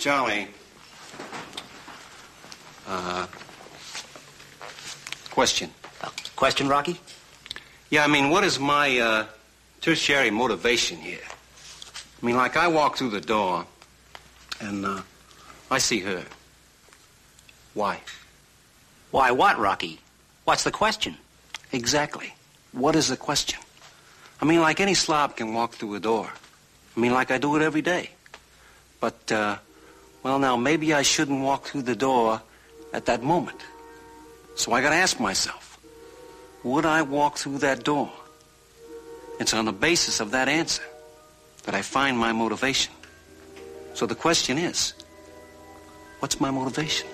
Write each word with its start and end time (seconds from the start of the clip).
Charlie. 0.00 0.48
Uh, 2.88 3.26
question. 5.30 5.70
Uh, 6.02 6.08
question, 6.36 6.68
Rocky? 6.68 6.98
Yeah, 7.90 8.04
I 8.04 8.06
mean, 8.06 8.30
what 8.30 8.42
is 8.42 8.58
my 8.58 8.98
uh, 8.98 9.26
tertiary 9.82 10.30
motivation 10.30 10.96
here? 10.96 11.20
I 12.22 12.26
mean, 12.26 12.34
like, 12.34 12.56
I 12.56 12.66
walk 12.68 12.96
through 12.96 13.10
the 13.10 13.20
door 13.20 13.66
and 14.58 14.86
uh, 14.86 15.02
I 15.70 15.76
see 15.76 16.00
her. 16.00 16.24
Why? 17.74 18.00
Why 19.10 19.32
what, 19.32 19.58
Rocky? 19.58 20.00
What's 20.44 20.64
the 20.64 20.70
question? 20.70 21.18
Exactly. 21.72 22.32
What 22.72 22.96
is 22.96 23.08
the 23.08 23.18
question? 23.18 23.60
I 24.40 24.46
mean, 24.46 24.62
like 24.62 24.80
any 24.80 24.94
slob 24.94 25.36
can 25.36 25.52
walk 25.52 25.74
through 25.74 25.94
a 25.94 26.00
door. 26.00 26.30
I 26.96 27.00
mean, 27.00 27.12
like 27.12 27.30
I 27.30 27.36
do 27.36 27.54
it 27.56 27.60
every 27.62 27.82
day. 27.82 28.10
But, 28.98 29.30
uh, 29.30 29.58
well, 30.22 30.38
now, 30.38 30.56
maybe 30.56 30.92
I 30.92 31.02
shouldn't 31.02 31.42
walk 31.42 31.64
through 31.64 31.82
the 31.82 31.96
door 31.96 32.42
at 32.92 33.06
that 33.06 33.22
moment. 33.22 33.60
So 34.54 34.72
I 34.72 34.82
gotta 34.82 34.96
ask 34.96 35.18
myself, 35.18 35.78
would 36.62 36.84
I 36.84 37.02
walk 37.02 37.38
through 37.38 37.58
that 37.58 37.84
door? 37.84 38.10
It's 39.38 39.54
on 39.54 39.64
the 39.64 39.72
basis 39.72 40.20
of 40.20 40.32
that 40.32 40.48
answer 40.48 40.82
that 41.64 41.74
I 41.74 41.82
find 41.82 42.18
my 42.18 42.32
motivation. 42.32 42.92
So 43.94 44.06
the 44.06 44.14
question 44.14 44.58
is, 44.58 44.94
what's 46.20 46.40
my 46.40 46.50
motivation? 46.50 47.08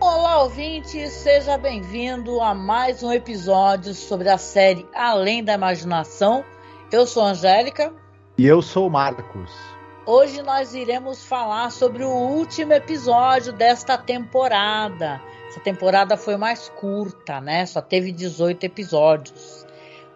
Olá, 0.00 0.42
ouvinte, 0.42 1.08
seja 1.08 1.56
bem-vindo 1.56 2.40
a 2.40 2.54
mais 2.54 3.02
um 3.02 3.12
episódio 3.12 3.94
sobre 3.94 4.28
a 4.28 4.38
série 4.38 4.86
Além 4.94 5.44
da 5.44 5.54
Imaginação. 5.54 6.44
Eu 6.90 7.06
sou 7.06 7.22
a 7.22 7.30
Angélica. 7.30 7.92
E 8.36 8.46
eu 8.46 8.60
sou 8.62 8.88
o 8.88 8.90
Marcos. 8.90 9.71
Hoje 10.04 10.42
nós 10.42 10.74
iremos 10.74 11.24
falar 11.24 11.70
sobre 11.70 12.02
o 12.02 12.10
último 12.10 12.72
episódio 12.72 13.52
desta 13.52 13.96
temporada. 13.96 15.22
Essa 15.48 15.60
temporada 15.60 16.16
foi 16.16 16.36
mais 16.36 16.68
curta, 16.70 17.40
né? 17.40 17.64
Só 17.66 17.80
teve 17.80 18.10
18 18.10 18.64
episódios. 18.64 19.64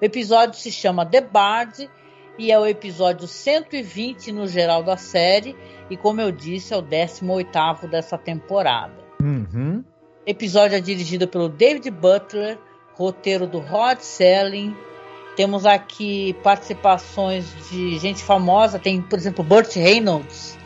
O 0.02 0.04
episódio 0.04 0.58
se 0.58 0.72
chama 0.72 1.06
The 1.06 1.20
Bard 1.20 1.88
e 2.36 2.50
é 2.50 2.58
o 2.58 2.66
episódio 2.66 3.28
120 3.28 4.32
no 4.32 4.48
geral 4.48 4.82
da 4.82 4.96
série. 4.96 5.56
E 5.88 5.96
como 5.96 6.20
eu 6.20 6.32
disse, 6.32 6.74
é 6.74 6.76
o 6.76 6.82
18 6.82 7.86
dessa 7.86 8.18
temporada. 8.18 9.04
Uhum. 9.22 9.84
Episódio 10.26 10.76
é 10.76 10.80
dirigido 10.80 11.28
pelo 11.28 11.48
David 11.48 11.88
Butler, 11.92 12.58
roteiro 12.94 13.46
do 13.46 13.60
Rod 13.60 14.00
Selling. 14.00 14.76
Temos 15.36 15.66
aqui 15.66 16.34
participações 16.42 17.44
de 17.70 17.98
gente 17.98 18.24
famosa, 18.24 18.78
tem, 18.78 19.02
por 19.02 19.18
exemplo, 19.18 19.44
Burt 19.44 19.76
Reynolds. 19.76 20.58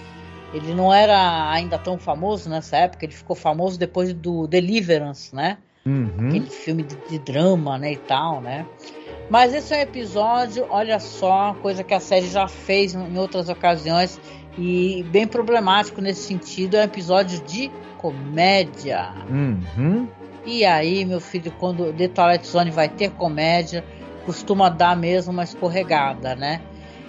Ele 0.55 0.73
não 0.75 0.93
era 0.93 1.51
ainda 1.51 1.77
tão 1.77 1.99
famoso 1.99 2.49
nessa 2.49 2.77
época, 2.77 3.05
ele 3.05 3.13
ficou 3.13 3.35
famoso 3.37 3.79
depois 3.79 4.13
do 4.15 4.47
Deliverance, 4.47 5.35
né? 5.35 5.59
Uhum. 5.85 6.29
Aquele 6.29 6.47
filme 6.47 6.83
de, 6.83 6.97
de, 7.09 7.19
drama, 7.19 7.79
né, 7.79 7.93
e 7.93 7.97
tal, 7.97 8.41
né? 8.41 8.67
Mas 9.29 9.55
esse 9.55 9.75
é 9.75 9.79
um 9.79 9.81
episódio, 9.81 10.67
olha 10.71 11.01
só, 11.01 11.55
coisa 11.63 11.83
que 11.83 11.95
a 11.95 12.01
série 12.01 12.29
já 12.29 12.47
fez 12.47 12.95
em 12.95 13.19
outras 13.19 13.49
ocasiões 13.49 14.21
e 14.59 15.05
bem 15.11 15.27
problemático 15.27 16.01
nesse 16.01 16.23
sentido, 16.23 16.77
é 16.77 16.81
um 16.81 16.85
episódio 16.85 17.41
de 17.45 17.71
comédia. 17.97 19.13
Uhum. 19.29 20.09
E 20.45 20.65
aí, 20.65 21.05
meu 21.05 21.21
filho, 21.21 21.53
quando 21.59 21.93
The 21.93 22.09
Twilight 22.09 22.47
Zone 22.47 22.71
vai 22.71 22.89
ter 22.89 23.11
comédia, 23.11 23.85
costuma 24.31 24.69
dar 24.69 24.97
mesmo 24.97 25.33
uma 25.33 25.43
escorregada, 25.43 26.37
né? 26.37 26.63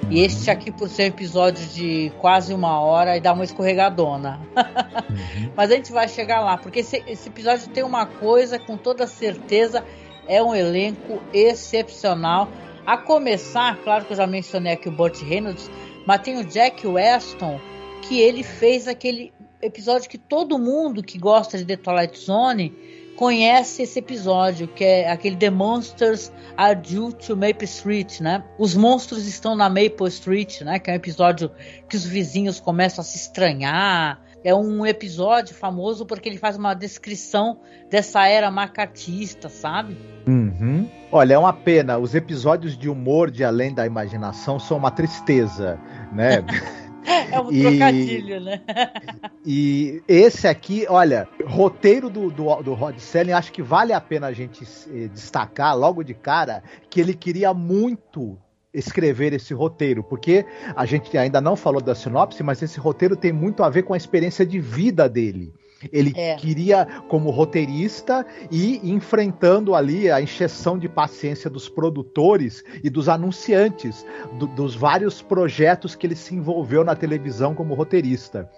E 0.09 0.22
este 0.22 0.50
aqui, 0.50 0.72
por 0.72 0.90
ser 0.90 1.04
um 1.04 1.06
episódio 1.06 1.64
de 1.68 2.12
quase 2.18 2.52
uma 2.52 2.80
hora, 2.80 3.16
e 3.16 3.22
dá 3.22 3.32
uma 3.32 3.44
escorregadona. 3.44 4.42
Uhum. 4.58 5.52
Mas 5.56 5.72
a 5.72 5.76
gente 5.76 5.92
vai 5.92 6.08
chegar 6.08 6.42
lá, 6.42 6.58
porque 6.58 6.80
esse, 6.80 7.04
esse 7.06 7.30
episódio 7.30 7.70
tem 7.70 7.84
uma 7.84 8.08
coisa, 8.08 8.58
com 8.58 8.76
toda 8.76 9.06
certeza, 9.06 9.86
é 10.28 10.42
um 10.42 10.56
elenco 10.56 11.22
excepcional. 11.32 12.50
A 12.88 12.98
começar, 12.98 13.78
claro 13.84 14.03
que 14.06 14.14
eu 14.14 14.18
já 14.18 14.26
mencionei 14.26 14.74
aqui 14.74 14.90
o 14.90 14.92
Burt 14.92 15.22
Reynolds, 15.22 15.70
mas 16.08 16.22
tem 16.22 16.40
o 16.40 16.44
Jack 16.44 16.88
Weston, 16.88 17.59
que 18.02 18.20
ele 18.20 18.42
fez 18.42 18.88
aquele 18.88 19.32
episódio 19.62 20.09
que 20.09 20.18
todo 20.18 20.58
mundo 20.58 21.03
que 21.03 21.20
gosta 21.20 21.56
de 21.56 21.66
The 21.66 21.78
Twilight 21.78 22.18
Zone 22.18 23.01
conhece 23.22 23.84
esse 23.84 24.00
episódio, 24.00 24.68
que 24.68 24.84
é 24.84 25.12
aquele 25.12 25.36
The 25.36 25.52
Monsters 25.52 26.34
Are 26.58 26.74
Due 26.76 27.14
to 27.14 27.38
Maple 27.38 27.66
Street, 27.66 28.20
né? 28.20 28.44
Os 28.58 28.74
monstros 28.74 29.28
estão 29.28 29.56
na 29.56 29.70
Maple 29.70 30.08
Street, 30.08 30.62
né? 30.62 30.80
Que 30.80 30.90
é 30.90 30.94
um 30.94 30.96
episódio 30.96 31.52
que 31.88 31.96
os 31.96 32.04
vizinhos 32.04 32.59
começam 32.59 33.04
a 33.04 33.06
se 33.06 33.18
estranhar. 33.18 34.20
É 34.44 34.56
um 34.56 34.84
episódio 34.88 35.54
famoso 35.54 36.04
porque 36.04 36.28
ele 36.28 36.40
faz 36.40 36.58
uma 36.58 36.74
descrição 36.74 37.59
dessa 37.92 38.26
era 38.26 38.50
macartista, 38.50 39.50
sabe? 39.50 39.96
Uhum. 40.26 40.90
Olha, 41.12 41.36
é 41.36 41.38
uma 41.38 41.53
pena. 41.53 42.00
Os 42.00 42.16
episódios 42.16 42.76
de 42.76 42.90
humor 42.90 43.30
de 43.30 43.44
Além 43.44 43.72
da 43.72 43.86
Imaginação 43.86 44.59
são 44.59 44.78
uma 44.78 44.90
tristeza, 44.90 45.80
né? 46.12 46.44
É 47.32 47.40
um 47.40 47.52
e... 47.52 47.62
trocadilho, 47.62 48.42
né? 48.42 48.62
e 49.46 50.02
esse 50.08 50.48
aqui, 50.48 50.86
olha, 50.90 51.28
roteiro 51.46 52.10
do, 52.10 52.30
do, 52.30 52.62
do 52.62 52.74
Rod 52.74 52.98
Selling, 52.98 53.32
acho 53.32 53.52
que 53.52 53.62
vale 53.62 53.94
a 53.94 54.02
pena 54.02 54.28
a 54.28 54.34
gente 54.34 54.64
eh, 54.94 55.08
destacar 55.08 55.78
logo 55.78 56.04
de 56.04 56.14
cara 56.14 56.64
que 56.90 57.00
ele 57.00 57.14
queria 57.14 57.54
muito 57.54 58.38
escrever 58.74 59.34
esse 59.34 59.54
roteiro, 59.54 60.04
porque 60.04 60.46
a 60.76 60.86
gente 60.86 61.18
ainda 61.18 61.42
não 61.42 61.56
falou 61.56 61.82
da 61.82 61.94
sinopse, 61.94 62.42
mas 62.42 62.62
esse 62.62 62.80
roteiro 62.80 63.16
tem 63.16 63.32
muito 63.32 63.64
a 63.64 63.70
ver 63.70 63.84
com 63.84 63.94
a 63.94 63.98
experiência 63.98 64.46
de 64.46 64.60
vida 64.60 65.10
dele. 65.10 65.54
Ele 65.92 66.14
é. 66.16 66.36
queria, 66.36 66.86
como 67.08 67.30
roteirista, 67.30 68.25
ir 68.52 68.81
enfrentando 68.84 69.74
ali 69.74 70.12
a 70.12 70.22
encheção 70.22 70.78
de 70.78 70.90
paciência 70.90 71.50
dos 71.50 71.69
produtores 71.69 72.64
e 72.84 72.90
dos 72.90 73.08
anunciantes 73.08 74.06
do, 74.38 74.47
dos 74.47 74.75
vários 74.75 75.22
projetos 75.22 75.96
que 75.96 76.06
ele 76.06 76.16
se 76.16 76.36
envolveu 76.36 76.84
na 76.84 76.96
televisão 76.96 77.56
como 77.56 77.74
roteirista. 77.74 78.50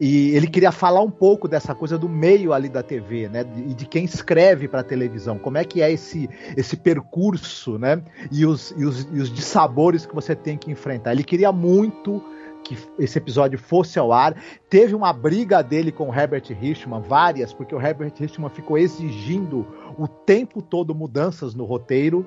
E 0.00 0.30
ele 0.30 0.46
queria 0.46 0.72
falar 0.72 1.02
um 1.02 1.10
pouco 1.10 1.48
dessa 1.48 1.74
coisa 1.74 1.96
do 1.96 2.08
meio 2.08 2.52
ali 2.52 2.68
da 2.68 2.82
TV, 2.82 3.28
né? 3.28 3.44
E 3.56 3.74
de 3.74 3.86
quem 3.86 4.04
escreve 4.04 4.68
para 4.68 4.80
a 4.80 4.84
televisão. 4.84 5.38
Como 5.38 5.58
é 5.58 5.64
que 5.64 5.82
é 5.82 5.90
esse, 5.90 6.28
esse 6.56 6.76
percurso, 6.76 7.78
né? 7.78 8.02
E 8.30 8.44
os, 8.44 8.72
e, 8.76 8.84
os, 8.84 9.08
e 9.12 9.20
os 9.20 9.32
dissabores 9.32 10.06
que 10.06 10.14
você 10.14 10.34
tem 10.34 10.56
que 10.56 10.70
enfrentar. 10.70 11.12
Ele 11.12 11.24
queria 11.24 11.52
muito 11.52 12.22
que 12.64 12.76
esse 12.98 13.18
episódio 13.18 13.58
fosse 13.58 13.98
ao 13.98 14.12
ar. 14.12 14.36
Teve 14.68 14.94
uma 14.94 15.12
briga 15.12 15.62
dele 15.62 15.90
com 15.90 16.10
o 16.10 16.14
Herbert 16.14 16.44
Richman, 16.48 17.00
várias, 17.00 17.52
porque 17.52 17.74
o 17.74 17.80
Herbert 17.80 18.12
Richman 18.16 18.50
ficou 18.50 18.76
exigindo 18.76 19.66
o 19.98 20.06
tempo 20.06 20.60
todo 20.60 20.94
mudanças 20.94 21.54
no 21.54 21.64
roteiro. 21.64 22.26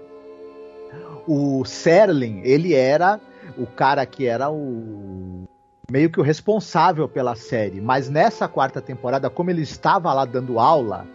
O 1.27 1.63
Serling, 1.63 2.41
ele 2.43 2.73
era 2.73 3.19
o 3.57 3.65
cara 3.65 4.05
que 4.05 4.25
era 4.25 4.49
o 4.49 5.43
meio 5.89 6.09
que 6.09 6.19
o 6.19 6.23
responsável 6.23 7.07
pela 7.07 7.35
série, 7.35 7.81
mas 7.81 8.09
nessa 8.09 8.47
quarta 8.47 8.81
temporada, 8.81 9.29
como 9.29 9.49
ele 9.49 9.61
estava 9.61 10.13
lá 10.13 10.23
dando 10.23 10.57
aula 10.57 11.05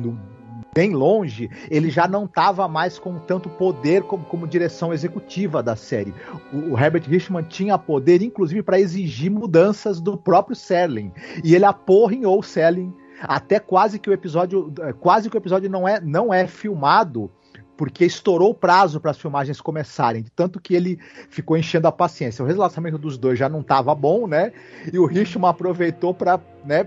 no 0.00 0.31
bem 0.74 0.94
longe, 0.94 1.50
ele 1.70 1.90
já 1.90 2.08
não 2.08 2.24
estava 2.24 2.66
mais 2.66 2.98
com 2.98 3.18
tanto 3.18 3.48
poder 3.50 4.02
como, 4.04 4.24
como, 4.24 4.46
direção 4.46 4.92
executiva 4.92 5.62
da 5.62 5.76
série. 5.76 6.14
O, 6.52 6.72
o 6.72 6.78
Herbert 6.78 7.04
Richman 7.06 7.42
tinha 7.42 7.76
poder, 7.76 8.22
inclusive, 8.22 8.62
para 8.62 8.80
exigir 8.80 9.30
mudanças 9.30 10.00
do 10.00 10.16
próprio 10.16 10.56
Serling. 10.56 11.12
E 11.44 11.54
ele 11.54 11.66
aporrinhou 11.66 12.38
o 12.38 12.42
Serling 12.42 12.92
até 13.20 13.60
quase 13.60 13.98
que 13.98 14.08
o 14.08 14.12
episódio, 14.12 14.72
quase 14.98 15.28
que 15.28 15.36
o 15.36 15.38
episódio 15.38 15.68
não 15.68 15.86
é, 15.86 16.00
não 16.00 16.32
é 16.32 16.46
filmado 16.46 17.30
porque 17.76 18.04
estourou 18.04 18.50
o 18.50 18.54
prazo 18.54 19.00
para 19.00 19.10
as 19.10 19.18
filmagens 19.18 19.60
começarem, 19.60 20.24
tanto 20.36 20.60
que 20.60 20.74
ele 20.74 20.98
ficou 21.28 21.56
enchendo 21.56 21.88
a 21.88 21.92
paciência. 21.92 22.44
O 22.44 22.46
relacionamento 22.46 22.98
dos 22.98 23.18
dois 23.18 23.38
já 23.38 23.48
não 23.48 23.60
estava 23.60 23.94
bom, 23.94 24.26
né? 24.26 24.52
E 24.92 24.98
o 24.98 25.06
Richman 25.06 25.50
aproveitou 25.50 26.14
para, 26.14 26.38
né, 26.64 26.86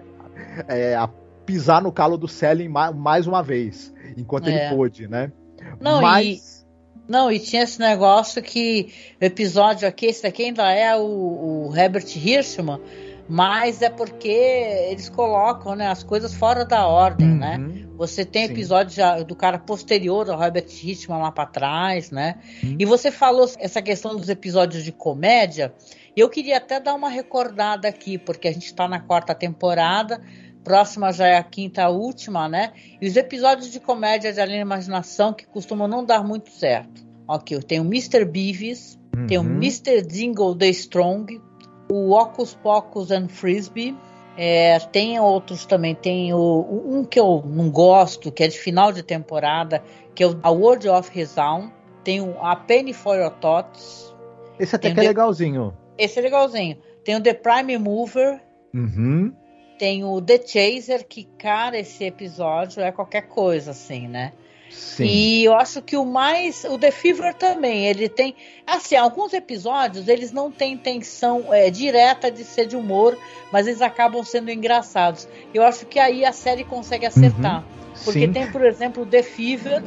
é, 0.67 0.95
pisar 1.45 1.81
no 1.81 1.91
calo 1.91 2.17
do 2.17 2.27
Selling 2.27 2.69
mais 2.69 3.27
uma 3.27 3.41
vez, 3.41 3.93
enquanto 4.17 4.47
é. 4.47 4.67
ele 4.67 4.75
pôde, 4.75 5.07
né? 5.07 5.31
Não, 5.79 6.01
Mas... 6.01 6.25
e, 6.27 6.65
não, 7.07 7.31
e 7.31 7.39
tinha 7.39 7.63
esse 7.63 7.79
negócio 7.79 8.41
que 8.41 8.93
o 9.21 9.25
episódio 9.25 9.87
aqui, 9.87 10.07
esse 10.07 10.25
aqui 10.25 10.43
ainda 10.43 10.71
é 10.71 10.95
o, 10.95 11.67
o 11.69 11.75
Herbert 11.75 12.05
Hirschman, 12.15 12.79
mas 13.27 13.81
é 13.81 13.89
porque 13.89 14.27
eles 14.27 15.09
colocam 15.09 15.75
né, 15.75 15.87
as 15.87 16.03
coisas 16.03 16.33
fora 16.33 16.63
da 16.63 16.85
ordem, 16.87 17.29
Uhum. 17.29 17.37
né? 17.37 17.85
Você 17.97 18.25
tem 18.25 18.43
episódios 18.43 18.97
do 19.25 19.35
cara 19.35 19.57
posterior 19.57 20.29
ao 20.29 20.37
Robert 20.37 20.67
Hitchman 20.67 21.17
lá 21.17 21.31
para 21.31 21.45
trás, 21.45 22.11
né? 22.11 22.35
Uhum. 22.61 22.75
E 22.77 22.85
você 22.85 23.09
falou 23.09 23.49
essa 23.57 23.81
questão 23.81 24.15
dos 24.15 24.27
episódios 24.27 24.83
de 24.83 24.91
comédia. 24.91 25.73
E 26.15 26.19
eu 26.19 26.29
queria 26.29 26.57
até 26.57 26.79
dar 26.79 26.93
uma 26.93 27.09
recordada 27.09 27.87
aqui, 27.87 28.17
porque 28.17 28.47
a 28.47 28.51
gente 28.51 28.65
está 28.65 28.87
na 28.87 28.99
quarta 28.99 29.33
temporada, 29.33 30.21
próxima 30.65 31.13
já 31.13 31.27
é 31.27 31.37
a 31.37 31.43
quinta 31.43 31.83
a 31.83 31.89
última, 31.89 32.49
né? 32.49 32.73
E 32.99 33.07
os 33.07 33.15
episódios 33.15 33.71
de 33.71 33.79
comédia 33.79 34.33
de 34.33 34.41
Além 34.41 34.55
da 34.55 34.61
Imaginação 34.61 35.31
que 35.31 35.45
costumam 35.45 35.87
não 35.87 36.03
dar 36.03 36.23
muito 36.23 36.49
certo. 36.49 37.05
Ok, 37.27 37.57
tem 37.59 37.79
o 37.79 37.83
Mr. 37.85 38.25
Beavis, 38.25 38.99
tem 39.27 39.37
o 39.37 39.41
Uhum. 39.41 39.57
Mr. 39.57 40.01
Dingle 40.01 40.57
the 40.57 40.67
Strong, 40.69 41.41
o 41.89 42.11
Ocus 42.11 42.55
Pocus 42.55 43.11
and 43.11 43.29
Frisbee. 43.29 43.95
É, 44.37 44.79
tem 44.79 45.17
outros 45.19 45.65
também, 45.65 45.95
tem 45.95 46.33
o, 46.33 46.83
um 46.85 47.05
que 47.05 47.19
eu 47.19 47.41
não 47.45 47.69
gosto, 47.69 48.31
que 48.31 48.43
é 48.43 48.47
de 48.47 48.59
final 48.59 48.91
de 48.91 49.01
temporada, 49.01 49.81
que 50.13 50.23
é 50.23 50.27
o 50.27 50.37
A 50.43 50.51
World 50.51 50.89
of 50.89 51.09
Resound. 51.13 51.71
Tem 52.03 52.19
o 52.19 52.35
A 52.41 52.55
Penny 52.55 52.91
for 52.91 53.15
Your 53.15 53.31
Thoughts. 53.31 54.13
Esse 54.59 54.75
até 54.75 54.93
que 54.93 54.99
é 54.99 55.03
legalzinho. 55.03 55.73
Esse 55.97 56.19
é 56.19 56.21
legalzinho. 56.21 56.77
Tem 57.03 57.15
o 57.15 57.21
The 57.21 57.33
Prime 57.33 57.77
Mover. 57.77 58.41
Uhum. 58.73 59.33
Tem 59.77 60.03
o 60.03 60.21
The 60.21 60.39
Chaser, 60.45 61.05
que, 61.07 61.25
cara, 61.37 61.77
esse 61.77 62.03
episódio 62.03 62.81
é 62.81 62.91
qualquer 62.91 63.23
coisa, 63.23 63.71
assim, 63.71 64.07
né? 64.07 64.33
Sim. 64.69 65.05
E 65.05 65.43
eu 65.43 65.53
acho 65.53 65.81
que 65.81 65.95
o 65.95 66.05
mais. 66.05 66.63
O 66.65 66.77
The 66.77 66.91
Fever 66.91 67.33
também, 67.33 67.85
ele 67.85 68.09
tem. 68.09 68.35
Assim, 68.65 68.95
alguns 68.95 69.33
episódios 69.33 70.07
eles 70.07 70.31
não 70.31 70.51
têm 70.51 70.73
intenção 70.73 71.53
é, 71.53 71.69
direta 71.69 72.31
de 72.31 72.43
ser 72.43 72.65
de 72.65 72.75
humor, 72.75 73.17
mas 73.51 73.67
eles 73.67 73.81
acabam 73.81 74.23
sendo 74.23 74.49
engraçados. 74.49 75.27
Eu 75.53 75.63
acho 75.63 75.85
que 75.85 75.99
aí 75.99 76.25
a 76.25 76.31
série 76.31 76.63
consegue 76.63 77.05
acertar. 77.05 77.63
Porque 78.03 78.27
Sim. 78.27 78.33
tem, 78.33 78.51
por 78.51 78.65
exemplo, 78.65 79.03
o 79.03 79.05
The 79.05 79.23
Fever, 79.23 79.81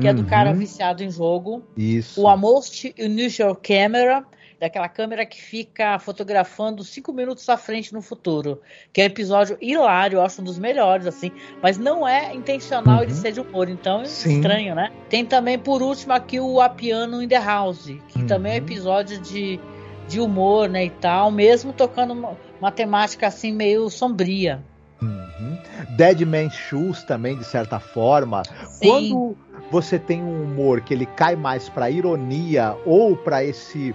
que 0.00 0.06
é 0.06 0.12
do 0.14 0.24
cara 0.24 0.50
Uhum. 0.50 0.56
viciado 0.58 1.02
em 1.02 1.10
jogo. 1.10 1.62
Isso. 1.76 2.22
O 2.22 2.28
A 2.28 2.36
Most 2.36 2.94
Unusual 2.98 3.56
Camera, 3.56 4.24
daquela 4.60 4.88
câmera 4.88 5.24
que 5.24 5.40
fica 5.40 5.98
fotografando 5.98 6.82
cinco 6.82 7.12
minutos 7.12 7.48
à 7.48 7.56
frente 7.56 7.92
no 7.92 8.02
futuro. 8.02 8.60
Que 8.92 9.00
é 9.00 9.04
um 9.04 9.06
episódio 9.06 9.56
hilário, 9.60 10.16
eu 10.16 10.22
acho 10.22 10.40
um 10.40 10.44
dos 10.44 10.58
melhores, 10.58 11.06
assim. 11.06 11.30
Mas 11.62 11.78
não 11.78 12.06
é 12.06 12.34
intencional 12.34 13.02
ele 13.02 13.12
Uhum. 13.12 13.18
ser 13.18 13.32
de 13.32 13.40
humor, 13.40 13.68
então 13.68 14.00
é 14.02 14.06
Sim. 14.06 14.36
estranho, 14.36 14.74
né? 14.74 14.90
Tem 15.08 15.24
também, 15.24 15.58
por 15.58 15.80
último, 15.82 16.12
aqui 16.12 16.40
o 16.40 16.60
A 16.60 16.68
Piano 16.68 17.22
in 17.22 17.28
the 17.28 17.38
House, 17.38 17.84
que 18.08 18.20
Uhum. 18.20 18.26
também 18.26 18.52
é 18.52 18.54
um 18.56 18.58
episódio 18.58 19.18
de, 19.20 19.60
de 20.08 20.20
humor, 20.20 20.68
né, 20.68 20.86
e 20.86 20.90
tal, 20.90 21.30
mesmo 21.30 21.72
tocando 21.72 22.12
uma, 22.12 22.36
uma 22.60 22.72
temática 22.72 23.28
assim 23.28 23.52
meio 23.52 23.88
sombria. 23.88 24.60
Uhum. 25.00 25.56
Dead 25.96 26.22
Man's 26.22 26.54
Shoes 26.54 27.04
também, 27.04 27.36
de 27.36 27.44
certa 27.44 27.78
forma. 27.78 28.42
Sim. 28.72 28.88
Quando 28.88 29.36
você 29.70 29.98
tem 29.98 30.20
um 30.20 30.42
humor 30.42 30.80
que 30.80 30.92
ele 30.92 31.06
cai 31.06 31.36
mais 31.36 31.68
pra 31.68 31.88
ironia 31.88 32.76
ou 32.84 33.16
pra 33.16 33.44
esse 33.44 33.94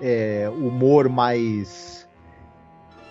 é, 0.00 0.48
humor 0.50 1.08
mais 1.08 2.08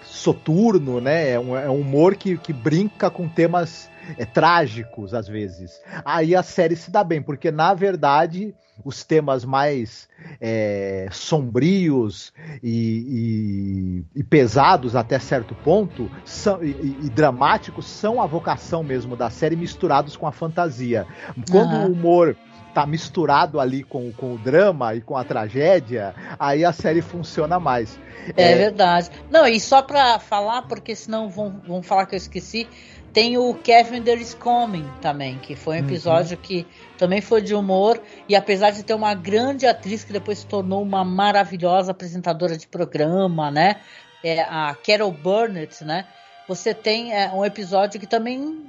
soturno, 0.03 0.99
né? 0.99 1.31
É 1.31 1.39
um, 1.39 1.55
é 1.55 1.69
um 1.69 1.79
humor 1.81 2.15
que, 2.15 2.37
que 2.37 2.51
brinca 2.51 3.09
com 3.09 3.27
temas 3.27 3.89
é, 4.17 4.25
trágicos, 4.25 5.13
às 5.13 5.27
vezes. 5.27 5.81
Aí 6.03 6.35
a 6.35 6.43
série 6.43 6.75
se 6.75 6.91
dá 6.91 7.03
bem, 7.03 7.21
porque 7.21 7.51
na 7.51 7.73
verdade 7.73 8.53
os 8.83 9.03
temas 9.03 9.43
mais 9.43 10.07
é, 10.39 11.09
sombrios 11.11 12.33
e, 12.63 14.03
e- 14.15 14.19
e 14.19 14.23
pesados 14.23 14.95
até 14.95 15.19
certo 15.19 15.53
ponto 15.53 16.09
são, 16.23 16.63
e, 16.63 16.69
e- 17.03 17.09
dramáticos 17.09 17.85
são 17.85 18.21
a 18.21 18.25
vocação 18.25 18.81
mesmo 18.81 19.15
da 19.17 19.29
série 19.29 19.55
misturados 19.55 20.15
com 20.15 20.25
a 20.25 20.31
fantasia. 20.31 21.05
Quando 21.51 21.73
Aham. 21.73 21.87
o 21.87 21.91
humor 21.91 22.37
tá 22.73 22.85
misturado 22.85 23.59
ali 23.59 23.83
com, 23.83 24.11
com 24.13 24.33
o 24.35 24.37
drama 24.37 24.95
e 24.95 25.01
com 25.01 25.15
a 25.17 25.23
tragédia, 25.23 26.13
aí 26.39 26.63
a 26.63 26.71
série 26.71 27.01
funciona 27.01 27.59
mais. 27.59 27.99
É, 28.35 28.53
É. 28.53 28.55
verdade. 28.55 29.09
Não, 29.29 29.47
e 29.47 29.59
só 29.59 29.81
pra 29.81 30.19
falar, 30.19 30.63
porque 30.63 30.95
senão 30.95 31.29
vão, 31.29 31.61
vão 31.65 31.81
falar 31.83 32.05
que 32.05 32.15
eu 32.15 32.17
esqueci, 32.17 32.69
tem 33.11 33.37
o 33.37 33.53
Kevin 33.55 34.03
There 34.03 34.21
Is 34.21 34.33
Coming 34.35 34.85
também, 35.01 35.39
que 35.39 35.55
foi 35.55 35.77
um 35.77 35.79
Uhum. 35.79 35.85
episódio 35.85 36.37
que 36.37 36.67
também 36.97 37.21
foi 37.21 37.41
de 37.41 37.55
humor, 37.55 38.01
e 38.27 38.35
apesar 38.35 38.69
de 38.71 38.83
ter 38.83 38.93
uma 38.93 39.13
grande 39.15 39.65
atriz 39.65 40.03
que 40.03 40.13
depois 40.13 40.39
se 40.39 40.47
tornou 40.47 40.81
uma 40.83 41.03
maravilhosa 41.03 41.91
apresentadora 41.91 42.57
de 42.57 42.67
programa, 42.67 43.49
né? 43.51 43.81
É, 44.21 44.41
a 44.41 44.75
Carol 44.75 45.11
Burnett, 45.11 45.83
né? 45.83 46.07
Você 46.49 46.73
tem 46.73 47.13
é, 47.13 47.29
um 47.31 47.45
episódio 47.45 47.99
que 47.99 48.07
também 48.07 48.65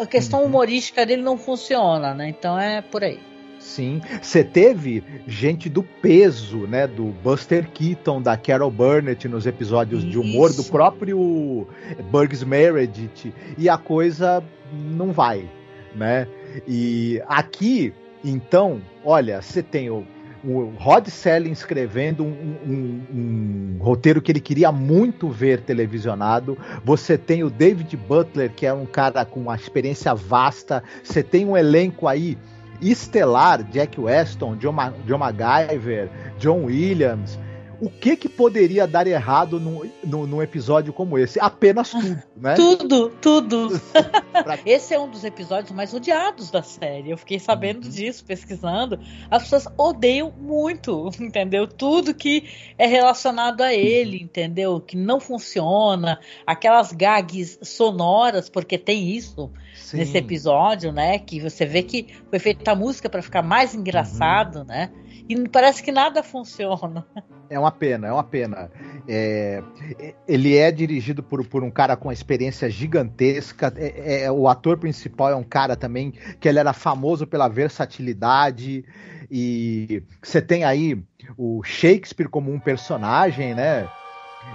a 0.00 0.06
questão 0.06 0.40
Uhum. 0.40 0.46
humorística 0.46 1.04
dele 1.04 1.20
não 1.22 1.36
funciona, 1.36 2.14
né? 2.14 2.28
Então 2.28 2.58
é 2.58 2.80
por 2.80 3.02
aí. 3.02 3.18
Sim, 3.58 4.00
você 4.22 4.42
teve 4.42 5.04
gente 5.26 5.68
do 5.68 5.82
peso, 5.82 6.66
né, 6.66 6.86
do 6.86 7.06
Buster 7.22 7.68
Keaton, 7.70 8.22
da 8.22 8.34
Carol 8.36 8.70
Burnett 8.70 9.28
nos 9.28 9.44
episódios 9.46 10.02
de 10.02 10.18
humor, 10.18 10.50
do 10.54 10.62
Isso. 10.62 10.70
próprio 10.70 11.66
Burgs 12.10 12.42
Meredith, 12.42 13.34
e 13.58 13.68
a 13.68 13.76
coisa 13.76 14.42
não 14.72 15.12
vai, 15.12 15.46
né? 15.94 16.26
E 16.66 17.20
aqui, 17.26 17.92
então, 18.24 18.80
olha, 19.04 19.42
você 19.42 19.62
tem 19.62 19.90
o, 19.90 20.06
o 20.42 20.72
Rod 20.78 21.06
Selling 21.08 21.50
escrevendo 21.52 22.24
um, 22.24 22.56
um- 22.66 23.02
um 23.14 23.76
roteiro 23.82 24.22
que 24.22 24.32
ele 24.32 24.40
queria 24.40 24.72
muito 24.72 25.28
ver 25.28 25.60
televisionado. 25.60 26.56
Você 26.84 27.18
tem 27.18 27.44
o 27.44 27.50
David 27.50 27.96
Butler, 27.96 28.50
que 28.50 28.64
é 28.66 28.72
um 28.72 28.86
cara 28.86 29.24
com 29.24 29.40
uma 29.40 29.54
experiência 29.54 30.14
vasta. 30.14 30.82
Você 31.04 31.22
tem 31.22 31.44
um 31.46 31.56
elenco 31.56 32.06
aí 32.08 32.38
estelar, 32.80 33.62
Jack 33.64 34.00
Weston, 34.00 34.56
John, 34.56 34.72
Ma 34.72 34.92
John 35.06 35.18
MacGyver, 35.18 36.08
John 36.38 36.64
Williams. 36.64 37.38
O 37.80 37.88
que 37.88 38.14
que 38.16 38.28
poderia 38.28 38.86
dar 38.86 39.06
errado 39.06 39.58
num, 39.58 39.90
num, 40.04 40.26
num 40.26 40.42
episódio 40.42 40.92
como 40.92 41.16
esse? 41.18 41.40
Apenas 41.40 41.90
tudo, 41.90 42.22
né? 42.36 42.54
Tudo, 42.54 43.08
tudo. 43.22 43.80
Esse 44.66 44.92
é 44.94 45.00
um 45.00 45.08
dos 45.08 45.24
episódios 45.24 45.72
mais 45.72 45.94
odiados 45.94 46.50
da 46.50 46.62
série. 46.62 47.10
Eu 47.10 47.16
fiquei 47.16 47.38
sabendo 47.38 47.84
Uhum. 47.84 47.90
disso, 47.90 48.24
pesquisando. 48.24 49.00
As 49.30 49.44
pessoas 49.44 49.66
odeiam 49.78 50.30
muito, 50.38 51.10
entendeu? 51.18 51.66
Tudo 51.66 52.14
que 52.14 52.44
é 52.76 52.86
relacionado 52.86 53.62
a 53.62 53.72
ele, 53.72 54.20
entendeu? 54.22 54.78
Que 54.80 54.96
não 54.96 55.18
funciona. 55.18 56.20
Aquelas 56.46 56.92
gags 56.92 57.58
sonoras, 57.62 58.50
porque 58.50 58.76
tem 58.76 59.08
isso 59.10 59.50
Sim. 59.74 59.96
nesse 59.98 60.18
episódio, 60.18 60.92
né? 60.92 61.18
Que 61.18 61.40
você 61.40 61.64
vê 61.64 61.82
que 61.82 62.08
foi 62.28 62.38
feita 62.38 62.72
a 62.72 62.74
música 62.76 63.08
para 63.08 63.22
ficar 63.22 63.42
mais 63.42 63.74
engraçado, 63.74 64.64
né? 64.64 64.90
E 65.30 65.48
parece 65.48 65.80
que 65.80 65.92
nada 65.92 66.24
funciona. 66.24 67.06
É 67.48 67.56
uma 67.56 67.70
pena, 67.70 68.08
é 68.08 68.12
uma 68.12 68.24
pena. 68.24 68.68
É, 69.06 69.62
ele 70.26 70.56
é 70.56 70.72
dirigido 70.72 71.22
por, 71.22 71.46
por 71.46 71.62
um 71.62 71.70
cara 71.70 71.96
com 71.96 72.08
uma 72.08 72.12
experiência 72.12 72.68
gigantesca. 72.68 73.72
É- 73.76 74.24
é- 74.24 74.32
o 74.32 74.48
ator 74.48 74.76
principal 74.76 75.30
é 75.30 75.36
um 75.36 75.44
cara 75.44 75.76
também 75.76 76.12
que 76.40 76.48
ele 76.48 76.58
era 76.58 76.72
famoso 76.72 77.28
pela 77.28 77.46
versatilidade. 77.46 78.84
E 79.30 80.02
você 80.20 80.42
tem 80.42 80.64
aí 80.64 81.00
o 81.38 81.62
Shakespeare 81.62 82.28
como 82.28 82.52
um 82.52 82.58
personagem, 82.58 83.54
né? 83.54 83.88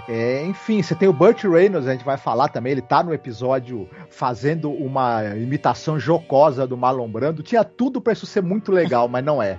É, 0.06 0.44
enfim, 0.44 0.82
você 0.82 0.94
tem 0.94 1.08
o 1.08 1.12
Burt 1.12 1.42
Reynolds, 1.44 1.88
a 1.88 1.92
gente 1.92 2.04
vai 2.04 2.18
falar 2.18 2.48
também, 2.48 2.72
ele 2.72 2.82
tá 2.82 3.02
no 3.02 3.14
episódio 3.14 3.88
fazendo 4.10 4.70
uma 4.70 5.24
imitação 5.36 5.98
jocosa 5.98 6.66
do 6.66 6.76
Marlon 6.76 7.08
Brando. 7.08 7.42
Tinha 7.42 7.64
tudo 7.64 7.98
pra 7.98 8.12
isso 8.12 8.26
ser 8.26 8.42
muito 8.42 8.70
legal, 8.70 9.08
mas 9.08 9.24
não 9.24 9.42
é. 9.42 9.58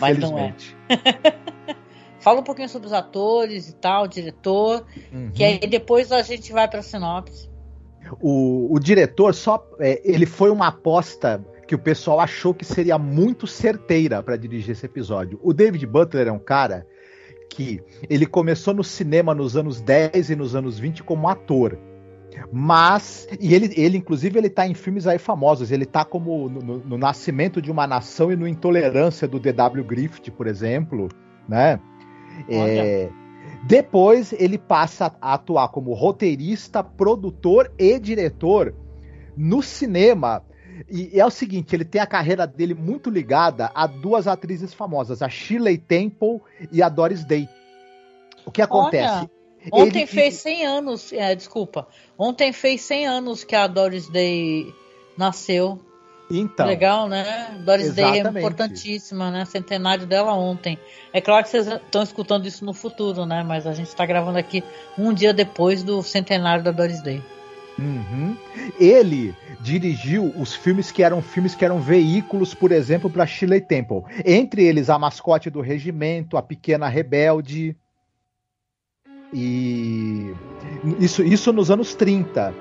Mas 0.00 0.18
não 0.18 0.38
é. 0.38 0.54
Fala 2.20 2.40
um 2.40 2.44
pouquinho 2.44 2.68
sobre 2.68 2.86
os 2.86 2.92
atores 2.92 3.68
e 3.68 3.74
tal, 3.74 4.04
o 4.04 4.08
diretor, 4.08 4.84
Uhum. 5.12 5.30
que 5.34 5.42
aí 5.42 5.58
depois 5.58 6.12
a 6.12 6.22
gente 6.22 6.52
vai 6.52 6.68
pra 6.68 6.80
sinopse. 6.82 7.50
o, 8.20 8.72
o 8.72 8.78
diretor 8.78 9.34
só 9.34 9.66
é, 9.80 10.00
ele 10.04 10.26
foi 10.26 10.50
uma 10.50 10.68
aposta 10.68 11.44
que 11.66 11.74
o 11.74 11.78
pessoal 11.78 12.20
achou 12.20 12.52
que 12.54 12.64
seria 12.64 12.96
muito 12.98 13.46
certeira 13.46 14.22
para 14.22 14.36
dirigir 14.36 14.72
esse 14.72 14.84
episódio. 14.86 15.40
O 15.42 15.52
David 15.52 15.86
Butler 15.86 16.28
é 16.28 16.32
um 16.32 16.38
cara 16.38 16.86
que 17.50 17.82
ele 18.08 18.26
começou 18.26 18.72
no 18.74 18.84
cinema 18.84 19.34
nos 19.34 19.56
anos 19.56 19.80
10 19.80 20.30
e 20.30 20.36
nos 20.36 20.54
anos 20.54 20.78
20 20.78 21.02
como 21.02 21.28
ator. 21.28 21.78
Mas, 22.52 23.26
e 23.40 23.54
ele, 23.54 23.72
ele 23.76 23.98
inclusive, 23.98 24.38
ele 24.38 24.50
tá 24.50 24.66
em 24.66 24.74
filmes 24.74 25.06
aí 25.06 25.18
famosos. 25.18 25.70
Ele 25.70 25.84
tá 25.86 26.04
como 26.04 26.48
no, 26.48 26.60
no- 26.60 26.78
no 26.78 26.98
Nascimento 26.98 27.60
de 27.60 27.70
uma 27.70 27.86
Nação 27.86 28.32
e 28.32 28.36
no 28.36 28.46
Intolerância 28.48 29.26
do 29.28 29.38
D.W. 29.38 29.84
Griffith, 29.84 30.30
por 30.30 30.46
exemplo, 30.46 31.08
né? 31.48 31.78
É, 32.48 33.10
depois 33.64 34.32
ele 34.32 34.58
passa 34.58 35.14
a 35.20 35.34
atuar 35.34 35.68
como 35.68 35.92
roteirista, 35.92 36.82
produtor 36.82 37.70
e 37.78 37.98
diretor 37.98 38.74
no 39.36 39.62
cinema. 39.62 40.42
E 40.90 41.18
é 41.20 41.24
o 41.24 41.30
seguinte, 41.30 41.76
ele 41.76 41.84
tem 41.84 42.00
a 42.00 42.06
carreira 42.06 42.46
dele 42.46 42.74
muito 42.74 43.08
ligada 43.10 43.70
a 43.74 43.86
duas 43.86 44.26
atrizes 44.26 44.72
famosas, 44.74 45.22
a 45.22 45.28
Shirley 45.28 45.78
Temple 45.78 46.40
e 46.72 46.82
a 46.82 46.88
Doris 46.88 47.24
Day. 47.24 47.48
O 48.44 48.50
que 48.50 48.62
acontece? 48.62 49.12
Olha. 49.14 49.30
Ontem 49.70 50.00
ele... 50.00 50.06
fez 50.06 50.34
100 50.34 50.66
anos, 50.66 51.12
é, 51.12 51.34
desculpa. 51.34 51.86
Ontem 52.18 52.52
fez 52.52 52.80
100 52.82 53.06
anos 53.06 53.44
que 53.44 53.54
a 53.54 53.66
Doris 53.66 54.08
Day 54.08 54.74
nasceu. 55.16 55.80
Então. 56.30 56.66
Legal, 56.66 57.08
né? 57.08 57.60
Doris 57.64 57.86
exatamente. 57.86 58.22
Day 58.22 58.36
é 58.36 58.38
importantíssima, 58.38 59.30
né? 59.30 59.44
Centenário 59.44 60.06
dela 60.06 60.32
ontem. 60.32 60.78
É 61.12 61.20
claro 61.20 61.44
que 61.44 61.50
vocês 61.50 61.66
estão 61.66 62.02
escutando 62.02 62.46
isso 62.46 62.64
no 62.64 62.72
futuro, 62.72 63.26
né? 63.26 63.42
Mas 63.42 63.66
a 63.66 63.74
gente 63.74 63.88
está 63.88 64.06
gravando 64.06 64.38
aqui 64.38 64.64
um 64.96 65.12
dia 65.12 65.34
depois 65.34 65.82
do 65.82 66.02
centenário 66.02 66.64
da 66.64 66.70
Doris 66.70 67.02
Day. 67.02 67.22
Uhum. 67.78 68.36
Ele 68.78 69.34
dirigiu 69.60 70.32
os 70.36 70.54
filmes 70.54 70.90
que 70.90 71.02
eram 71.02 71.22
filmes 71.22 71.54
que 71.54 71.64
eram 71.64 71.80
veículos, 71.80 72.54
por 72.54 72.72
exemplo, 72.72 73.10
para 73.10 73.26
Shirley 73.26 73.60
Temple. 73.60 74.02
Entre 74.24 74.64
eles, 74.64 74.90
A 74.90 74.98
Mascote 74.98 75.50
do 75.50 75.60
Regimento, 75.60 76.36
A 76.36 76.42
Pequena 76.42 76.88
Rebelde. 76.88 77.76
E 79.32 80.34
isso, 80.98 81.22
isso 81.22 81.52
nos 81.52 81.70
anos 81.70 81.94
30. 81.94 82.54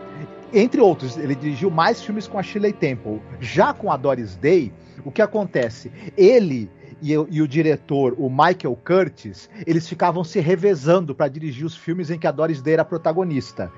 Entre 0.53 0.81
outros, 0.81 1.17
ele 1.17 1.35
dirigiu 1.35 1.69
mais 1.69 2.01
filmes 2.01 2.27
com 2.27 2.37
a 2.37 2.43
Shirley 2.43 2.73
Temple. 2.73 3.21
Já 3.39 3.73
com 3.73 3.91
a 3.91 3.97
Doris 3.97 4.35
Day, 4.35 4.71
o 5.05 5.11
que 5.11 5.21
acontece? 5.21 5.91
Ele 6.17 6.69
e, 7.01 7.13
e, 7.13 7.41
o 7.41 7.47
diretor, 7.47 8.15
o 8.17 8.29
Michael 8.29 8.77
Curtis, 8.85 9.49
eles 9.65 9.87
ficavam 9.87 10.23
se 10.23 10.39
revezando 10.39 11.15
para 11.15 11.27
dirigir 11.27 11.65
os 11.65 11.75
filmes 11.75 12.11
em 12.11 12.19
que 12.19 12.27
a 12.27 12.31
Doris 12.31 12.61
Day 12.61 12.75
era 12.75 12.85
protagonista. 12.85 13.71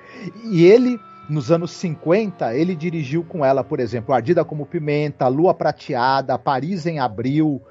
E 0.51 0.65
ele, 0.65 0.99
nos 1.29 1.51
anos 1.51 1.71
50, 1.71 2.53
ele 2.55 2.75
dirigiu 2.75 3.23
com 3.23 3.45
ela, 3.45 3.63
por 3.63 3.79
exemplo, 3.79 4.13
Ardida 4.13 4.43
como 4.43 4.65
Pimenta, 4.65 5.27
Lua 5.27 5.53
Prateada, 5.53 6.37
Paris 6.37 6.85
em 6.85 6.99
Abril, 6.99 7.61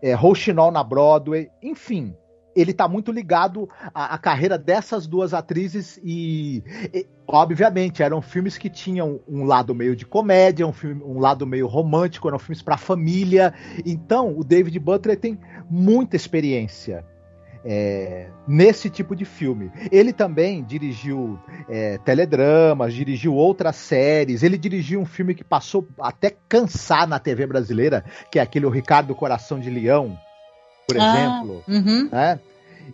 é, 0.00 0.14
Rouxinol 0.14 0.70
na 0.70 0.82
Broadway, 0.82 1.50
enfim 1.62 2.14
ele 2.60 2.72
está 2.72 2.88
muito 2.88 3.12
ligado 3.12 3.68
à, 3.94 4.14
à, 4.14 4.18
carreira 4.18 4.58
dessas 4.58 5.06
duas 5.06 5.32
atrizes 5.32 5.98
e, 6.02 6.62
e, 6.92 7.06
obviamente, 7.26 8.02
eram 8.02 8.20
filmes 8.20 8.58
que 8.58 8.68
tinham 8.68 9.20
um 9.28 9.44
lado 9.44 9.74
meio 9.74 9.94
de 9.94 10.04
comédia, 10.04 10.66
um, 10.66 10.72
filme, 10.72 11.02
um 11.04 11.18
lado 11.18 11.46
meio 11.46 11.66
romântico, 11.66 12.28
eram 12.28 12.38
filmes 12.38 12.62
para 12.62 12.76
família. 12.76 13.54
Então, 13.86 14.36
o 14.36 14.42
David 14.42 14.78
Butler 14.78 15.18
tem 15.18 15.38
muita 15.70 16.16
experiência. 16.16 17.04
É, 17.64 18.30
nesse 18.46 18.88
tipo 18.88 19.16
de 19.16 19.24
filme. 19.24 19.70
Ele 19.90 20.12
também 20.12 20.62
dirigiu 20.62 21.38
é, 21.68 21.98
teledramas, 21.98 22.94
dirigiu 22.94 23.34
outras 23.34 23.76
séries. 23.76 24.44
Ele 24.44 24.56
dirigiu 24.56 25.00
um 25.00 25.04
filme 25.04 25.34
que 25.34 25.42
passou 25.42 25.86
até 26.00 26.34
cansar 26.48 27.06
na 27.06 27.18
TV 27.18 27.46
brasileira, 27.46 28.04
que 28.30 28.38
é 28.38 28.42
aquele 28.42 28.64
O 28.64 28.70
Ricardo 28.70 29.14
Coração 29.14 29.58
de 29.58 29.68
Leão, 29.68 30.16
por 30.88 30.98
ah, 30.98 31.14
exemplo. 31.14 31.64
Uhum. 31.68 32.08
Né? 32.10 32.40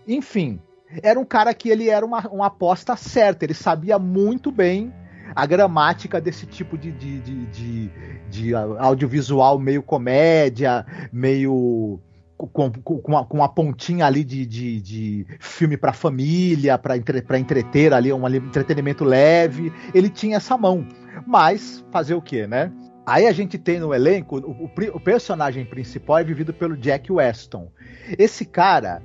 Enfim, 0.06 0.60
era 1.00 1.18
um 1.18 1.24
cara 1.24 1.54
que 1.54 1.68
ele 1.68 1.88
era 1.88 2.04
uma, 2.04 2.26
uma 2.28 2.46
aposta 2.46 2.96
certa, 2.96 3.44
ele 3.44 3.54
sabia 3.54 3.98
muito 3.98 4.50
bem 4.50 4.92
a 5.34 5.46
gramática 5.46 6.20
desse 6.20 6.44
tipo 6.44 6.76
de, 6.76 6.92
de, 6.92 7.20
de, 7.20 7.46
de, 7.46 7.90
de 8.28 8.54
audiovisual 8.54 9.58
meio 9.58 9.82
comédia, 9.82 10.84
meio 11.12 12.00
com, 12.36 12.70
com, 12.70 13.00
uma, 13.06 13.24
com 13.24 13.38
uma 13.38 13.48
pontinha 13.48 14.06
ali 14.06 14.22
de, 14.22 14.44
de, 14.44 14.80
de 14.80 15.26
filme 15.40 15.76
para 15.76 15.92
família, 15.92 16.76
para 16.76 16.96
entre, 16.96 17.24
entreter 17.38 17.92
ali, 17.92 18.12
um 18.12 18.28
entretenimento 18.28 19.04
leve. 19.04 19.72
Ele 19.94 20.10
tinha 20.10 20.36
essa 20.36 20.56
mão. 20.56 20.86
Mas 21.26 21.84
fazer 21.90 22.14
o 22.14 22.22
que, 22.22 22.46
né? 22.46 22.70
Aí 23.06 23.26
a 23.26 23.32
gente 23.32 23.58
tem 23.58 23.78
no 23.78 23.92
elenco 23.92 24.38
o, 24.38 24.64
o, 24.64 24.70
o 24.94 25.00
personagem 25.00 25.64
principal 25.64 26.18
é 26.18 26.24
vivido 26.24 26.54
pelo 26.54 26.76
Jack 26.76 27.12
Weston. 27.12 27.70
Esse 28.18 28.44
cara, 28.44 29.02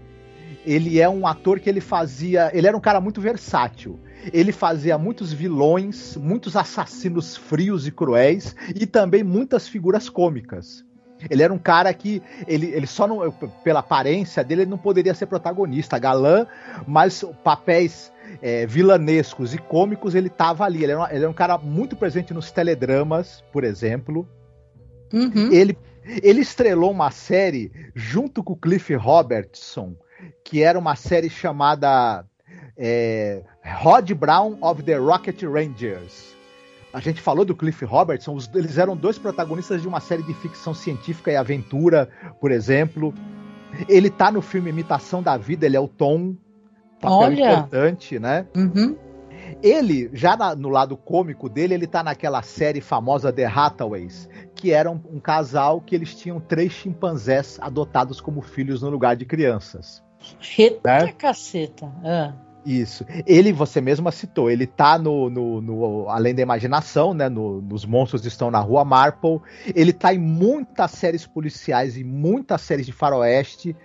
ele 0.65 0.99
é 0.99 1.09
um 1.09 1.27
ator 1.27 1.59
que 1.59 1.69
ele 1.69 1.81
fazia. 1.81 2.49
Ele 2.53 2.67
era 2.67 2.77
um 2.77 2.81
cara 2.81 3.01
muito 3.01 3.19
versátil. 3.19 3.99
Ele 4.31 4.51
fazia 4.51 4.97
muitos 4.97 5.33
vilões, 5.33 6.15
muitos 6.15 6.55
assassinos 6.55 7.35
frios 7.35 7.87
e 7.87 7.91
cruéis 7.91 8.55
e 8.75 8.85
também 8.85 9.23
muitas 9.23 9.67
figuras 9.67 10.09
cômicas. 10.09 10.85
Ele 11.29 11.43
era 11.43 11.53
um 11.53 11.57
cara 11.57 11.93
que 11.93 12.21
ele, 12.47 12.67
ele 12.67 12.87
só 12.87 13.07
não, 13.07 13.29
pela 13.63 13.79
aparência 13.79 14.43
dele 14.43 14.61
ele 14.61 14.69
não 14.69 14.77
poderia 14.77 15.13
ser 15.13 15.25
protagonista, 15.25 15.99
galã, 15.99 16.47
mas 16.87 17.25
papéis 17.43 18.11
é, 18.41 18.65
vilanescos 18.65 19.53
e 19.53 19.57
cômicos 19.57 20.15
ele 20.15 20.29
tava 20.29 20.63
ali. 20.63 20.83
Ele 20.83 20.91
era, 20.91 21.01
um, 21.01 21.07
ele 21.07 21.17
era 21.17 21.29
um 21.29 21.33
cara 21.33 21.57
muito 21.57 21.95
presente 21.95 22.33
nos 22.33 22.51
teledramas, 22.51 23.43
por 23.51 23.63
exemplo. 23.63 24.27
Uhum. 25.13 25.51
Ele, 25.51 25.77
ele 26.21 26.41
estrelou 26.41 26.91
uma 26.91 27.11
série 27.11 27.71
junto 27.95 28.43
com 28.43 28.53
o 28.53 28.57
Cliff 28.57 28.93
Robertson, 28.95 29.95
que 30.43 30.61
era 30.61 30.77
uma 30.77 30.95
série 30.95 31.29
chamada 31.29 32.25
é, 32.77 33.43
Rod 33.81 34.11
Brown 34.13 34.57
of 34.61 34.83
the 34.83 34.95
Rocket 34.95 35.43
Rangers. 35.43 36.29
A 36.91 36.99
gente 36.99 37.21
falou 37.21 37.45
do 37.45 37.55
Cliff 37.55 37.85
Robertson, 37.85 38.33
os, 38.33 38.49
eles 38.55 38.77
eram 38.77 38.97
dois 38.97 39.19
protagonistas 39.19 39.81
de 39.81 39.87
uma 39.87 39.99
série 39.99 40.23
de 40.23 40.33
ficção 40.33 40.73
científica 40.73 41.31
e 41.31 41.35
aventura, 41.35 42.09
por 42.39 42.51
exemplo. 42.51 43.13
Ele 43.87 44.09
tá 44.09 44.31
no 44.31 44.41
filme 44.41 44.71
Imitação 44.71 45.21
da 45.21 45.37
Vida, 45.37 45.67
ele 45.67 45.77
é 45.77 45.79
o 45.79 45.87
Tom, 45.87 46.35
papel 46.99 47.17
Olha. 47.17 47.53
importante, 47.53 48.19
né? 48.19 48.45
Uhum. 48.55 48.95
Ele, 49.61 50.09
já 50.13 50.37
na, 50.37 50.55
no 50.55 50.69
lado 50.69 50.95
cômico 50.95 51.49
dele, 51.49 51.73
ele 51.73 51.87
tá 51.87 52.03
naquela 52.03 52.41
série 52.41 52.81
famosa 52.81 53.33
The 53.33 53.45
Hathaways, 53.45 54.29
que 54.55 54.71
era 54.71 54.89
um, 54.89 54.99
um 55.11 55.19
casal 55.19 55.81
que 55.81 55.95
eles 55.95 56.15
tinham 56.15 56.39
três 56.39 56.71
chimpanzés 56.71 57.57
adotados 57.61 58.21
como 58.21 58.41
filhos 58.41 58.81
no 58.81 58.89
lugar 58.89 59.15
de 59.15 59.25
crianças. 59.25 60.03
Eita 60.57 61.05
né? 61.05 61.11
caceta. 61.13 61.91
Ah. 62.03 62.33
Isso. 62.65 63.05
Ele, 63.25 63.53
você 63.53 63.79
mesma 63.79 64.11
citou, 64.11 64.51
ele 64.51 64.67
tá 64.67 64.97
no, 64.97 65.29
no, 65.29 65.61
no 65.61 66.09
Além 66.09 66.35
da 66.35 66.41
Imaginação, 66.41 67.13
né? 67.13 67.29
No, 67.29 67.61
nos 67.61 67.85
Monstros 67.85 68.25
Estão 68.25 68.51
na 68.51 68.59
Rua 68.59 68.83
Marple. 68.83 69.39
Ele 69.73 69.93
tá 69.93 70.13
em 70.13 70.19
muitas 70.19 70.91
séries 70.91 71.25
policiais 71.25 71.97
e 71.97 72.03
muitas 72.03 72.61
séries 72.61 72.85
de 72.85 72.91
faroeste. 72.91 73.75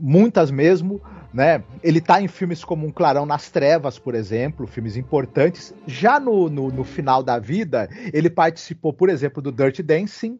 Muitas 0.00 0.52
mesmo, 0.52 1.02
né? 1.34 1.64
Ele 1.82 2.00
tá 2.00 2.22
em 2.22 2.28
filmes 2.28 2.64
como 2.64 2.86
Um 2.86 2.92
Clarão 2.92 3.26
nas 3.26 3.50
Trevas, 3.50 3.98
por 3.98 4.14
exemplo, 4.14 4.68
filmes 4.68 4.96
importantes. 4.96 5.74
Já 5.84 6.20
no, 6.20 6.48
no, 6.48 6.68
no 6.68 6.84
final 6.84 7.24
da 7.24 7.40
vida, 7.40 7.88
ele 8.12 8.30
participou, 8.30 8.92
por 8.92 9.08
exemplo, 9.08 9.42
do 9.42 9.50
Dirty 9.50 9.82
Dancing, 9.82 10.38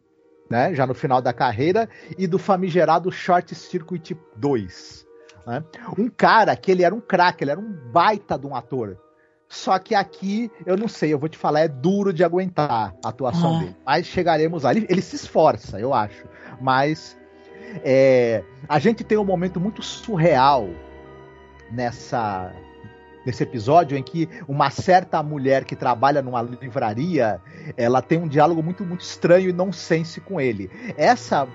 né? 0.49 0.73
Já 0.73 0.87
no 0.87 0.93
final 0.93 1.21
da 1.21 1.33
carreira, 1.33 1.89
e 2.17 2.25
do 2.25 2.39
famigerado 2.39 3.11
Short 3.11 3.53
Circuit 3.53 4.17
2. 4.37 5.05
Né? 5.45 5.63
Um 5.97 6.07
cara 6.07 6.55
que 6.55 6.71
ele 6.71 6.83
era 6.83 6.95
um 6.95 7.01
craque, 7.01 7.43
ele 7.43 7.51
era 7.51 7.59
um 7.59 7.73
baita 7.91 8.39
de 8.39 8.47
um 8.47 8.55
ator. 8.55 8.97
Só 9.49 9.77
que 9.77 9.93
aqui, 9.93 10.49
eu 10.65 10.77
não 10.77 10.87
sei, 10.87 11.13
eu 11.13 11.19
vou 11.19 11.27
te 11.27 11.37
falar, 11.37 11.61
é 11.61 11.67
duro 11.67 12.13
de 12.13 12.23
aguentar 12.23 12.95
a 13.03 13.09
atuação 13.09 13.57
ah. 13.57 13.59
dele. 13.59 13.75
Mas 13.85 14.05
chegaremos 14.05 14.63
lá. 14.63 14.71
Ele, 14.71 14.87
ele, 14.89 15.01
se 15.01 15.17
esforça, 15.17 15.79
eu 15.79 15.93
acho. 15.93 16.25
Mas 16.59 17.17
é, 17.83 18.43
a 18.67 18.79
gente 18.79 19.03
tem 19.03 19.17
um 19.17 19.25
momento 19.25 19.59
muito 19.59 19.83
surreal 19.83 20.69
nessa 21.71 22.51
nesse 23.25 23.41
episódio 23.41 23.97
em 23.97 24.03
que 24.03 24.29
uma 24.47 24.69
certa 24.69 25.23
mulher 25.23 25.65
que 25.65 25.75
trabalha 25.75 26.21
numa 26.21 26.43
livraria, 26.43 27.41
ela 27.75 27.99
tem 27.99 28.19
um 28.19 28.27
diálogo 28.27 28.61
muito 28.61 28.85
muito 28.85 29.01
estranho 29.01 29.49
e 29.49 29.53
não 29.53 29.71
sense 29.71 30.21
com 30.21 30.39
ele. 30.39 30.69
Essa 30.95 31.47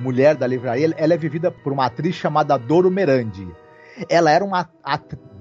mulher 0.00 0.36
da 0.36 0.46
livraria, 0.46 0.94
ela 0.96 1.14
é 1.14 1.16
vivida 1.16 1.50
por 1.50 1.72
uma 1.72 1.86
atriz 1.86 2.14
chamada 2.14 2.56
Doro 2.56 2.90
Merandi. 2.90 3.46
Ela 4.08 4.30
era 4.30 4.44
uma 4.44 4.68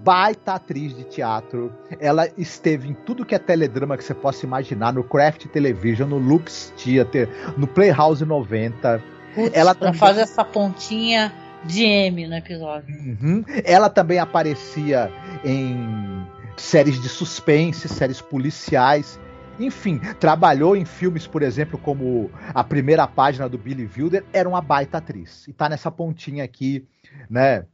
baita 0.03 0.53
atriz 0.53 0.96
de 0.96 1.03
teatro. 1.03 1.72
Ela 2.00 2.29
esteve 2.38 2.89
em 2.89 2.93
tudo 2.93 3.25
que 3.25 3.36
é 3.36 3.39
teledrama 3.39 3.98
que 3.98 4.03
você 4.03 4.13
possa 4.13 4.46
imaginar, 4.46 4.93
no 4.93 5.03
Craft 5.03 5.46
Television, 5.48 6.07
no 6.07 6.17
Lux 6.17 6.74
Theater, 6.77 7.29
no 7.57 7.67
Playhouse 7.67 8.24
90. 8.24 9.03
Putz, 9.36 9.55
ela 9.55 9.75
também... 9.75 9.93
faz 9.93 10.17
essa 10.17 10.43
pontinha 10.43 11.31
de 11.67 11.83
M 11.83 12.27
no 12.27 12.36
episódio. 12.36 12.95
Uhum. 12.95 13.43
Ela 13.63 13.89
também 13.89 14.19
aparecia 14.19 15.12
em 15.43 16.25
séries 16.55 17.00
de 17.01 17.09
suspense, 17.09 17.88
séries 17.88 18.21
policiais. 18.21 19.19
Enfim, 19.59 20.00
trabalhou 20.19 20.75
em 20.75 20.86
filmes, 20.86 21.25
por 21.25 21.41
exemplo, 21.41 21.79
como 21.79 22.29
a 22.53 22.63
primeira 22.63 23.07
página 23.07 23.50
do 23.50 23.57
Billy 23.57 23.89
Wilder, 23.95 24.24
era 24.31 24.47
uma 24.47 24.62
baita 24.62 25.00
atriz. 25.00 25.47
E 25.47 25.53
tá 25.53 25.67
nessa 25.67 25.91
pontinha 25.91 26.43
aqui, 26.43 26.86
né? 27.29 27.65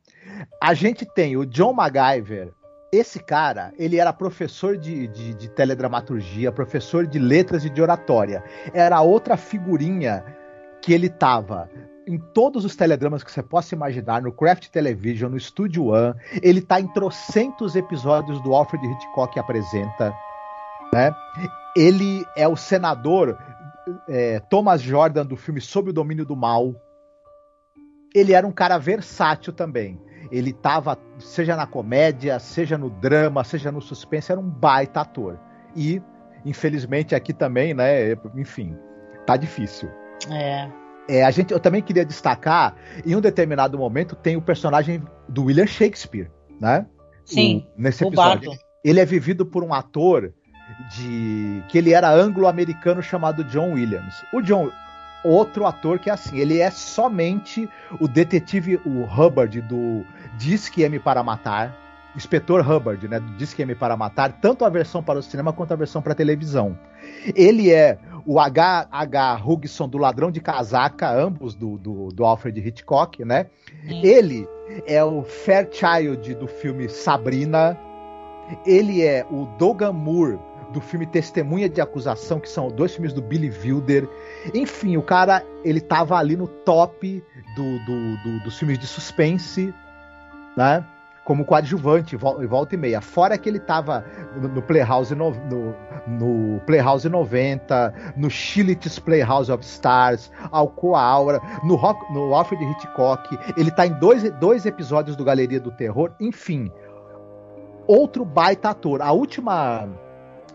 A 0.62 0.74
gente 0.74 1.06
tem 1.06 1.36
o 1.36 1.46
John 1.46 1.74
MacGyver. 1.74 2.52
Esse 2.92 3.20
cara, 3.20 3.74
ele 3.78 3.98
era 3.98 4.14
professor 4.14 4.78
de, 4.78 5.08
de, 5.08 5.34
de 5.34 5.50
teledramaturgia, 5.50 6.52
professor 6.52 7.08
de 7.08 7.18
letras 7.18 7.66
e 7.66 7.70
de 7.70 7.82
oratória. 7.82 8.44
Era 8.74 9.02
outra 9.02 9.36
figurinha 9.36 10.24
que 10.80 10.94
ele 10.94 11.10
tava 11.10 11.70
em 12.08 12.18
todos 12.18 12.66
os 12.66 12.76
teledramas 12.76 13.24
que 13.24 13.32
você 13.32 13.42
possa 13.42 13.76
imaginar, 13.76 14.22
no 14.22 14.32
Craft 14.32 14.68
Television, 14.70 15.32
no 15.32 15.40
Studio 15.40 15.88
One. 15.88 16.16
Ele 16.42 16.62
tá 16.62 16.80
em 16.80 16.88
trocentos 16.88 17.76
episódios 17.76 18.42
do 18.42 18.54
Alfred 18.54 18.86
Hitchcock 18.86 19.40
apresenta. 19.40 20.14
Né? 20.94 21.14
Ele 21.76 22.26
é 22.36 22.48
o 22.48 22.56
senador 22.56 23.38
é, 24.08 24.40
Thomas 24.40 24.82
Jordan 24.82 25.26
do 25.26 25.36
filme 25.36 25.62
Sob 25.62 25.90
o 25.90 25.94
Domínio 25.94 26.26
do 26.26 26.36
Mal. 26.36 26.76
Ele 28.14 28.34
era 28.34 28.46
um 28.46 28.52
cara 28.52 28.78
versátil 28.78 29.54
também. 29.54 30.00
ele 30.32 30.54
tava, 30.54 30.98
seja 31.20 31.56
na 31.56 31.68
comédia, 31.68 32.40
seja 32.40 32.78
no 32.78 32.90
drama, 32.90 33.44
seja 33.44 33.72
no 33.72 33.82
suspense, 33.82 34.32
era 34.32 34.40
um 34.40 34.50
baita 34.50 35.02
ator. 35.02 35.40
E, 35.76 36.02
infelizmente, 36.46 37.16
aqui 37.16 37.34
também, 37.34 37.74
né, 37.74 38.14
enfim, 38.36 38.76
tá 39.26 39.36
difícil. 39.36 39.90
É. 40.32 40.83
É, 41.08 41.24
a 41.24 41.32
gente, 41.32 41.52
eu 41.52 41.60
também 41.60 41.82
queria 41.82 42.06
destacar, 42.06 42.76
em 43.06 43.16
um 43.16 43.22
determinado 43.22 43.78
momento, 43.78 44.16
tem 44.16 44.38
o 44.38 44.42
personagem 44.42 45.04
do 45.28 45.46
William 45.46 45.68
Shakespeare, 45.68 46.32
né? 46.60 46.86
Sim, 47.26 47.66
o, 47.78 47.82
nesse 47.82 48.06
episódio. 48.06 48.50
Bardo. 48.50 48.64
Ele 48.84 49.00
é 49.00 49.06
vivido 49.06 49.46
por 49.46 49.64
um 49.64 49.74
ator 49.74 50.34
de 50.96 51.64
que 51.70 51.78
ele 51.78 51.94
era 51.94 52.10
anglo-americano 52.10 53.02
chamado 53.02 53.44
John 53.46 53.74
Williams. 53.74 54.24
O 54.34 54.42
John, 54.42 54.70
outro 55.24 55.66
ator 55.66 56.00
que 56.00 56.10
é 56.10 56.14
assim, 56.14 56.38
ele 56.38 56.60
é 56.60 56.70
somente 56.70 57.70
o 58.00 58.08
detetive, 58.08 58.80
o 58.86 59.04
Hubbard 59.04 59.62
do 59.62 60.06
Disque 60.38 60.84
M 60.84 61.00
para 61.00 61.24
Matar, 61.24 61.78
Inspetor 62.16 62.70
Hubbard, 62.70 63.08
né, 63.08 63.20
do 63.20 63.34
Disque 63.38 63.62
M 63.62 63.74
para 63.76 63.98
Matar, 63.98 64.34
tanto 64.40 64.64
a 64.64 64.70
versão 64.70 65.02
para 65.02 65.20
o 65.20 65.24
cinema 65.24 65.52
quanto 65.52 65.74
a 65.74 65.76
versão 65.76 66.02
para 66.02 66.14
a 66.14 66.16
televisão. 66.16 66.78
Ele 67.36 67.72
é 67.72 67.98
o 68.26 68.40
H.H. 68.40 69.42
Hugson 69.46 69.90
do 69.90 69.98
Ladrão 69.98 70.32
de 70.32 70.40
Casaca, 70.40 71.12
ambos 71.12 71.56
do, 71.56 71.78
do, 71.78 72.10
do 72.10 72.24
Alfred 72.24 72.60
Hitchcock, 72.60 73.24
né? 73.26 73.48
Ele 73.86 74.48
é 74.86 75.04
o 75.04 75.24
Fairchild 75.24 76.34
do 76.36 76.48
filme 76.48 76.88
Sabrina. 76.88 77.78
Ele 78.66 79.02
é 79.02 79.26
o 79.30 79.46
Dogan 79.58 79.94
Moore 79.94 80.40
do 80.72 80.82
filme 80.82 81.06
Testemunha 81.06 81.70
de 81.70 81.80
Acusação, 81.82 82.40
que 82.40 82.50
são 82.50 82.70
dois 82.70 82.94
filmes 82.94 83.14
do 83.14 83.22
Billy 83.22 83.50
Wilder. 83.50 84.10
Enfim, 84.54 84.98
o 84.98 85.04
cara, 85.04 85.46
ele 85.64 85.80
tava 85.80 86.18
ali 86.18 86.36
no 86.36 86.48
top 86.48 87.24
do, 87.56 87.80
do, 87.86 88.18
do, 88.24 88.44
dos 88.44 88.58
filmes 88.58 88.80
de 88.80 88.88
suspense, 88.88 89.74
né? 90.58 90.86
Como 91.26 91.46
coadjuvante, 91.46 92.18
volta 92.18 92.76
e 92.76 92.78
meia. 92.78 93.00
Fora 93.00 93.38
que 93.38 93.48
ele 93.48 93.60
tava 93.60 94.04
no, 94.36 94.62
Playhouse 94.62 95.16
no, 95.16 95.32
no, 95.32 95.76
no, 96.06 96.60
Playhouse 96.62 97.08
90, 97.08 98.14
no 98.18 98.30
Chilitis 98.30 99.00
Playhouse 99.00 99.50
of 99.50 99.64
Stars, 99.64 100.30
Alcoa 100.52 101.02
Aura, 101.02 101.40
no, 101.64 101.76
rock, 101.76 102.14
no 102.14 102.34
Alfred 102.34 102.62
Hitchcock. 102.64 103.38
Ele 103.56 103.72
tá 103.72 103.88
em 103.88 103.94
dois, 104.00 104.30
dois 104.34 104.66
episódios 104.66 105.16
do 105.16 105.24
Galeria 105.24 105.62
do 105.62 105.72
Terror. 105.72 106.12
Enfim, 106.20 106.70
outro 107.88 108.26
baita 108.26 108.72
ator. 108.72 109.02
A 109.02 109.14
última 109.14 109.88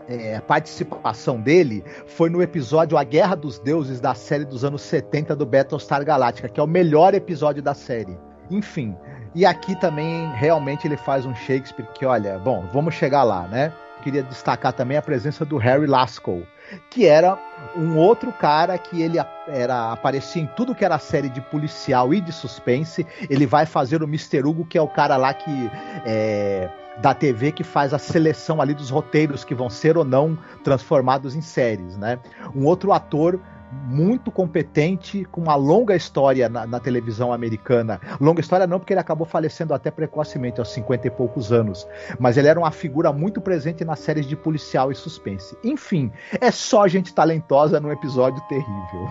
é, 0.09 0.39
participação 0.41 1.39
dele 1.39 1.83
foi 2.07 2.29
no 2.29 2.41
episódio 2.41 2.97
A 2.97 3.03
Guerra 3.03 3.35
dos 3.35 3.59
Deuses 3.59 3.99
da 3.99 4.15
série 4.15 4.43
dos 4.43 4.65
anos 4.65 4.81
70 4.81 5.35
do 5.35 5.45
Battlestar 5.45 6.03
Galactica, 6.03 6.49
que 6.49 6.59
é 6.59 6.63
o 6.63 6.67
melhor 6.67 7.13
episódio 7.13 7.61
da 7.61 7.75
série. 7.75 8.17
Enfim, 8.49 8.97
e 9.35 9.45
aqui 9.45 9.75
também 9.75 10.31
realmente 10.33 10.87
ele 10.87 10.97
faz 10.97 11.25
um 11.25 11.35
Shakespeare 11.35 11.87
que, 11.93 12.05
olha, 12.05 12.39
bom, 12.39 12.65
vamos 12.73 12.95
chegar 12.95 13.23
lá, 13.23 13.47
né? 13.47 13.71
Queria 14.01 14.23
destacar 14.23 14.71
também 14.71 14.97
a 14.97 15.01
presença 15.01 15.43
do 15.43 15.57
Harry 15.57 15.85
Lascaux, 15.85 16.47
que 16.89 17.05
era 17.05 17.37
um 17.75 17.97
outro 17.97 18.31
cara 18.31 18.77
que 18.77 19.01
ele 19.01 19.17
era 19.47 19.91
aparecia 19.91 20.41
em 20.41 20.47
tudo 20.47 20.73
que 20.73 20.85
era 20.85 20.97
série 20.97 21.27
de 21.27 21.41
policial 21.41 22.13
e 22.13 22.21
de 22.21 22.31
suspense. 22.31 23.05
Ele 23.29 23.45
vai 23.45 23.65
fazer 23.65 24.01
o 24.01 24.05
Mr. 24.05 24.39
Hugo, 24.45 24.65
que 24.65 24.77
é 24.77 24.81
o 24.81 24.87
cara 24.87 25.17
lá 25.17 25.33
que 25.33 25.69
é, 26.05 26.69
da 26.99 27.13
TV 27.13 27.51
que 27.51 27.63
faz 27.63 27.93
a 27.93 27.99
seleção 27.99 28.61
ali 28.61 28.73
dos 28.73 28.89
roteiros 28.89 29.43
que 29.43 29.53
vão 29.53 29.69
ser 29.69 29.97
ou 29.97 30.05
não 30.05 30.37
transformados 30.63 31.35
em 31.35 31.41
séries, 31.41 31.97
né? 31.97 32.19
Um 32.55 32.65
outro 32.65 32.93
ator 32.93 33.39
muito 33.71 34.31
competente, 34.31 35.25
com 35.25 35.41
uma 35.41 35.55
longa 35.55 35.95
história 35.95 36.49
na, 36.49 36.65
na, 36.65 36.79
televisão 36.79 37.31
americana. 37.31 37.99
Longa 38.19 38.41
história 38.41 38.65
não, 38.65 38.79
porque 38.79 38.93
ele 38.93 38.99
acabou 38.99 39.25
falecendo 39.25 39.73
até 39.73 39.91
precocemente, 39.91 40.59
aos 40.59 40.69
50 40.69 41.07
e 41.07 41.11
poucos 41.11 41.51
anos. 41.51 41.87
Mas 42.19 42.37
ele 42.37 42.47
era 42.47 42.59
uma 42.59 42.71
figura 42.71 43.11
muito 43.11 43.41
presente 43.41 43.85
nas 43.85 43.99
séries 43.99 44.27
de 44.27 44.35
policial 44.35 44.91
e 44.91 44.95
suspense. 44.95 45.57
Enfim, 45.63 46.11
é 46.39 46.51
só 46.51 46.87
gente 46.87 47.13
talentosa 47.13 47.79
num 47.79 47.91
episódio 47.91 48.41
terrível. 48.47 49.07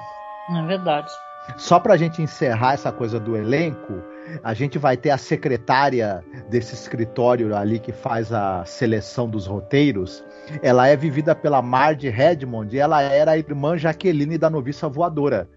É 0.57 0.67
verdade. 0.67 1.11
Só 1.57 1.81
pra 1.81 1.97
gente 1.97 2.23
encerrar 2.23 2.75
essa 2.75 2.93
coisa 2.93 3.19
do 3.19 3.37
elenco, 3.37 4.03
a 4.43 4.55
gente 4.55 4.79
vai 4.79 4.97
ter 4.97 5.11
a 5.11 5.19
secretária 5.19 6.23
desse 6.49 6.75
escritório 6.75 7.55
ali 7.57 7.79
que 7.79 7.93
faz 7.93 8.33
a 8.33 8.65
seleção 8.65 9.29
dos 9.29 9.47
roteiros. 9.47 10.25
Ela 10.63 10.89
é 10.89 10.97
vivida 10.97 11.35
pela 11.35 11.63
Marge 11.63 12.09
Redmond 12.09 12.75
e 12.75 12.79
ela 12.79 13.03
era 13.03 13.33
a 13.33 13.39
irmã 13.39 13.77
Jaqueline 13.77 14.39
da 14.39 14.49
noviça 14.49 14.89
voadora, 14.89 15.49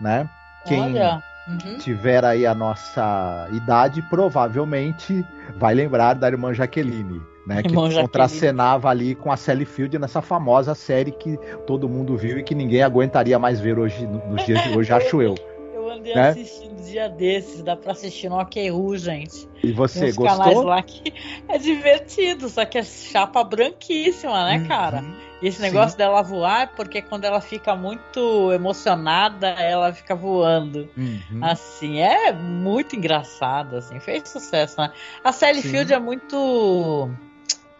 né? 0.00 0.28
Quem. 0.64 0.94
Uhum. 1.46 1.78
tiver 1.78 2.24
aí 2.24 2.44
a 2.44 2.52
nossa 2.52 3.48
idade 3.52 4.02
provavelmente 4.10 5.24
vai 5.56 5.74
lembrar 5.74 6.14
da 6.14 6.26
irmã 6.26 6.52
Jaqueline. 6.52 7.22
Né, 7.46 7.62
que 7.62 7.72
contracenava 7.72 8.88
ali 8.88 9.14
com 9.14 9.30
a 9.30 9.36
Sally 9.36 9.64
Field 9.64 9.98
nessa 10.00 10.20
famosa 10.20 10.74
série 10.74 11.12
que 11.12 11.38
todo 11.64 11.88
mundo 11.88 12.16
viu 12.16 12.38
e 12.40 12.42
que 12.42 12.56
ninguém 12.56 12.82
aguentaria 12.82 13.38
mais 13.38 13.60
ver 13.60 13.78
hoje 13.78 14.04
nos 14.04 14.44
dias 14.44 14.60
de 14.64 14.76
hoje, 14.76 14.92
acho 14.92 15.22
eu. 15.22 15.34
Eu 15.72 15.92
andei 15.92 16.14
Né? 16.14 16.30
assistindo 16.30 16.82
dia 16.82 17.08
desses, 17.08 17.62
dá 17.62 17.76
pra 17.76 17.92
assistir 17.92 18.28
no 18.28 18.40
OKU, 18.40 18.96
gente. 18.96 19.48
E 19.62 19.70
você 19.70 20.06
Tem 20.06 20.14
gostou? 20.14 20.64
lá 20.64 20.82
que 20.82 21.12
é 21.48 21.58
divertido, 21.58 22.48
só 22.48 22.64
que 22.64 22.78
é 22.78 22.82
chapa 22.82 23.44
branquíssima, 23.44 24.46
né, 24.46 24.66
cara? 24.66 25.02
Uhum. 25.02 25.14
E 25.42 25.48
esse 25.48 25.58
Sim. 25.58 25.64
negócio 25.64 25.96
dela 25.96 26.22
voar 26.22 26.62
é 26.62 26.66
porque 26.66 27.02
quando 27.02 27.24
ela 27.24 27.40
fica 27.40 27.76
muito 27.76 28.52
emocionada, 28.52 29.48
ela 29.48 29.92
fica 29.92 30.14
voando. 30.14 30.88
Uhum. 30.96 31.40
Assim, 31.42 32.00
é 32.00 32.32
muito 32.32 32.96
engraçado, 32.96 33.76
assim, 33.76 34.00
fez 34.00 34.28
sucesso, 34.28 34.80
né? 34.80 34.90
A 35.22 35.30
Sally 35.30 35.60
Sim. 35.60 35.68
Field 35.68 35.92
é 35.92 35.98
muito. 35.98 37.10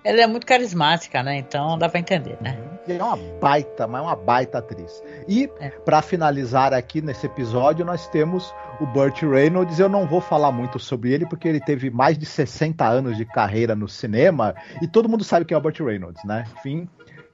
Ela 0.06 0.22
é 0.22 0.26
muito 0.28 0.46
carismática, 0.46 1.20
né? 1.20 1.36
Então 1.36 1.76
dá 1.76 1.88
pra 1.88 1.98
entender, 1.98 2.38
né? 2.40 2.56
É 2.88 3.02
uma 3.02 3.16
baita, 3.40 3.88
mas 3.88 4.00
é 4.00 4.04
uma 4.04 4.14
baita 4.14 4.58
atriz. 4.58 5.02
E 5.26 5.50
É. 5.58 5.70
pra 5.70 6.00
finalizar 6.00 6.72
aqui 6.72 7.00
nesse 7.02 7.26
episódio, 7.26 7.84
nós 7.84 8.06
temos 8.08 8.54
o 8.80 8.86
Burt 8.86 9.20
Reynolds. 9.22 9.80
Eu 9.80 9.88
não 9.88 10.06
vou 10.06 10.20
falar 10.20 10.52
muito 10.52 10.78
sobre 10.78 11.12
ele 11.12 11.26
porque 11.26 11.48
ele 11.48 11.58
teve 11.58 11.90
mais 11.90 12.16
de 12.16 12.24
60 12.24 12.86
anos 12.86 13.16
de 13.16 13.24
carreira 13.24 13.74
no 13.74 13.88
cinema 13.88 14.54
e 14.80 14.86
todo 14.86 15.08
mundo 15.08 15.24
sabe 15.24 15.44
quem 15.44 15.56
é 15.56 15.58
o 15.58 15.60
Burt 15.60 15.80
Reynolds, 15.80 16.22
né? 16.24 16.44
Enfim, 16.58 16.88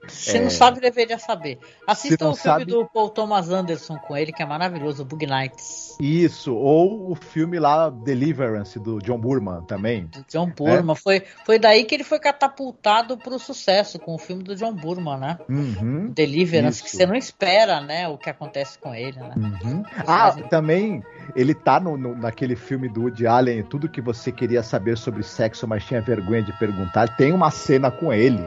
Se 0.08 0.36
É. 0.36 0.40
não 0.40 0.50
sabe, 0.50 0.80
deveria 0.80 1.18
saber. 1.18 1.58
Assista 1.86 2.28
o 2.28 2.34
filme 2.34 2.58
sabe- 2.58 2.64
do 2.64 2.84
Paul 2.86 3.08
Thomas 3.10 3.48
Anderson 3.50 3.96
com 3.98 4.16
ele, 4.16 4.32
que 4.32 4.42
é 4.42 4.46
maravilhoso, 4.46 5.02
o 5.02 5.06
Bug 5.06 5.26
Nights. 5.26 5.96
isso. 6.00 6.54
Ou 6.54 7.10
o 7.12 7.14
filme 7.14 7.58
lá 7.60 7.88
Deliverance 7.88 8.78
do 8.80 8.98
John 8.98 9.18
Burman 9.18 9.62
também. 9.62 10.06
Do 10.06 10.24
John 10.28 10.48
Burman. 10.50 10.96
Foi, 10.96 11.22
foi 11.46 11.58
daí 11.58 11.84
que 11.84 11.94
ele 11.94 12.02
foi 12.04 12.18
catapultado 12.18 13.16
pro 13.16 13.38
sucesso 13.38 13.98
com 13.98 14.14
o 14.14 14.18
filme 14.18 14.42
do 14.42 14.56
John 14.56 14.72
Burman, 14.74 15.18
né? 15.18 15.38
Uhum. 15.48 16.08
Deliverance, 16.10 16.82
que 16.82 16.88
Isso. 16.88 16.96
você 16.96 17.06
não 17.06 17.14
espera, 17.14 17.80
né? 17.80 18.08
O 18.08 18.18
que 18.18 18.28
acontece 18.28 18.78
com 18.78 18.92
ele, 18.94 19.18
né? 19.20 19.32
Uhum. 19.36 19.82
Ah, 20.06 20.32
também 20.50 21.02
ele 21.34 21.54
tá 21.54 21.78
no, 21.80 21.96
no- 21.96 22.16
naquele 22.16 22.54
filme 22.56 22.88
do 22.88 23.02
Woody 23.02 23.26
Allen, 23.26 23.62
tudo 23.62 23.88
que 23.88 24.00
você 24.00 24.30
queria 24.32 24.62
saber 24.62 24.96
sobre 24.98 25.22
sexo, 25.22 25.66
mas 25.66 25.84
tinha 25.84 26.00
vergonha 26.00 26.42
de 26.42 26.52
perguntar. 26.58 27.16
Tem 27.16 27.32
uma 27.32 27.50
cena 27.50 27.90
com 27.90 28.12
ele. 28.12 28.42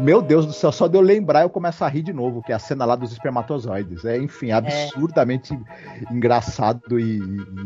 Meu 0.00 0.20
Deus 0.20 0.44
do 0.46 0.52
céu, 0.52 0.72
só 0.72 0.88
de 0.88 0.96
eu 0.96 1.00
lembrar 1.00 1.42
eu 1.42 1.50
começo 1.50 1.84
a 1.84 1.88
rir 1.88 2.02
de 2.02 2.12
novo, 2.12 2.42
que 2.42 2.52
é 2.52 2.54
a 2.54 2.58
cena 2.58 2.84
lá 2.84 2.96
dos 2.96 3.12
espermatozoides. 3.12 4.04
É, 4.04 4.18
enfim, 4.18 4.50
absurdamente 4.50 5.58
engraçado 6.10 6.98
e, 6.98 7.18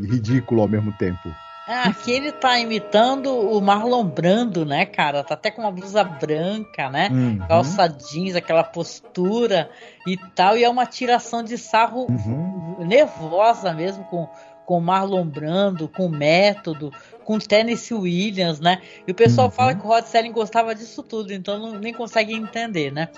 e 0.02 0.06
ridículo 0.06 0.62
ao 0.62 0.68
mesmo 0.68 0.92
tempo. 0.92 1.28
Ah, 1.72 1.84
aqui 1.84 2.10
ele 2.10 2.32
tá 2.32 2.58
imitando 2.58 3.32
o 3.32 3.60
Marlon 3.60 4.04
Brando, 4.04 4.64
né, 4.66 4.84
cara? 4.84 5.22
Tá 5.22 5.34
até 5.34 5.52
com 5.52 5.62
uma 5.62 5.70
blusa 5.70 6.02
branca, 6.02 6.90
né? 6.90 7.10
Uhum. 7.12 7.38
Calça 7.46 7.86
jeans, 7.86 8.34
aquela 8.34 8.64
postura 8.64 9.70
e 10.04 10.16
tal. 10.34 10.56
E 10.56 10.64
é 10.64 10.68
uma 10.68 10.84
tiração 10.84 11.44
de 11.44 11.56
sarro 11.56 12.06
Uhum. 12.10 12.84
nervosa 12.84 13.72
mesmo 13.72 14.02
com 14.04 14.28
com 14.66 14.78
o 14.78 14.80
Marlon 14.80 15.26
Brando, 15.26 15.88
com 15.88 16.06
o 16.06 16.08
Método, 16.08 16.92
com 17.24 17.34
o 17.34 17.38
Tennessee 17.40 17.96
Williams, 17.96 18.60
né? 18.60 18.80
E 19.04 19.10
o 19.10 19.14
pessoal 19.16 19.48
Uhum. 19.48 19.52
fala 19.52 19.74
que 19.74 19.84
o 19.84 19.88
Rod 19.88 20.04
Serling 20.04 20.30
gostava 20.30 20.76
disso 20.76 21.02
tudo, 21.02 21.32
então 21.32 21.58
não, 21.58 21.72
nem 21.72 21.92
consegue 21.92 22.32
entender, 22.32 22.92
né? 22.92 23.08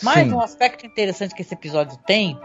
Mas 0.00 0.28
Sim. 0.28 0.34
um 0.34 0.40
aspecto 0.40 0.86
interessante 0.86 1.34
que 1.34 1.42
esse 1.42 1.54
episódio 1.54 1.98
tem, 2.06 2.38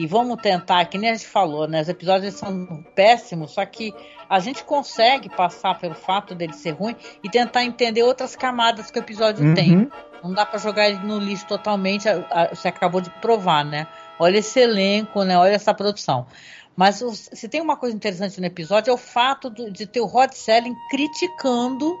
e 0.00 0.06
vamos 0.06 0.40
tentar, 0.40 0.84
que 0.84 0.96
nem 0.96 1.10
a 1.10 1.14
gente 1.14 1.26
falou, 1.26 1.66
né? 1.66 1.80
Os 1.80 1.88
episódios 1.88 2.34
são 2.34 2.84
péssimos, 2.94 3.50
só 3.50 3.66
que 3.66 3.92
a 4.30 4.38
gente 4.38 4.62
consegue 4.62 5.28
passar 5.28 5.76
pelo 5.76 5.96
fato 5.96 6.36
dele 6.36 6.52
ser 6.52 6.70
ruim 6.70 6.94
e 7.20 7.28
tentar 7.28 7.64
entender 7.64 8.04
outras 8.04 8.36
camadas 8.36 8.92
que 8.92 8.98
o 8.98 9.02
episódio 9.02 9.52
tem. 9.56 9.76
Uhum. 9.76 9.90
Não 10.22 10.32
dá 10.32 10.46
pra 10.46 10.56
jogar 10.60 10.88
ele 10.88 11.00
no 11.00 11.18
lixo 11.18 11.48
totalmente, 11.48 12.04
você 12.50 12.68
acabou 12.68 13.00
de 13.00 13.10
provar, 13.20 13.64
né? 13.64 13.88
Olha 14.20 14.38
esse 14.38 14.60
elenco, 14.60 15.24
né? 15.24 15.36
Olha 15.36 15.54
essa 15.54 15.74
produção. 15.74 16.28
Mas 16.76 17.02
se 17.32 17.48
tem 17.48 17.60
uma 17.60 17.76
coisa 17.76 17.96
interessante 17.96 18.40
no 18.40 18.46
episódio 18.46 18.92
é 18.92 18.94
o 18.94 18.98
fato 18.98 19.50
de 19.50 19.84
ter 19.84 20.00
o 20.00 20.06
Rod 20.06 20.30
Selling 20.30 20.76
criticando 20.90 21.98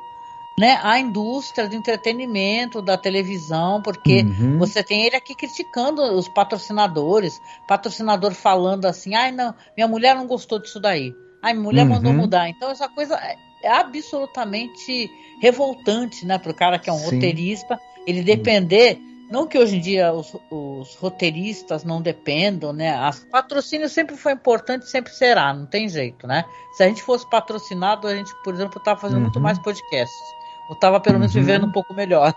né, 0.58 0.80
a 0.82 0.98
indústria 0.98 1.68
do 1.68 1.76
entretenimento, 1.76 2.82
da 2.82 2.96
televisão, 2.98 3.80
porque 3.80 4.22
Uhum. 4.22 4.58
você 4.58 4.82
tem 4.82 5.06
ele 5.06 5.14
aqui 5.14 5.32
criticando 5.32 6.02
os 6.02 6.28
patrocinadores, 6.28 7.40
patrocinador 7.68 8.32
falando 8.34 8.86
assim, 8.86 9.14
ai 9.14 9.30
não, 9.30 9.54
minha 9.76 9.86
mulher 9.86 10.16
não 10.16 10.26
gostou 10.26 10.58
disso 10.58 10.80
daí. 10.80 11.14
Ai, 11.40 11.52
minha 11.52 11.62
mulher 11.62 11.82
Uhum. 11.84 11.90
mandou 11.90 12.12
mudar. 12.12 12.48
Então 12.48 12.70
essa 12.70 12.88
coisa 12.88 13.14
é, 13.14 13.36
é 13.62 13.70
absolutamente 13.70 15.08
revoltante, 15.40 16.26
né, 16.26 16.36
para 16.38 16.50
o 16.50 16.54
cara 16.54 16.78
que 16.78 16.90
é 16.90 16.92
um 16.92 16.98
Sim. 16.98 17.14
roteirista, 17.14 17.78
ele 18.04 18.24
depender. 18.24 18.98
Não 19.30 19.46
que 19.46 19.58
hoje 19.58 19.76
em 19.76 19.80
dia 19.80 20.12
os, 20.12 20.34
os, 20.50 20.96
roteiristas 20.96 21.84
não 21.84 22.00
dependam, 22.00 22.72
né? 22.72 22.96
As 22.96 23.22
patrocínio 23.30 23.86
sempre 23.86 24.16
foi 24.16 24.32
importante, 24.32 24.88
sempre 24.88 25.12
será, 25.12 25.52
não 25.52 25.66
tem 25.66 25.86
jeito, 25.86 26.26
né? 26.26 26.46
Se 26.72 26.82
a 26.82 26.88
gente 26.88 27.02
fosse 27.02 27.28
patrocinado, 27.28 28.08
a 28.08 28.16
gente, 28.16 28.32
por 28.42 28.54
exemplo, 28.54 28.78
estava 28.78 28.98
fazendo 28.98 29.18
uhum. 29.18 29.24
muito 29.24 29.38
mais 29.38 29.58
podcasts. 29.58 30.37
Ou 30.68 30.74
estava 30.74 31.00
pelo 31.00 31.18
menos 31.18 31.34
uhum. 31.34 31.40
vivendo 31.40 31.66
um 31.66 31.72
pouco 31.72 31.94
melhor. 31.94 32.34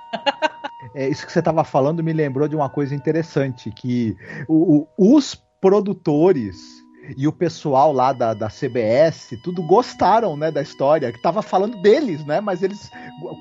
é, 0.95 1.07
isso 1.09 1.25
que 1.25 1.31
você 1.31 1.39
estava 1.39 1.63
falando 1.63 2.03
me 2.03 2.13
lembrou 2.13 2.47
de 2.47 2.55
uma 2.55 2.69
coisa 2.69 2.95
interessante, 2.95 3.71
que 3.71 4.15
o, 4.47 4.87
o, 4.97 5.17
os 5.17 5.35
produtores 5.59 6.81
e 7.17 7.27
o 7.27 7.31
pessoal 7.31 7.91
lá 7.91 8.13
da, 8.13 8.33
da 8.33 8.47
CBS, 8.47 9.37
tudo 9.43 9.63
gostaram, 9.63 10.37
né, 10.37 10.51
da 10.51 10.61
história, 10.61 11.11
que 11.11 11.21
tava 11.21 11.41
falando 11.41 11.81
deles, 11.81 12.23
né, 12.25 12.39
mas 12.39 12.61
eles 12.61 12.89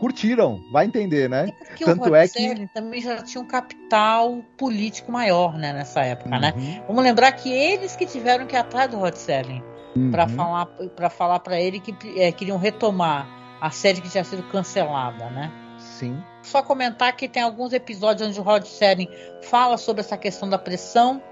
curtiram, 0.00 0.60
vai 0.72 0.86
entender, 0.86 1.28
né? 1.28 1.52
É 1.78 1.84
Tanto 1.84 2.14
é 2.14 2.26
que 2.26 2.66
também 2.68 3.00
já 3.00 3.22
tinha 3.22 3.42
um 3.42 3.46
capital 3.46 4.42
político 4.56 5.12
maior, 5.12 5.56
né, 5.56 5.72
nessa 5.72 6.00
época, 6.00 6.38
né? 6.38 6.52
uhum. 6.56 6.62
né? 6.62 6.84
Vamos 6.86 7.04
lembrar 7.04 7.32
que 7.32 7.52
eles 7.52 7.94
que 7.94 8.06
tiveram 8.06 8.46
que 8.46 8.56
ir 8.56 8.58
atrás 8.58 8.90
do 8.90 8.96
Rod 8.96 9.14
Serling 9.14 9.62
uhum. 9.94 10.10
para 10.10 10.28
falar 10.28 10.66
para 10.66 11.10
falar 11.10 11.40
para 11.40 11.60
ele 11.60 11.80
que 11.80 11.94
é, 12.18 12.32
queriam 12.32 12.58
retomar 12.58 13.39
a 13.60 13.70
série 13.70 14.00
que 14.00 14.08
tinha 14.08 14.24
sido 14.24 14.42
cancelada, 14.44 15.30
né? 15.30 15.50
Sim. 15.78 16.22
Só 16.42 16.62
comentar 16.62 17.14
que 17.16 17.28
tem 17.28 17.42
alguns 17.42 17.72
episódios 17.72 18.28
onde 18.28 18.40
o 18.40 18.42
Rod 18.42 18.64
Serling 18.64 19.08
fala 19.42 19.76
sobre 19.76 20.00
essa 20.00 20.16
questão 20.16 20.48
da 20.48 20.58
pressão 20.58 21.22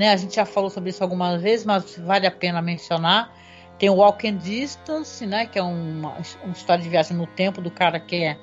né? 0.00 0.12
A 0.12 0.16
gente 0.16 0.34
já 0.34 0.46
falou 0.46 0.70
sobre 0.70 0.88
isso 0.88 1.02
algumas 1.02 1.42
vezes, 1.42 1.66
mas 1.66 1.98
vale 1.98 2.26
a 2.26 2.30
pena 2.30 2.62
mencionar. 2.62 3.30
Tem 3.78 3.90
o 3.90 3.96
Walking 3.96 4.38
Distance, 4.38 5.26
né? 5.26 5.44
Que 5.44 5.58
é 5.58 5.62
uma, 5.62 6.16
uma 6.42 6.52
história 6.52 6.82
de 6.82 6.88
viagem 6.88 7.14
no 7.14 7.26
tempo 7.26 7.60
do 7.60 7.70
cara 7.70 8.00
que 8.00 8.16
é 8.16 8.38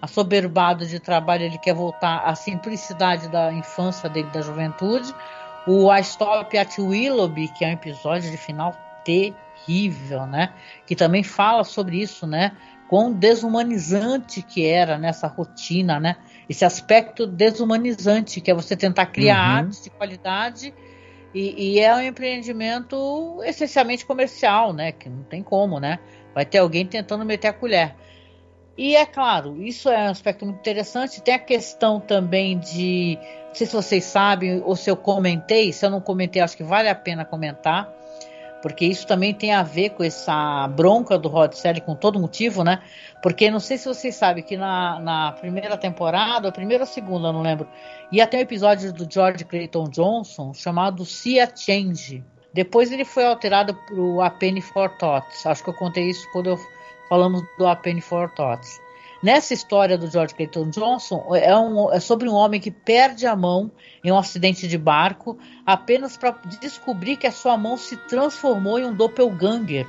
assoberbado 0.00 0.86
de 0.86 1.00
trabalho, 1.00 1.44
ele 1.44 1.58
quer 1.58 1.74
voltar 1.74 2.20
à 2.20 2.34
simplicidade 2.36 3.28
da 3.28 3.52
infância 3.52 4.08
dele, 4.08 4.30
da 4.30 4.40
juventude. 4.40 5.12
O 5.66 5.92
I 5.92 6.00
Stop 6.00 6.56
at 6.56 6.78
Willoughby, 6.78 7.48
que 7.48 7.64
é 7.64 7.68
um 7.68 7.72
episódio 7.72 8.30
de 8.30 8.36
final 8.36 8.72
terrível, 9.04 10.26
né? 10.26 10.54
Que 10.86 10.94
também 10.94 11.24
fala 11.24 11.64
sobre 11.64 12.00
isso, 12.00 12.24
né? 12.24 12.52
Quão 12.90 13.12
desumanizante 13.12 14.42
que 14.42 14.66
era 14.66 14.98
nessa 14.98 15.28
rotina, 15.28 16.00
né? 16.00 16.16
Esse 16.48 16.64
aspecto 16.64 17.24
desumanizante, 17.24 18.40
que 18.40 18.50
é 18.50 18.54
você 18.54 18.74
tentar 18.76 19.06
criar 19.06 19.36
uhum. 19.36 19.68
arte 19.68 19.84
de 19.84 19.90
qualidade 19.90 20.74
e, 21.32 21.74
e, 21.74 21.78
é 21.78 21.94
um 21.94 22.00
empreendimento 22.00 23.40
essencialmente 23.44 24.04
comercial, 24.04 24.72
né? 24.72 24.90
Que 24.90 25.08
não 25.08 25.22
tem 25.22 25.40
como, 25.40 25.78
né? 25.78 26.00
Vai 26.34 26.44
ter 26.44 26.58
alguém 26.58 26.84
tentando 26.84 27.24
meter 27.24 27.46
a 27.46 27.52
colher. 27.52 27.94
E 28.76 28.96
é 28.96 29.06
claro, 29.06 29.62
isso 29.62 29.88
é 29.88 30.08
um 30.08 30.10
aspecto 30.10 30.44
muito 30.44 30.58
interessante. 30.58 31.22
Tem 31.22 31.34
a 31.34 31.38
questão 31.38 32.00
também 32.00 32.58
de. 32.58 33.16
Não 33.46 33.54
sei 33.54 33.68
se 33.68 33.72
vocês 33.72 34.02
sabem 34.02 34.60
ou 34.64 34.74
se 34.74 34.90
eu 34.90 34.96
comentei. 34.96 35.72
Se 35.72 35.86
eu 35.86 35.90
não 35.90 36.00
comentei, 36.00 36.42
acho 36.42 36.56
que 36.56 36.64
vale 36.64 36.88
a 36.88 36.94
pena 36.96 37.24
comentar 37.24 37.99
porque 38.62 38.84
isso 38.84 39.06
também 39.06 39.32
tem 39.32 39.52
a 39.52 39.62
ver 39.62 39.90
com 39.90 40.04
essa 40.04 40.68
bronca 40.68 41.18
do 41.18 41.28
Rod 41.28 41.52
Serling 41.52 41.80
com 41.80 41.94
todo 41.94 42.20
motivo, 42.20 42.62
né? 42.62 42.82
Porque 43.22 43.50
não 43.50 43.60
sei 43.60 43.78
se 43.78 43.86
vocês 43.86 44.14
sabem 44.14 44.42
que 44.42 44.56
na, 44.56 44.98
na 45.00 45.32
primeira 45.32 45.76
temporada, 45.76 46.48
a 46.48 46.52
primeira 46.52 46.84
ou 46.84 46.86
segunda, 46.86 47.32
não 47.32 47.42
lembro, 47.42 47.68
ia 48.12 48.26
ter 48.26 48.38
um 48.38 48.40
episódio 48.40 48.92
do 48.92 49.10
George 49.10 49.44
Clayton 49.44 49.84
Johnson 49.84 50.52
chamado 50.54 51.04
See 51.04 51.40
a 51.40 51.48
Change. 51.54 52.24
Depois 52.52 52.90
ele 52.90 53.04
foi 53.04 53.24
alterado 53.24 53.74
para 53.74 53.94
o 53.94 54.20
A 54.20 54.30
Penny 54.30 54.60
for 54.60 54.90
Thoughts. 54.98 55.46
Acho 55.46 55.62
que 55.62 55.70
eu 55.70 55.74
contei 55.74 56.10
isso 56.10 56.26
quando 56.32 56.50
eu 56.50 56.58
falamos 57.08 57.42
do 57.56 57.66
A 57.66 57.76
Penny 57.76 58.00
for 58.00 58.28
Thoughts. 58.30 58.80
Nessa 59.22 59.52
história 59.52 59.98
do 59.98 60.10
George 60.10 60.34
Clayton 60.34 60.70
Johnson, 60.70 61.34
é, 61.34 61.54
um, 61.54 61.92
é 61.92 62.00
sobre 62.00 62.28
um 62.28 62.32
homem 62.32 62.58
que 62.58 62.70
perde 62.70 63.26
a 63.26 63.36
mão 63.36 63.70
em 64.02 64.10
um 64.10 64.16
acidente 64.16 64.66
de 64.66 64.78
barco 64.78 65.38
apenas 65.66 66.16
para 66.16 66.34
descobrir 66.60 67.16
que 67.16 67.26
a 67.26 67.32
sua 67.32 67.56
mão 67.56 67.76
se 67.76 67.96
transformou 67.96 68.78
em 68.78 68.86
um 68.86 68.94
doppelganger, 68.94 69.86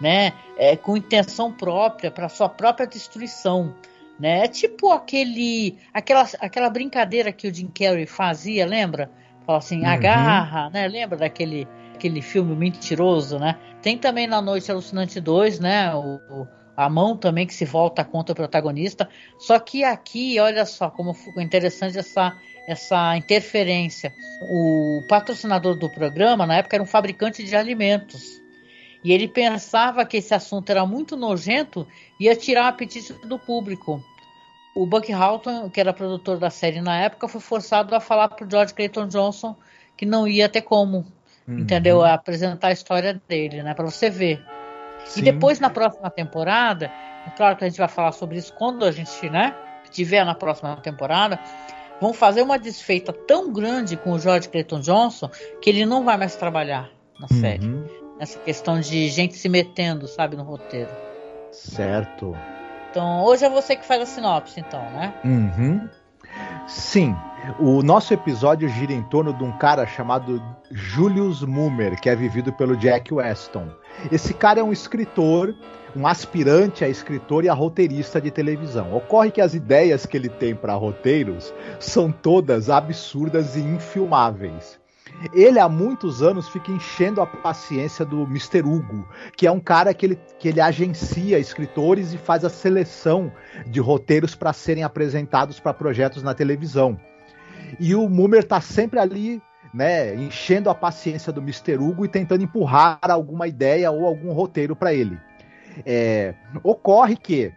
né? 0.00 0.32
É, 0.58 0.76
com 0.76 0.96
intenção 0.96 1.52
própria, 1.52 2.10
para 2.10 2.28
sua 2.28 2.48
própria 2.48 2.86
destruição. 2.86 3.72
Né? 4.18 4.44
É 4.44 4.48
tipo 4.48 4.90
aquele, 4.90 5.78
aquela, 5.94 6.28
aquela 6.40 6.68
brincadeira 6.68 7.32
que 7.32 7.46
o 7.48 7.54
Jim 7.54 7.68
Carrey 7.68 8.06
fazia, 8.06 8.66
lembra? 8.66 9.10
Fala 9.46 9.58
assim, 9.58 9.80
uhum. 9.80 9.88
agarra, 9.88 10.70
né? 10.70 10.86
Lembra 10.88 11.18
daquele 11.18 11.68
aquele 11.94 12.20
filme 12.20 12.56
mentiroso, 12.56 13.38
né? 13.38 13.56
Tem 13.80 13.96
também 13.96 14.26
na 14.26 14.42
Noite 14.42 14.70
Alucinante 14.70 15.20
2, 15.20 15.60
né? 15.60 15.94
O, 15.94 16.20
o 16.30 16.48
a 16.84 16.88
mão 16.88 17.16
também 17.16 17.46
que 17.46 17.54
se 17.54 17.64
volta 17.64 18.04
contra 18.04 18.32
o 18.32 18.36
protagonista. 18.36 19.08
Só 19.38 19.58
que 19.58 19.84
aqui, 19.84 20.38
olha 20.38 20.66
só 20.66 20.90
como 20.90 21.14
ficou 21.14 21.42
interessante 21.42 21.98
essa, 21.98 22.36
essa 22.66 23.16
interferência. 23.16 24.12
O 24.50 25.02
patrocinador 25.08 25.74
do 25.76 25.90
programa, 25.90 26.46
na 26.46 26.56
época, 26.56 26.76
era 26.76 26.82
um 26.82 26.86
fabricante 26.86 27.44
de 27.44 27.56
alimentos. 27.56 28.40
E 29.04 29.12
ele 29.12 29.26
pensava 29.26 30.04
que 30.06 30.18
esse 30.18 30.32
assunto 30.32 30.70
era 30.70 30.86
muito 30.86 31.16
nojento 31.16 31.86
e 32.20 32.24
ia 32.24 32.36
tirar 32.36 32.64
o 32.64 32.68
apetite 32.68 33.12
do 33.26 33.38
público. 33.38 34.02
O 34.74 34.86
Buck 34.86 35.12
Houghton, 35.12 35.68
que 35.68 35.80
era 35.80 35.92
produtor 35.92 36.38
da 36.38 36.50
série 36.50 36.80
na 36.80 36.98
época, 36.98 37.28
foi 37.28 37.40
forçado 37.40 37.94
a 37.94 38.00
falar 38.00 38.28
para 38.28 38.46
o 38.46 38.50
George 38.50 38.72
Clayton 38.72 39.08
Johnson 39.08 39.56
que 39.96 40.06
não 40.06 40.26
ia 40.26 40.48
ter 40.48 40.62
como, 40.62 41.06
uhum. 41.46 41.58
entendeu? 41.58 42.02
apresentar 42.02 42.68
a 42.68 42.72
história 42.72 43.20
dele, 43.28 43.62
né? 43.62 43.74
Para 43.74 43.84
você 43.84 44.08
ver. 44.08 44.42
Sim. 45.04 45.20
E 45.20 45.22
depois, 45.22 45.60
na 45.60 45.70
próxima 45.70 46.10
temporada, 46.10 46.90
é 47.26 47.30
claro 47.36 47.56
que 47.56 47.64
a 47.64 47.68
gente 47.68 47.78
vai 47.78 47.88
falar 47.88 48.12
sobre 48.12 48.38
isso 48.38 48.52
quando 48.52 48.84
a 48.84 48.90
gente, 48.90 49.28
né, 49.28 49.54
tiver 49.90 50.24
na 50.24 50.34
próxima 50.34 50.76
temporada, 50.76 51.38
vão 52.00 52.12
fazer 52.12 52.42
uma 52.42 52.58
desfeita 52.58 53.12
tão 53.12 53.52
grande 53.52 53.96
com 53.96 54.12
o 54.12 54.18
George 54.18 54.48
Clayton 54.48 54.80
Johnson 54.80 55.30
que 55.60 55.70
ele 55.70 55.86
não 55.86 56.04
vai 56.04 56.16
mais 56.16 56.34
trabalhar 56.34 56.90
na 57.20 57.28
uhum. 57.30 57.40
série. 57.40 57.84
Essa 58.18 58.38
questão 58.38 58.80
de 58.80 59.08
gente 59.08 59.34
se 59.36 59.48
metendo, 59.48 60.06
sabe, 60.08 60.36
no 60.36 60.42
roteiro. 60.42 60.90
Certo. 61.50 62.36
Então, 62.90 63.24
hoje 63.24 63.44
é 63.44 63.48
você 63.48 63.76
que 63.76 63.84
faz 63.84 64.02
a 64.02 64.06
sinopse, 64.06 64.60
então, 64.60 64.80
né? 64.90 65.14
Uhum. 65.24 65.88
Sim. 66.66 67.14
O 67.58 67.82
nosso 67.82 68.14
episódio 68.14 68.68
gira 68.68 68.92
em 68.92 69.02
torno 69.02 69.32
de 69.32 69.42
um 69.42 69.50
cara 69.52 69.86
chamado 69.86 70.40
Julius 70.70 71.42
Mummer, 71.42 72.00
que 72.00 72.08
é 72.08 72.14
vivido 72.14 72.52
pelo 72.52 72.76
Jack 72.76 73.12
Weston. 73.12 73.68
Esse 74.10 74.32
cara 74.32 74.60
é 74.60 74.62
um 74.62 74.72
escritor, 74.72 75.54
um 75.94 76.06
aspirante 76.06 76.84
a 76.84 76.88
escritor 76.88 77.44
e 77.44 77.48
a 77.48 77.54
roteirista 77.54 78.20
de 78.20 78.30
televisão. 78.30 78.94
Ocorre 78.94 79.30
que 79.30 79.40
as 79.40 79.54
ideias 79.54 80.06
que 80.06 80.16
ele 80.16 80.28
tem 80.28 80.54
para 80.54 80.74
roteiros 80.74 81.52
são 81.80 82.12
todas 82.12 82.70
absurdas 82.70 83.56
e 83.56 83.60
infilmáveis. 83.60 84.81
Ele 85.32 85.58
há 85.58 85.68
muitos 85.68 86.22
anos 86.22 86.48
fica 86.48 86.72
enchendo 86.72 87.20
a 87.20 87.26
paciência 87.26 88.04
do 88.04 88.22
Mr. 88.22 88.62
Hugo, 88.62 89.06
que 89.36 89.46
é 89.46 89.50
um 89.50 89.60
cara 89.60 89.94
que 89.94 90.06
ele, 90.06 90.18
que 90.38 90.48
ele 90.48 90.60
agencia 90.60 91.38
escritores 91.38 92.12
e 92.12 92.18
faz 92.18 92.44
a 92.44 92.50
seleção 92.50 93.32
de 93.66 93.80
roteiros 93.80 94.34
para 94.34 94.52
serem 94.52 94.82
apresentados 94.82 95.60
para 95.60 95.72
projetos 95.72 96.22
na 96.22 96.34
televisão. 96.34 96.98
E 97.78 97.94
o 97.94 98.08
Mumer 98.08 98.44
tá 98.44 98.60
sempre 98.60 98.98
ali 98.98 99.40
né, 99.72 100.14
enchendo 100.14 100.68
a 100.68 100.74
paciência 100.74 101.32
do 101.32 101.40
Mr. 101.40 101.76
Hugo 101.76 102.04
e 102.04 102.08
tentando 102.08 102.44
empurrar 102.44 102.98
alguma 103.02 103.46
ideia 103.46 103.90
ou 103.90 104.06
algum 104.06 104.32
roteiro 104.32 104.76
para 104.76 104.92
ele. 104.92 105.18
É, 105.86 106.34
ocorre 106.62 107.16
que 107.16 107.52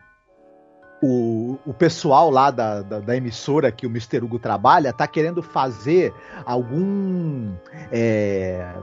o, 1.05 1.59
o 1.67 1.73
pessoal 1.73 2.31
lá 2.31 2.49
da, 2.49 2.81
da, 2.81 2.99
da, 2.99 3.15
emissora 3.15 3.71
que 3.71 3.85
o 3.85 3.89
Mr. 3.89 4.17
Hugo 4.23 4.39
trabalha 4.39 4.91
tá 4.91 5.05
querendo 5.05 5.43
fazer 5.43 6.11
algum 6.43 7.53
é, 7.91 8.73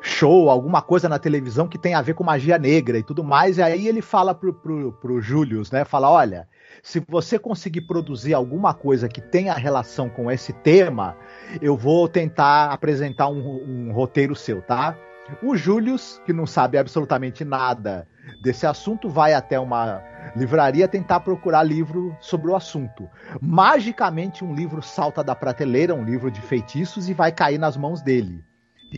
show, 0.00 0.50
alguma 0.50 0.82
coisa 0.82 1.08
na 1.08 1.20
televisão 1.20 1.68
que 1.68 1.78
tem 1.78 1.94
a 1.94 2.02
ver 2.02 2.14
com 2.14 2.24
magia 2.24 2.58
negra 2.58 2.98
e 2.98 3.02
tudo 3.02 3.22
mais. 3.22 3.58
E 3.58 3.62
aí 3.62 3.86
ele 3.86 4.02
fala 4.02 4.34
pro, 4.34 4.52
pro, 4.52 4.92
pro 4.94 5.20
Julius, 5.20 5.70
né? 5.70 5.84
Fala: 5.84 6.10
olha, 6.10 6.48
se 6.82 7.00
você 7.08 7.38
conseguir 7.38 7.82
produzir 7.82 8.34
alguma 8.34 8.74
coisa 8.74 9.08
que 9.08 9.20
tenha 9.20 9.54
relação 9.54 10.08
com 10.08 10.28
esse 10.28 10.52
tema, 10.52 11.16
eu 11.62 11.76
vou 11.76 12.08
tentar 12.08 12.72
apresentar 12.72 13.28
um, 13.28 13.88
um 13.88 13.92
roteiro 13.92 14.34
seu, 14.34 14.60
tá? 14.62 14.96
O 15.40 15.56
Julius, 15.56 16.20
que 16.26 16.32
não 16.32 16.46
sabe 16.46 16.76
absolutamente 16.76 17.44
nada 17.44 18.06
desse 18.40 18.66
assunto, 18.66 19.08
vai 19.08 19.34
até 19.34 19.58
uma 19.58 20.02
livraria 20.34 20.88
tentar 20.88 21.20
procurar 21.20 21.62
livro 21.62 22.16
sobre 22.20 22.50
o 22.50 22.56
assunto. 22.56 23.08
Magicamente, 23.40 24.44
um 24.44 24.54
livro 24.54 24.82
salta 24.82 25.22
da 25.22 25.34
prateleira, 25.34 25.94
um 25.94 26.04
livro 26.04 26.30
de 26.30 26.40
feitiços, 26.40 27.08
e 27.08 27.14
vai 27.14 27.32
cair 27.32 27.58
nas 27.58 27.76
mãos 27.76 28.02
dele. 28.02 28.44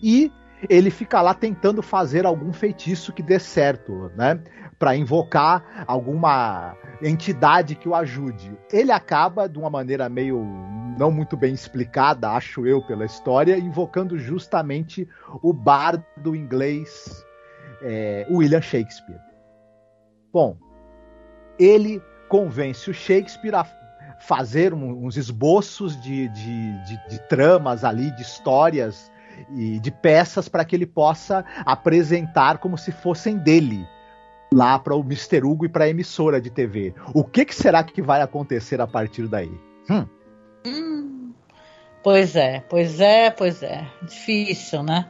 E 0.02 0.32
ele 0.68 0.90
fica 0.90 1.20
lá 1.20 1.34
tentando 1.34 1.82
fazer 1.82 2.26
algum 2.26 2.52
feitiço 2.52 3.12
que 3.12 3.22
dê 3.22 3.38
certo, 3.38 4.10
né? 4.16 4.40
Para 4.78 4.96
invocar 4.96 5.84
alguma 5.86 6.76
entidade 7.02 7.74
que 7.74 7.88
o 7.88 7.94
ajude. 7.94 8.56
Ele 8.72 8.92
acaba, 8.92 9.48
de 9.48 9.58
uma 9.58 9.70
maneira 9.70 10.08
meio 10.08 10.42
não 10.98 11.10
muito 11.12 11.36
bem 11.36 11.54
explicada, 11.54 12.30
acho 12.30 12.66
eu, 12.66 12.84
pela 12.84 13.04
história, 13.04 13.56
invocando 13.56 14.18
justamente 14.18 15.08
o 15.42 15.52
bardo 15.52 16.34
inglês 16.34 17.24
é, 17.82 18.26
William 18.30 18.60
Shakespeare. 18.60 19.20
Bom, 20.32 20.56
ele 21.58 22.02
convence 22.28 22.90
o 22.90 22.94
Shakespeare 22.94 23.54
a 23.54 23.64
fazer 24.20 24.74
uns 24.74 25.16
esboços 25.16 26.00
de, 26.00 26.28
de, 26.28 26.84
de, 26.84 27.08
de 27.08 27.18
tramas 27.28 27.84
ali, 27.84 28.10
de 28.10 28.22
histórias 28.22 29.10
e 29.54 29.78
de 29.78 29.90
peças 29.90 30.48
para 30.48 30.64
que 30.64 30.74
ele 30.74 30.86
possa 30.86 31.44
apresentar 31.64 32.58
como 32.58 32.76
se 32.76 32.90
fossem 32.90 33.38
dele 33.38 33.86
lá 34.52 34.78
para 34.78 34.94
o 34.94 35.00
Mr. 35.00 35.44
Hugo 35.44 35.66
e 35.66 35.68
para 35.68 35.84
a 35.84 35.88
emissora 35.88 36.40
de 36.40 36.50
TV. 36.50 36.94
O 37.14 37.22
que, 37.22 37.44
que, 37.44 37.54
será 37.54 37.82
que 37.84 38.02
vai 38.02 38.22
acontecer 38.22 38.80
a 38.80 38.86
partir 38.86 39.28
daí? 39.28 39.52
Hum. 39.90 40.06
Hum, 40.66 41.32
pois 42.02 42.34
é, 42.34 42.60
pois 42.60 43.00
é, 43.00 43.30
pois 43.30 43.62
é. 43.62 43.86
Difícil, 44.02 44.82
né? 44.82 45.08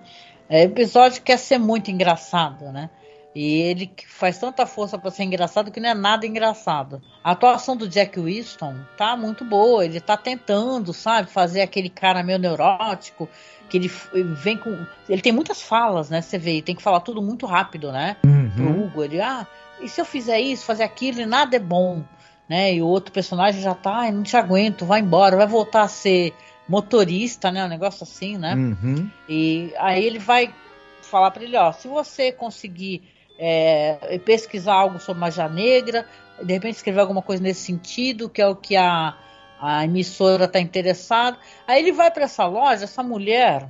É, 0.49 0.63
o 0.63 0.67
episódio 0.67 1.23
quer 1.23 1.39
ser 1.39 1.59
muito 1.59 1.91
engraçado, 1.91 2.73
né? 2.73 2.91
E 3.35 3.61
ele 3.63 3.91
faz 4.07 4.39
tanta 4.39 4.67
força 4.67 4.99
para 4.99 5.11
ser 5.11 5.23
engraçado 5.23 5.71
que 5.71 5.79
não 5.79 5.91
é 5.91 5.95
nada 5.95 6.27
engraçado. 6.27 7.01
A 7.23 7.33
atuação 7.33 7.77
do 7.77 7.87
Jack 7.87 8.19
Winston 8.19 8.75
tá 8.97 9.17
muito 9.17 9.45
boa. 9.45 9.85
Ele 9.85 10.01
tá 10.01 10.17
tentando, 10.17 10.93
sabe, 10.93 11.31
fazer 11.31 11.61
aquele 11.61 11.89
cara 11.89 12.23
meio 12.23 12.39
neurótico. 12.39 13.29
Que 13.69 13.77
ele, 13.77 13.93
ele 14.15 14.35
vem 14.35 14.57
com. 14.57 14.77
Ele 15.09 15.21
tem 15.21 15.31
muitas 15.31 15.63
falas, 15.63 16.09
né? 16.09 16.23
Você 16.23 16.39
vê, 16.39 16.53
ele 16.53 16.63
tem 16.63 16.75
que 16.75 16.83
falar 16.83 17.01
tudo 17.01 17.21
muito 17.21 17.45
rápido, 17.47 17.93
né? 17.93 18.17
Uhum. 18.25 18.51
Pro 18.51 18.83
Hugo. 18.85 19.05
Ele, 19.05 19.21
ah, 19.21 19.47
e 19.81 19.89
se 19.89 20.01
eu 20.01 20.05
fizer 20.07 20.41
isso, 20.41 20.65
fazer 20.65 20.83
aquilo, 20.83 21.21
e 21.21 21.27
nada 21.27 21.55
é 21.55 21.61
bom. 21.61 22.03
Né? 22.49 22.75
E 22.75 22.83
o 22.83 22.87
outro 22.87 23.13
personagem 23.13 23.61
já 23.61 23.75
tá, 23.75 24.07
ah, 24.07 24.11
não 24.11 24.23
te 24.23 24.37
aguento, 24.37 24.87
vai 24.87 25.01
embora, 25.01 25.37
vai 25.37 25.47
voltar 25.47 25.83
a 25.83 25.89
ser 25.89 26.33
motorista, 26.69 27.51
né? 27.51 27.65
Um 27.65 27.69
negócio 27.69 28.05
assim, 28.05 28.37
né? 28.37 28.55
Uhum. 28.55 29.11
E 29.29 29.73
aí 29.79 30.05
ele 30.05 30.19
vai 30.19 30.55
falar 31.03 31.31
para 31.31 31.43
ele, 31.43 31.57
ó, 31.57 31.73
se 31.73 31.89
você 31.89 32.31
conseguir 32.31 33.03
é, 33.39 34.19
pesquisar 34.25 34.75
algo 34.75 34.99
sobre 34.99 35.21
magia 35.21 35.49
negra, 35.49 36.07
de 36.43 36.53
repente 36.53 36.77
escrever 36.77 37.01
alguma 37.01 37.23
coisa 37.23 37.43
nesse 37.43 37.63
sentido, 37.63 38.29
que 38.29 38.43
é 38.43 38.47
o 38.47 38.55
que 38.55 38.77
a, 38.77 39.17
a 39.61 39.85
emissora 39.85 40.45
está 40.45 40.61
interessada. 40.61 41.39
Aí 41.67 41.81
ele 41.81 41.93
vai 41.93 42.11
para 42.11 42.25
essa 42.25 42.47
loja, 42.47 42.85
essa 42.85 43.03
mulher. 43.03 43.69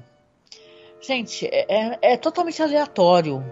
Gente, 1.01 1.47
é, 1.47 1.67
é, 1.69 1.99
é 2.15 2.17
totalmente 2.17 2.61
aleatório. 2.63 3.45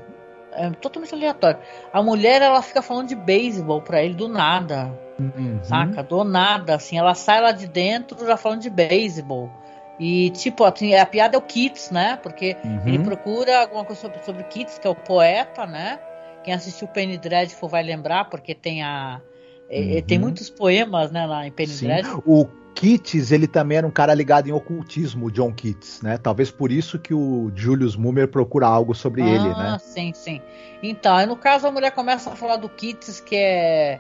É 0.52 0.70
totalmente 0.70 1.14
aleatório. 1.14 1.60
A 1.92 2.02
mulher, 2.02 2.42
ela 2.42 2.62
fica 2.62 2.82
falando 2.82 3.08
de 3.08 3.14
beisebol 3.14 3.82
para 3.82 4.02
ele 4.02 4.14
do 4.14 4.26
nada. 4.26 5.05
Uhum. 5.18 5.58
Saca? 5.62 6.02
Do 6.02 6.24
nada, 6.24 6.74
assim. 6.74 6.98
Ela 6.98 7.14
sai 7.14 7.40
lá 7.40 7.52
de 7.52 7.66
dentro 7.66 8.24
já 8.26 8.36
falando 8.36 8.60
de 8.60 8.70
beisebol. 8.70 9.50
E, 9.98 10.30
tipo, 10.30 10.64
assim, 10.64 10.94
a 10.94 11.06
piada 11.06 11.36
é 11.36 11.38
o 11.38 11.42
Keats, 11.42 11.90
né? 11.90 12.18
Porque 12.22 12.56
Uhum. 12.64 12.82
ele 12.86 12.98
procura 12.98 13.62
alguma 13.62 13.84
coisa 13.84 14.00
sobre, 14.02 14.22
sobre 14.24 14.44
Keats, 14.44 14.78
que 14.78 14.86
é 14.86 14.90
o 14.90 14.94
poeta, 14.94 15.66
né? 15.66 15.98
Quem 16.44 16.52
assistiu 16.52 16.86
Penny 16.88 17.16
Dreadful 17.16 17.68
vai 17.68 17.82
lembrar, 17.82 18.26
porque 18.26 18.54
tem 18.54 18.82
a. 18.82 19.20
é, 19.68 20.00
Tem 20.02 20.18
Uhum. 20.18 20.24
muitos 20.24 20.50
poemas, 20.50 21.10
né, 21.10 21.26
lá 21.26 21.46
em 21.46 21.50
Penny 21.50 21.70
Sim. 21.72 21.86
Dreadful. 21.86 22.22
O 22.26 22.46
Keats, 22.74 23.32
ele 23.32 23.48
também 23.48 23.78
era 23.78 23.86
um 23.86 23.90
cara 23.90 24.12
ligado 24.12 24.48
em 24.48 24.52
ocultismo, 24.52 25.26
o 25.26 25.30
John 25.30 25.50
Keats, 25.52 26.02
né? 26.02 26.18
Talvez 26.18 26.50
por 26.50 26.70
isso 26.70 26.98
que 26.98 27.14
o 27.14 27.50
Julius 27.54 27.96
Mummer 27.96 28.28
procura 28.28 28.66
algo 28.66 28.94
sobre 28.94 29.22
ele, 29.22 29.48
Ah, 29.58 29.72
né? 29.72 29.78
sim, 29.80 30.12
sim. 30.14 30.42
Então, 30.82 31.16
aí 31.16 31.26
no 31.26 31.36
caso 31.36 31.66
a 31.66 31.70
mulher 31.72 31.90
começa 31.92 32.30
a 32.30 32.36
falar 32.36 32.56
do 32.56 32.68
Keats, 32.68 33.18
que 33.18 33.34
é. 33.34 33.98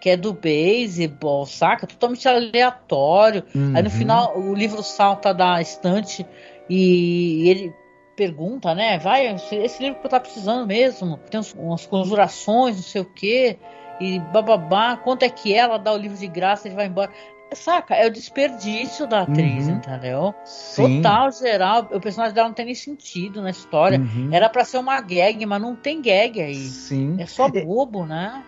Que 0.00 0.10
é 0.10 0.16
do 0.16 0.32
beisebol, 0.32 1.44
saca? 1.46 1.86
Totalmente 1.86 2.28
aleatório. 2.28 3.44
Aí 3.54 3.82
no 3.82 3.88
Uhum. 3.88 3.90
final 3.90 4.38
o 4.38 4.54
livro 4.54 4.82
salta 4.82 5.32
da 5.34 5.60
estante 5.60 6.24
e 6.68 7.48
ele 7.48 7.72
pergunta, 8.16 8.74
né? 8.74 8.98
Vai, 8.98 9.26
esse 9.52 9.82
livro 9.82 10.00
que 10.00 10.06
eu 10.06 10.10
tá 10.10 10.20
precisando 10.20 10.66
mesmo. 10.66 11.18
Tem 11.30 11.38
uns- 11.40 11.54
umas 11.54 11.86
conjurações, 11.86 12.76
não 12.76 12.82
sei 12.82 13.00
o 13.00 13.04
quê. 13.04 13.58
E 14.00 14.18
bababá, 14.20 14.96
quanto 14.96 15.24
é 15.24 15.28
que 15.28 15.52
ela 15.54 15.78
dá 15.78 15.92
o 15.92 15.96
livro 15.96 16.16
de 16.16 16.26
graça, 16.28 16.68
ele 16.68 16.74
vai 16.76 16.86
embora. 16.86 17.10
Saca? 17.54 17.94
É 17.94 18.06
o 18.06 18.10
desperdício 18.10 19.06
da 19.06 19.22
atriz, 19.22 19.66
Uhum. 19.68 19.74
entendeu? 19.76 20.34
Sim. 20.44 20.96
Total, 21.00 21.32
geral. 21.32 21.88
O 21.92 21.98
personagem 22.00 22.34
dela 22.34 22.48
não 22.48 22.54
tem 22.54 22.66
nem 22.66 22.74
sentido 22.74 23.40
na 23.40 23.50
história. 23.50 23.98
Uhum. 23.98 24.28
Era 24.30 24.48
pra 24.50 24.64
ser 24.64 24.78
uma 24.78 25.00
gag, 25.00 25.44
mas 25.46 25.60
não 25.62 25.74
tem 25.74 26.02
gag 26.02 26.40
aí. 26.42 26.54
Sim. 26.56 27.16
É 27.18 27.24
só 27.26 27.48
bobo, 27.48 28.04
né? 28.04 28.42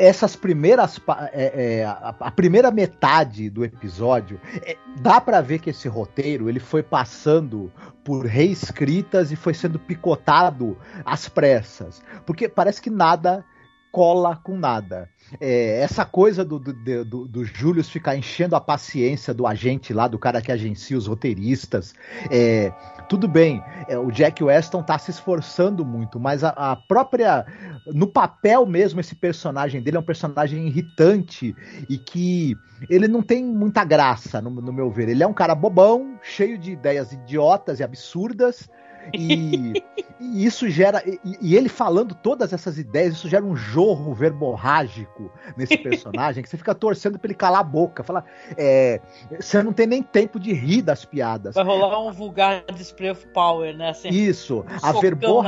Essas 0.00 0.34
primeiras 0.34 0.98
é, 1.32 1.80
é, 1.80 1.84
a, 1.84 2.14
a 2.18 2.30
primeira 2.30 2.70
metade 2.70 3.50
do 3.50 3.64
episódio 3.64 4.40
é, 4.62 4.76
dá 5.00 5.20
pra 5.20 5.40
ver 5.40 5.58
que 5.58 5.70
esse 5.70 5.88
roteiro 5.88 6.48
ele 6.48 6.58
foi 6.58 6.82
passando 6.82 7.70
por 8.02 8.24
reescritas 8.24 9.30
e 9.30 9.36
foi 9.36 9.52
sendo 9.52 9.78
picotado 9.78 10.76
às 11.04 11.28
pressas. 11.28 12.02
Porque 12.24 12.48
parece 12.48 12.80
que 12.80 12.88
nada 12.88 13.44
cola 13.90 14.36
com 14.36 14.56
nada 14.56 15.08
É, 15.40 15.80
essa 15.80 16.04
coisa 16.04 16.44
do, 16.44 16.58
do, 16.58 17.04
do, 17.04 17.28
do 17.28 17.44
Julius 17.44 17.88
ficar 17.88 18.16
enchendo 18.16 18.56
a 18.56 18.60
paciência 18.60 19.32
do 19.32 19.46
agente 19.46 19.92
lá, 19.92 20.08
do 20.08 20.18
cara 20.18 20.42
que 20.42 20.50
agencia 20.50 20.98
os 20.98 21.06
roteiristas. 21.06 21.94
É, 22.30 22.72
tudo 23.08 23.28
bem, 23.28 23.62
é, 23.88 23.96
o 23.96 24.10
Jack 24.10 24.42
Weston 24.42 24.82
tá 24.82 24.98
se 24.98 25.12
esforçando 25.12 25.84
muito, 25.84 26.18
mas 26.18 26.42
a, 26.42 26.50
a 26.50 26.76
própria. 26.76 27.46
No 27.86 28.06
papel 28.06 28.66
mesmo, 28.66 29.00
esse 29.00 29.14
personagem 29.14 29.80
dele 29.80 29.96
é 29.96 30.00
um 30.00 30.04
personagem 30.04 30.66
irritante 30.66 31.54
e 31.88 31.96
que 31.96 32.56
ele 32.88 33.06
não 33.06 33.22
tem 33.22 33.44
muita 33.44 33.84
graça, 33.84 34.40
no, 34.40 34.50
no 34.50 34.72
meu 34.72 34.90
ver. 34.90 35.08
Ele 35.08 35.22
é 35.22 35.26
um 35.26 35.32
cara 35.32 35.54
bobão, 35.54 36.18
cheio 36.22 36.58
de 36.58 36.72
ideias 36.72 37.12
idiotas 37.12 37.78
e 37.78 37.84
absurdas. 37.84 38.68
E, 39.14 39.82
e 40.20 40.44
isso 40.44 40.68
gera. 40.68 41.02
E, 41.06 41.18
e, 41.40 41.56
ele 41.56 41.68
falando 41.68 42.14
todas 42.14 42.52
essas 42.52 42.78
ideias, 42.78 43.14
isso 43.14 43.28
gera 43.28 43.44
um 43.44 43.56
jorro 43.56 44.14
verborrágico 44.14 45.32
nesse 45.56 45.76
personagem, 45.78 46.42
que 46.42 46.48
você 46.48 46.56
fica 46.56 46.74
torcendo 46.74 47.18
pra 47.18 47.28
ele 47.28 47.34
calar 47.34 47.60
a 47.60 47.64
boca. 47.64 48.02
Fala, 48.02 48.24
é, 48.56 49.00
você 49.38 49.62
não 49.62 49.72
tem 49.72 49.86
nem 49.86 50.02
tempo 50.02 50.38
de 50.38 50.52
rir 50.52 50.82
das 50.82 51.04
piadas. 51.04 51.54
Vai 51.54 51.64
rolar 51.64 52.00
um 52.00 52.12
vulgar 52.12 52.64
display 52.74 53.10
of 53.10 53.26
power, 53.28 53.76
né? 53.76 53.90
Assim, 53.90 54.08
Isso, 54.08 54.60
um 54.60 54.76
a 54.76 54.92
socão 54.92 55.40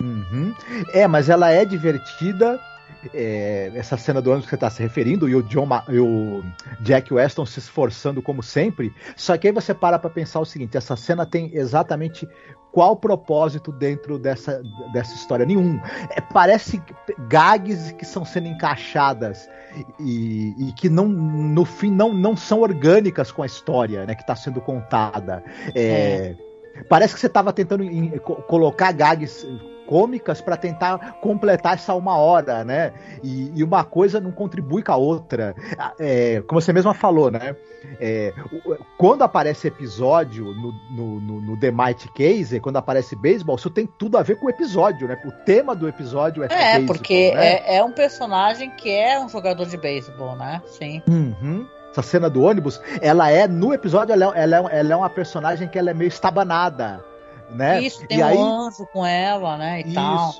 Uhum. 0.00 0.54
É, 0.94 1.06
mas 1.06 1.28
ela 1.28 1.50
é 1.50 1.64
divertida. 1.64 2.58
É, 3.14 3.70
essa 3.74 3.96
cena 3.96 4.20
do 4.20 4.30
ônibus 4.30 4.46
que 4.46 4.50
você 4.50 4.56
está 4.56 4.70
se 4.70 4.82
referindo, 4.82 5.28
e 5.28 5.34
o, 5.34 5.42
John 5.42 5.66
Ma- 5.66 5.84
e 5.88 5.98
o 5.98 6.42
Jack 6.80 7.12
Weston 7.12 7.46
se 7.46 7.58
esforçando 7.58 8.20
como 8.22 8.42
sempre. 8.42 8.92
Só 9.16 9.36
que 9.36 9.46
aí 9.46 9.52
você 9.52 9.72
para 9.74 9.98
para 9.98 10.10
pensar 10.10 10.40
o 10.40 10.44
seguinte: 10.44 10.76
essa 10.76 10.96
cena 10.96 11.24
tem 11.24 11.50
exatamente 11.54 12.28
qual 12.72 12.94
propósito 12.96 13.72
dentro 13.72 14.18
dessa, 14.18 14.62
dessa 14.92 15.14
história? 15.14 15.44
Nenhum. 15.44 15.80
É, 16.10 16.20
parece 16.20 16.80
gags 17.28 17.92
que 17.92 18.04
estão 18.04 18.24
sendo 18.24 18.48
encaixadas 18.48 19.48
e, 19.98 20.54
e 20.68 20.72
que 20.72 20.88
não, 20.88 21.08
no 21.08 21.64
fim 21.64 21.90
não, 21.90 22.12
não 22.12 22.36
são 22.36 22.60
orgânicas 22.60 23.32
com 23.32 23.42
a 23.42 23.46
história 23.46 24.06
né, 24.06 24.14
que 24.14 24.22
está 24.22 24.36
sendo 24.36 24.60
contada. 24.60 25.42
É, 25.74 26.36
Parece 26.88 27.14
que 27.14 27.20
você 27.20 27.26
estava 27.26 27.52
tentando 27.52 27.84
colocar 28.46 28.92
gags 28.92 29.46
cômicas 29.90 30.40
para 30.40 30.56
tentar 30.56 31.16
completar 31.20 31.74
essa 31.74 31.92
uma 31.94 32.16
hora, 32.16 32.62
né? 32.62 32.92
E, 33.24 33.50
e, 33.56 33.64
uma 33.64 33.82
coisa 33.82 34.20
não 34.20 34.30
contribui 34.30 34.84
com 34.84 34.92
a 34.92 34.96
outra. 34.96 35.52
É, 35.98 36.40
como 36.46 36.60
você 36.60 36.72
mesma 36.72 36.94
falou, 36.94 37.28
né? 37.28 37.56
É, 38.00 38.32
quando 38.96 39.22
aparece 39.22 39.66
episódio 39.66 40.44
no, 40.44 40.72
no, 40.92 41.20
no, 41.20 41.40
no 41.40 41.58
The 41.58 41.72
Might 41.72 42.08
Case, 42.12 42.60
quando 42.60 42.76
aparece 42.76 43.16
beisebol, 43.16 43.56
isso 43.56 43.68
tem 43.68 43.88
tudo 43.98 44.16
a 44.16 44.22
ver 44.22 44.36
com 44.36 44.46
o 44.46 44.50
episódio, 44.50 45.08
né? 45.08 45.20
O 45.24 45.32
tema 45.44 45.74
do 45.74 45.88
episódio 45.88 46.44
é 46.44 46.46
É, 46.46 46.74
baseball, 46.74 46.86
porque 46.86 47.34
né? 47.34 47.46
é, 47.46 47.76
é, 47.78 47.84
um 47.84 47.90
personagem 47.90 48.70
que 48.70 48.88
é 48.88 49.18
um 49.18 49.28
jogador 49.28 49.66
de 49.66 49.76
beisebol, 49.76 50.36
né? 50.36 50.62
Sim. 50.66 51.02
Uhum 51.08 51.66
essa 51.90 52.02
cena 52.02 52.30
do 52.30 52.42
ônibus, 52.42 52.80
ela 53.00 53.30
é, 53.30 53.48
no 53.48 53.74
episódio, 53.74 54.12
ela 54.12 54.32
é, 54.36 54.42
ela 54.44 54.56
é, 54.56 54.78
ela 54.78 54.92
é 54.92 54.96
uma 54.96 55.10
personagem 55.10 55.66
que 55.66 55.76
ela 55.76 55.90
é 55.90 55.94
meio 55.94 56.06
estabanada, 56.06 57.04
né? 57.54 57.80
Isso, 57.82 58.06
tem 58.06 58.18
e 58.18 58.22
um 58.22 58.26
aí, 58.26 58.38
anjo 58.38 58.86
com 58.92 59.04
ela, 59.04 59.56
né, 59.56 59.80
e 59.80 59.86
isso. 59.86 59.94
tal. 59.94 60.34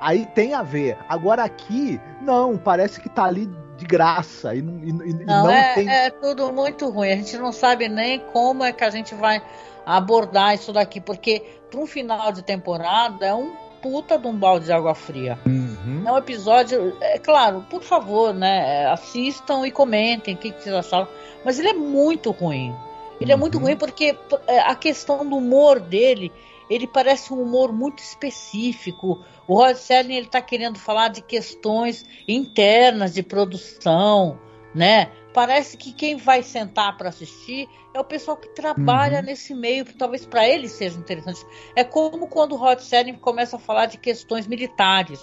Aí 0.00 0.26
tem 0.26 0.52
a 0.52 0.62
ver. 0.62 0.98
Agora 1.08 1.44
aqui, 1.44 2.00
não, 2.20 2.58
parece 2.58 3.00
que 3.00 3.08
tá 3.08 3.24
ali 3.24 3.48
de 3.76 3.86
graça. 3.86 4.54
E, 4.54 4.58
e, 4.58 4.60
e 4.60 5.24
não, 5.24 5.44
não 5.44 5.50
é, 5.50 5.74
tem... 5.74 5.88
é 5.88 6.10
tudo 6.10 6.52
muito 6.52 6.90
ruim. 6.90 7.10
A 7.10 7.16
gente 7.16 7.36
não 7.38 7.52
sabe 7.52 7.88
nem 7.88 8.18
como 8.18 8.64
é 8.64 8.72
que 8.72 8.84
a 8.84 8.90
gente 8.90 9.14
vai 9.14 9.42
abordar 9.86 10.54
isso 10.54 10.72
daqui, 10.72 11.00
porque 11.00 11.60
para 11.70 11.80
um 11.80 11.86
final 11.86 12.32
de 12.32 12.42
temporada 12.42 13.26
é 13.26 13.34
um 13.34 13.52
puta 13.82 14.18
de 14.18 14.26
um 14.26 14.34
balde 14.34 14.66
de 14.66 14.72
água 14.72 14.94
fria. 14.94 15.38
Uhum. 15.44 16.02
É 16.06 16.12
um 16.12 16.16
episódio, 16.16 16.96
é 17.00 17.18
claro, 17.18 17.64
por 17.68 17.82
favor, 17.82 18.32
né? 18.32 18.86
Assistam 18.86 19.66
e 19.66 19.70
comentem 19.70 20.34
o 20.34 20.38
que, 20.38 20.52
que 20.52 20.62
vocês 20.62 20.74
acharam. 20.74 21.08
Mas 21.44 21.58
ele 21.58 21.68
é 21.68 21.74
muito 21.74 22.30
ruim. 22.30 22.74
Ele 23.20 23.32
uhum. 23.32 23.38
é 23.38 23.40
muito 23.40 23.58
uhum. 23.58 23.64
ruim 23.64 23.76
porque 23.76 24.16
é, 24.46 24.60
a 24.60 24.74
questão 24.74 25.28
do 25.28 25.36
humor 25.36 25.80
dele, 25.80 26.32
ele 26.68 26.86
parece 26.86 27.32
um 27.32 27.40
humor 27.40 27.72
muito 27.72 27.98
específico. 28.00 29.24
O 29.46 29.56
Rod 29.56 29.76
Serling 29.76 30.16
ele 30.16 30.26
está 30.26 30.40
querendo 30.40 30.78
falar 30.78 31.08
de 31.08 31.22
questões 31.22 32.04
internas 32.26 33.14
de 33.14 33.22
produção, 33.22 34.38
né? 34.74 35.10
Parece 35.32 35.76
que 35.76 35.92
quem 35.92 36.16
vai 36.16 36.42
sentar 36.42 36.96
para 36.96 37.08
assistir 37.08 37.68
é 37.92 38.00
o 38.00 38.04
pessoal 38.04 38.36
que 38.36 38.48
trabalha 38.48 39.18
uhum. 39.18 39.24
nesse 39.24 39.54
meio, 39.54 39.84
talvez 39.96 40.24
para 40.24 40.48
ele 40.48 40.68
seja 40.68 40.98
interessante. 40.98 41.44
É 41.76 41.84
como 41.84 42.28
quando 42.28 42.52
o 42.52 42.56
Rod 42.56 42.78
Serling 42.78 43.14
começa 43.14 43.56
a 43.56 43.58
falar 43.58 43.86
de 43.86 43.98
questões 43.98 44.46
militares, 44.46 45.20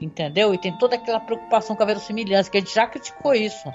entendeu? 0.00 0.54
E 0.54 0.58
tem 0.58 0.76
toda 0.78 0.96
aquela 0.96 1.20
preocupação 1.20 1.76
com 1.76 1.82
a 1.82 1.86
verossimilhança, 1.86 2.50
que 2.50 2.58
a 2.58 2.60
gente 2.60 2.74
já 2.74 2.86
criticou 2.86 3.34
isso. 3.34 3.68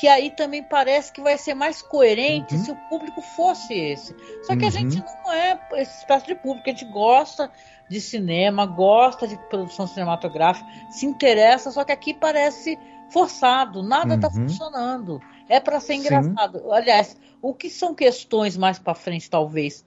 Que 0.00 0.08
aí 0.08 0.30
também 0.30 0.62
parece 0.62 1.12
que 1.12 1.20
vai 1.20 1.36
ser 1.36 1.52
mais 1.52 1.82
coerente 1.82 2.54
uhum. 2.54 2.64
se 2.64 2.70
o 2.70 2.76
público 2.88 3.20
fosse 3.20 3.74
esse. 3.74 4.16
Só 4.44 4.56
que 4.56 4.62
uhum. 4.62 4.68
a 4.68 4.70
gente 4.70 4.96
não 4.96 5.32
é 5.32 5.60
esse 5.74 5.98
espécie 5.98 6.26
de 6.26 6.34
público, 6.34 6.70
a 6.70 6.72
gente 6.72 6.86
gosta 6.86 7.50
de 7.88 8.00
cinema, 8.00 8.64
gosta 8.64 9.28
de 9.28 9.36
produção 9.48 9.86
cinematográfica, 9.86 10.66
se 10.90 11.04
interessa, 11.04 11.70
só 11.70 11.84
que 11.84 11.92
aqui 11.92 12.14
parece 12.14 12.78
forçado, 13.10 13.82
nada 13.82 14.14
está 14.14 14.28
uhum. 14.28 14.48
funcionando. 14.48 15.20
É 15.48 15.60
para 15.60 15.80
ser 15.80 15.94
engraçado. 15.94 16.60
Sim. 16.60 16.72
Aliás, 16.72 17.16
o 17.42 17.52
que 17.52 17.68
são 17.68 17.94
questões 17.94 18.56
mais 18.56 18.78
para 18.78 18.94
frente, 18.94 19.28
talvez, 19.28 19.84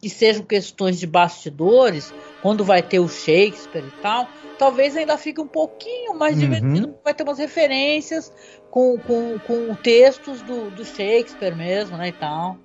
que 0.00 0.10
sejam 0.10 0.44
questões 0.44 0.98
de 0.98 1.06
bastidores, 1.06 2.12
quando 2.42 2.64
vai 2.64 2.82
ter 2.82 2.98
o 2.98 3.08
Shakespeare 3.08 3.84
e 3.84 4.02
tal, 4.02 4.28
talvez 4.58 4.96
ainda 4.96 5.16
fique 5.16 5.40
um 5.40 5.46
pouquinho 5.46 6.14
mais 6.14 6.34
uhum. 6.34 6.40
divertido, 6.40 6.94
vai 7.02 7.14
ter 7.14 7.22
umas 7.22 7.38
referências 7.38 8.32
com, 8.70 8.98
com, 8.98 9.38
com 9.38 9.74
textos 9.74 10.42
do, 10.42 10.70
do 10.70 10.84
Shakespeare 10.84 11.54
mesmo, 11.54 11.96
né, 11.96 12.08
e 12.08 12.12
tal. 12.12 12.56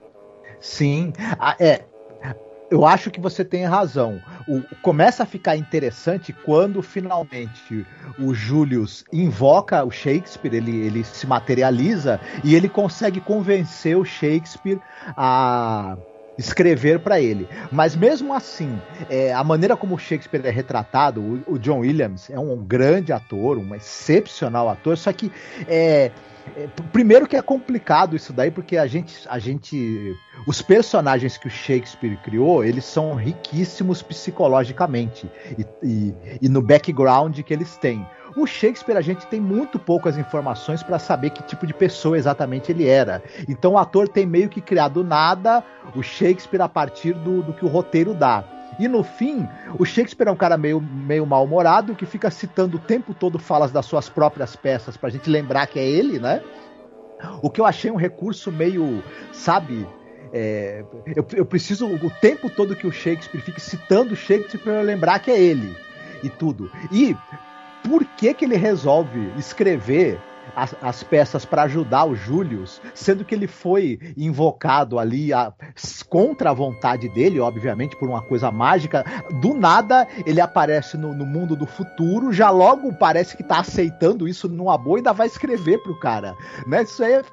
Sim, 0.59 1.13
ah, 1.39 1.55
é, 1.59 1.85
eu 2.71 2.85
acho 2.85 3.11
que 3.11 3.19
você 3.19 3.43
tem 3.43 3.65
razão. 3.65 4.21
O, 4.47 4.61
começa 4.81 5.23
a 5.23 5.25
ficar 5.25 5.57
interessante 5.57 6.31
quando 6.31 6.81
finalmente 6.81 7.85
o 8.17 8.33
Julius 8.33 9.03
invoca 9.11 9.83
o 9.83 9.91
Shakespeare, 9.91 10.55
ele, 10.55 10.85
ele 10.85 11.03
se 11.03 11.27
materializa 11.27 12.19
e 12.43 12.55
ele 12.55 12.69
consegue 12.69 13.19
convencer 13.19 13.97
o 13.97 14.05
Shakespeare 14.05 14.79
a 15.17 15.97
escrever 16.41 16.99
para 16.99 17.19
ele. 17.19 17.47
Mas 17.71 17.95
mesmo 17.95 18.33
assim, 18.33 18.79
é, 19.09 19.33
a 19.33 19.43
maneira 19.43 19.77
como 19.77 19.97
Shakespeare 19.97 20.45
é 20.45 20.49
retratado, 20.49 21.21
o, 21.21 21.53
o, 21.53 21.59
John 21.59 21.79
Williams 21.79 22.29
é 22.29 22.39
um 22.39 22.57
grande 22.57 23.13
ator, 23.13 23.57
um 23.57 23.73
excepcional 23.73 24.69
ator, 24.69 24.97
só 24.97 25.13
que 25.13 25.31
é, 25.67 26.11
é, 26.55 26.67
primeiro 26.91 27.27
que 27.27 27.35
é 27.35 27.41
complicado 27.41 28.15
isso 28.15 28.33
daí, 28.33 28.51
porque 28.51 28.77
a 28.77 28.87
gente, 28.87 29.27
a 29.29 29.39
gente. 29.39 30.15
Os 30.47 30.61
personagens 30.61 31.37
que 31.37 31.47
o 31.47 31.51
Shakespeare 31.51 32.17
criou, 32.23 32.63
eles 32.63 32.83
são 32.83 33.13
riquíssimos 33.13 34.01
psicologicamente 34.01 35.29
e, 35.57 35.65
e, 35.83 36.15
e 36.41 36.49
no 36.49 36.61
background 36.61 37.39
que 37.41 37.53
eles 37.53 37.77
têm. 37.77 38.05
O 38.35 38.45
Shakespeare, 38.45 38.97
a 38.97 39.01
gente 39.01 39.27
tem 39.27 39.39
muito 39.39 39.77
poucas 39.77 40.17
informações 40.17 40.81
para 40.81 40.97
saber 40.97 41.31
que 41.31 41.43
tipo 41.43 41.67
de 41.67 41.73
pessoa 41.73 42.17
exatamente 42.17 42.71
ele 42.71 42.87
era. 42.87 43.21
Então 43.47 43.73
o 43.73 43.77
ator 43.77 44.07
tem 44.07 44.25
meio 44.25 44.49
que 44.49 44.61
criado 44.61 45.03
nada 45.03 45.63
o 45.95 46.01
Shakespeare 46.01 46.61
a 46.61 46.69
partir 46.69 47.13
do, 47.13 47.41
do 47.41 47.53
que 47.53 47.65
o 47.65 47.67
roteiro 47.67 48.13
dá. 48.13 48.43
E 48.79 48.87
no 48.87 49.03
fim, 49.03 49.47
o 49.77 49.85
Shakespeare 49.85 50.29
é 50.29 50.31
um 50.31 50.35
cara 50.35 50.57
meio, 50.57 50.81
meio 50.81 51.25
mal-humorado 51.25 51.93
que 51.93 52.05
fica 52.05 52.31
citando 52.31 52.77
o 52.77 52.79
tempo 52.79 53.13
todo 53.13 53.37
falas 53.37 53.71
das 53.71 53.85
suas 53.85 54.07
próprias 54.07 54.55
peças 54.55 54.95
pra 54.95 55.09
gente 55.09 55.29
lembrar 55.29 55.67
que 55.67 55.77
é 55.77 55.85
ele, 55.85 56.17
né? 56.19 56.41
O 57.41 57.49
que 57.49 57.61
eu 57.61 57.65
achei 57.65 57.91
um 57.91 57.95
recurso 57.95 58.51
meio, 58.51 59.03
sabe, 59.31 59.87
é, 60.33 60.83
eu, 61.15 61.25
eu, 61.33 61.45
preciso 61.45 61.85
o 61.85 62.09
tempo 62.09 62.49
todo 62.49 62.75
que 62.75 62.87
o 62.87 62.91
Shakespeare 62.91 63.41
fique 63.41 63.59
citando 63.59 64.15
Shakespeare 64.15 64.59
para 64.63 64.81
lembrar 64.81 65.19
que 65.19 65.29
é 65.29 65.39
ele 65.39 65.75
e 66.23 66.29
tudo. 66.29 66.71
E 66.91 67.15
por 67.83 68.05
que 68.05 68.33
que 68.33 68.45
ele 68.45 68.55
resolve 68.55 69.31
escrever 69.37 70.19
as, 70.55 70.75
as 70.81 71.03
peças 71.03 71.45
para 71.45 71.63
ajudar 71.63 72.05
o 72.05 72.15
Julius, 72.15 72.81
sendo 72.93 73.23
que 73.23 73.33
ele 73.33 73.47
foi 73.47 73.99
invocado 74.17 74.99
ali 74.99 75.33
a, 75.33 75.53
contra 76.09 76.49
a 76.49 76.53
vontade 76.53 77.09
dele, 77.09 77.39
obviamente, 77.39 77.95
por 77.95 78.09
uma 78.09 78.21
coisa 78.21 78.51
mágica. 78.51 79.03
Do 79.41 79.53
nada, 79.53 80.07
ele 80.25 80.41
aparece 80.41 80.97
no, 80.97 81.13
no 81.13 81.25
mundo 81.25 81.55
do 81.55 81.65
futuro, 81.65 82.31
já 82.31 82.49
logo 82.49 82.93
parece 82.93 83.35
que 83.35 83.43
tá 83.43 83.59
aceitando 83.59 84.27
isso 84.27 84.47
numa 84.47 84.77
boa 84.77 84.97
e 84.97 84.99
ainda 84.99 85.13
vai 85.13 85.27
escrever 85.27 85.79
pro 85.79 85.99
cara. 85.99 86.35
Né? 86.67 86.83
Isso 86.83 87.03
aí 87.03 87.23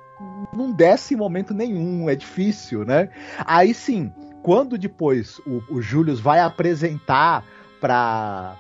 não 0.53 0.73
desce 0.73 1.15
em 1.15 1.17
momento 1.17 1.55
nenhum, 1.55 2.09
é 2.09 2.17
difícil, 2.17 2.85
né? 2.85 3.09
Aí 3.45 3.73
sim, 3.73 4.13
quando 4.43 4.77
depois 4.77 5.39
o, 5.47 5.63
o 5.71 5.81
Julius 5.81 6.21
vai 6.21 6.41
apresentar 6.41 7.45
para 7.81 8.57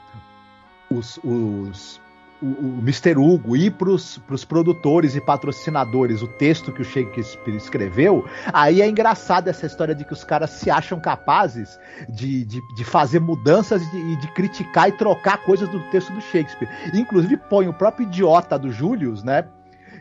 os, 0.91 1.19
os 1.23 2.01
o, 2.41 2.47
o 2.47 2.79
Mr. 2.81 3.17
Hugo 3.17 3.57
ir 3.57 3.73
para 3.73 3.91
os 3.91 4.45
produtores 4.47 5.17
e 5.17 5.21
patrocinadores 5.21 6.23
o 6.23 6.29
texto 6.29 6.73
que 6.73 6.83
o 6.83 6.85
Shakespeare 6.85 7.57
escreveu, 7.57 8.25
aí 8.53 8.81
é 8.81 8.89
engraçado 8.89 9.49
essa 9.49 9.67
história 9.67 9.95
de 9.95 10.05
que 10.05 10.13
os 10.13 10.25
caras 10.25 10.51
se 10.51 10.71
acham 10.71 11.01
capazes 11.01 11.79
de, 12.09 12.45
de, 12.45 12.61
de 12.75 12.85
fazer 12.85 13.21
mudanças 13.21 13.83
e 13.83 13.91
de, 13.91 14.17
de, 14.17 14.29
criticar 14.33 14.89
e 14.89 14.93
trocar 14.93 15.39
coisas 15.39 15.69
do 15.69 15.81
texto 15.91 16.13
do 16.13 16.21
Shakespeare. 16.21 16.69
Inclusive 16.95 17.37
põe 17.37 17.69
o 17.69 17.73
próprio 17.73 18.07
idiota 18.07 18.59
do 18.59 18.71
Julius, 18.71 19.23
né? 19.23 19.45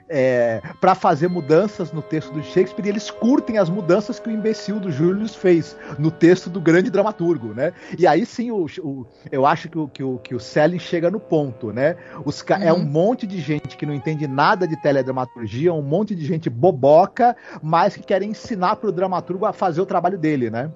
É, 0.10 0.62
para 0.80 0.96
fazer 0.96 1.28
mudanças 1.28 1.92
no 1.92 2.02
texto 2.02 2.32
do 2.32 2.44
Shakespeare 2.44 2.86
e 2.86 2.90
eles 2.90 3.12
curtem 3.12 3.58
as 3.58 3.70
mudanças 3.70 4.20
que 4.20 4.30
o 4.30 4.32
imbecil 4.32 4.80
do 4.80 4.92
Julius 4.92 5.36
fez 5.36 5.76
no 6.00 6.10
texto 6.10 6.50
do 6.50 6.62
grande 6.62 6.90
dramaturgo, 6.90 7.54
né? 7.54 7.74
E 7.98 8.08
aí 8.08 8.26
sim, 8.26 8.52
o, 8.52 8.66
o 8.80 9.06
eu 9.32 9.46
acho 9.46 9.70
que 9.70 9.78
o, 9.78 9.88
que 9.88 10.04
o, 10.04 10.18
que 10.18 10.36
o 10.36 10.40
Selling 10.40 10.80
chega 10.80 11.12
no 11.12 11.20
ponto, 11.20 11.72
né? 11.72 11.98
Os, 12.24 12.42
uhum. 12.42 12.56
É 12.62 12.74
um 12.74 12.84
monte 12.84 13.28
de 13.28 13.40
gente 13.40 13.76
que 13.76 13.86
não 13.86 13.94
entende 13.94 14.28
nada 14.28 14.68
de 14.68 14.80
teledramaturgia, 14.82 15.74
um 15.74 15.82
monte 15.82 16.16
de 16.16 16.26
gente 16.26 16.50
boboca, 16.50 17.36
mas 17.62 17.96
que 17.96 18.04
querem 18.04 18.32
ensinar 18.32 18.78
para 18.78 18.90
o 18.90 18.92
dramaturgo 18.92 19.46
a 19.46 19.54
fazer 19.54 19.82
o 19.82 19.86
trabalho 19.86 20.18
dele, 20.18 20.50
né? 20.50 20.72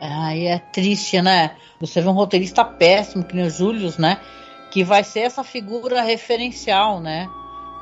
Aí 0.00 0.46
é 0.46 0.58
triste, 0.58 1.20
né? 1.22 1.56
Você 1.80 2.00
vê 2.00 2.08
um 2.08 2.12
roteirista 2.12 2.64
péssimo, 2.64 3.24
que 3.24 3.34
nem 3.34 3.46
o 3.46 3.50
Julius, 3.50 3.96
né? 3.96 4.20
Que 4.70 4.84
vai 4.84 5.02
ser 5.02 5.20
essa 5.20 5.42
figura 5.42 6.02
referencial, 6.02 7.00
né? 7.00 7.26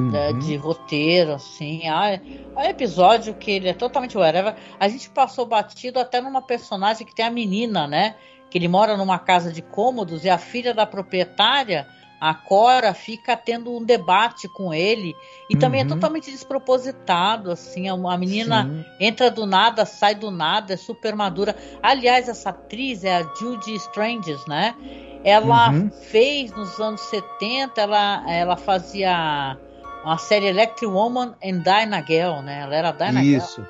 Uhum. 0.00 0.38
de 0.38 0.56
roteiro, 0.56 1.32
assim. 1.34 1.88
Há, 1.88 2.20
há 2.56 2.70
episódio 2.70 3.34
que 3.34 3.50
ele 3.50 3.68
é 3.68 3.74
totalmente 3.74 4.16
whatever. 4.16 4.54
A 4.78 4.88
gente 4.88 5.08
passou 5.10 5.46
batido 5.46 5.98
até 5.98 6.20
numa 6.20 6.42
personagem 6.42 7.06
que 7.06 7.14
tem 7.14 7.24
a 7.24 7.30
menina, 7.30 7.86
né? 7.86 8.16
Que 8.50 8.58
ele 8.58 8.68
mora 8.68 8.96
numa 8.96 9.18
casa 9.18 9.52
de 9.52 9.62
cômodos 9.62 10.24
e 10.24 10.30
a 10.30 10.38
filha 10.38 10.72
da 10.72 10.86
proprietária, 10.86 11.86
a 12.20 12.32
Cora, 12.32 12.94
fica 12.94 13.36
tendo 13.36 13.76
um 13.76 13.84
debate 13.84 14.48
com 14.48 14.72
ele. 14.72 15.14
E 15.50 15.54
uhum. 15.54 15.60
também 15.60 15.80
é 15.80 15.84
uhum. 15.84 15.90
totalmente 15.90 16.30
despropositado, 16.30 17.50
assim. 17.50 17.88
A 17.88 18.16
menina 18.16 18.64
Sim. 18.64 18.84
entra 18.98 19.30
do 19.30 19.46
nada, 19.46 19.84
sai 19.84 20.14
do 20.14 20.30
nada, 20.30 20.74
é 20.74 20.76
super 20.76 21.14
madura. 21.14 21.54
Aliás, 21.82 22.28
essa 22.28 22.50
atriz 22.50 23.04
é 23.04 23.16
a 23.16 23.22
Judy 23.34 23.74
Stranges, 23.74 24.44
né? 24.46 24.74
Ela 25.24 25.70
uhum. 25.70 25.90
fez 25.90 26.52
nos 26.52 26.78
anos 26.78 27.00
70, 27.02 27.80
ela, 27.80 28.30
ela 28.30 28.56
fazia 28.56 29.56
uma 30.04 30.18
série 30.18 30.46
Electric 30.46 30.86
Woman 30.86 31.34
and 31.42 31.58
Dinah 31.58 32.00
Gale, 32.00 32.42
né? 32.42 32.60
Ela 32.60 32.74
era 32.74 32.92
Dinah 32.92 33.24
Isso. 33.24 33.64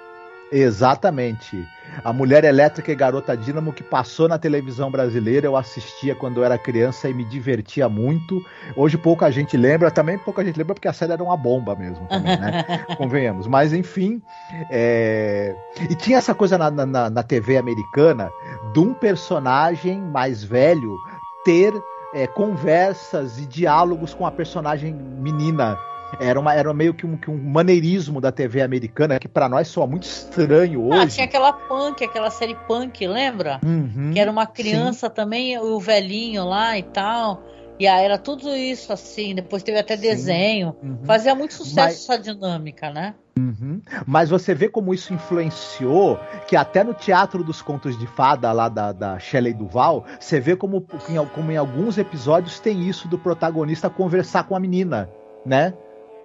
Exatamente. 0.53 1.67
A 2.05 2.13
Mulher 2.13 2.45
Elétrica 2.45 2.93
e 2.93 2.95
Garota 2.95 3.37
Dínamo 3.37 3.73
que 3.73 3.83
passou 3.83 4.29
na 4.29 4.39
televisão 4.39 4.91
brasileira, 4.91 5.47
eu 5.47 5.57
assistia 5.57 6.15
quando 6.15 6.39
eu 6.39 6.45
era 6.45 6.59
criança 6.59 7.09
e 7.09 7.15
me 7.15 7.25
divertia 7.25 7.89
muito. 7.89 8.41
Hoje 8.77 8.97
pouca 8.97 9.31
gente 9.33 9.57
lembra, 9.57 9.91
também 9.91 10.19
pouca 10.19 10.45
gente 10.45 10.57
lembra 10.57 10.75
porque 10.75 10.87
a 10.87 10.93
série 10.93 11.13
era 11.13 11.23
uma 11.23 11.37
bomba 11.37 11.75
mesmo, 11.75 12.07
também, 12.07 12.39
né? 12.39 12.85
Convenhamos. 12.97 13.47
Mas 13.47 13.73
enfim. 13.73 14.23
É... 14.71 15.57
E 15.91 15.95
tinha 15.95 16.19
essa 16.19 16.35
coisa 16.35 16.57
na, 16.59 16.71
na, 16.71 17.11
na 17.11 17.23
TV 17.23 17.57
americana 17.57 18.31
de 18.73 18.81
um 18.81 18.95
personagem 18.95 20.01
mais 20.01 20.45
velho 20.45 20.97
ter 21.45 21.73
é, 22.15 22.27
conversas 22.29 23.39
e 23.39 23.47
diálogos 23.47 24.15
com 24.15 24.25
a 24.25 24.31
personagem 24.31 24.93
menina 24.95 25.77
era, 26.21 26.39
uma, 26.39 26.55
era 26.55 26.73
meio 26.73 26.95
que 26.95 27.07
um, 27.07 27.17
que 27.17 27.31
um 27.31 27.37
maneirismo 27.37 28.21
da 28.21 28.33
TV 28.33 28.63
americana 28.63 29.19
que 29.19 29.29
para 29.29 29.49
nós 29.49 29.69
soa 29.69 29.87
muito 29.87 30.05
estranho 30.05 30.93
ah, 30.93 30.97
hoje. 30.97 31.03
Ah, 31.03 31.07
tinha 31.09 31.27
aquela 31.27 31.53
punk, 31.53 32.05
aquela 32.05 32.31
série 32.31 32.55
punk, 32.67 33.07
lembra? 33.07 33.61
Uhum, 33.65 34.11
que 34.13 34.21
era 34.21 34.31
uma 34.31 34.47
criança 34.47 35.09
sim. 35.09 35.15
também, 35.15 35.59
o 35.59 35.79
velhinho 35.79 36.45
lá 36.45 36.79
e 36.79 36.83
tal. 36.83 37.43
E 37.79 37.87
aí 37.89 38.05
era 38.05 38.19
tudo 38.19 38.55
isso 38.55 38.93
assim, 38.93 39.35
depois 39.35 39.63
teve 39.63 39.79
até 39.79 39.97
desenho. 39.97 40.77
Uhum. 40.83 40.99
Fazia 41.05 41.35
muito 41.35 41.55
sucesso 41.55 42.09
Mas... 42.09 42.09
essa 42.09 42.19
dinâmica, 42.19 42.91
né? 42.91 43.15
Uhum. 43.37 43.83
Mas 44.07 44.31
você 44.31 44.55
vê 44.55 44.69
como 44.69 44.95
isso 44.95 45.13
influenciou, 45.13 46.19
que 46.47 46.55
até 46.55 46.85
no 46.85 46.95
Teatro 46.95 47.43
dos 47.43 47.61
Contos 47.61 47.99
de 47.99 48.07
Fada, 48.07 48.53
lá 48.53 48.69
da, 48.69 48.93
da 48.93 49.19
Shelley 49.19 49.53
Duval, 49.53 50.05
você 50.21 50.39
vê 50.39 50.55
como, 50.55 50.87
como 51.35 51.51
em 51.51 51.57
alguns 51.57 51.99
episódios 51.99 52.61
tem 52.61 52.89
isso 52.89 53.09
do 53.09 53.19
protagonista 53.19 53.91
conversar 53.91 54.45
com 54.45 54.55
a 54.55 54.61
menina, 54.61 55.11
né? 55.45 55.75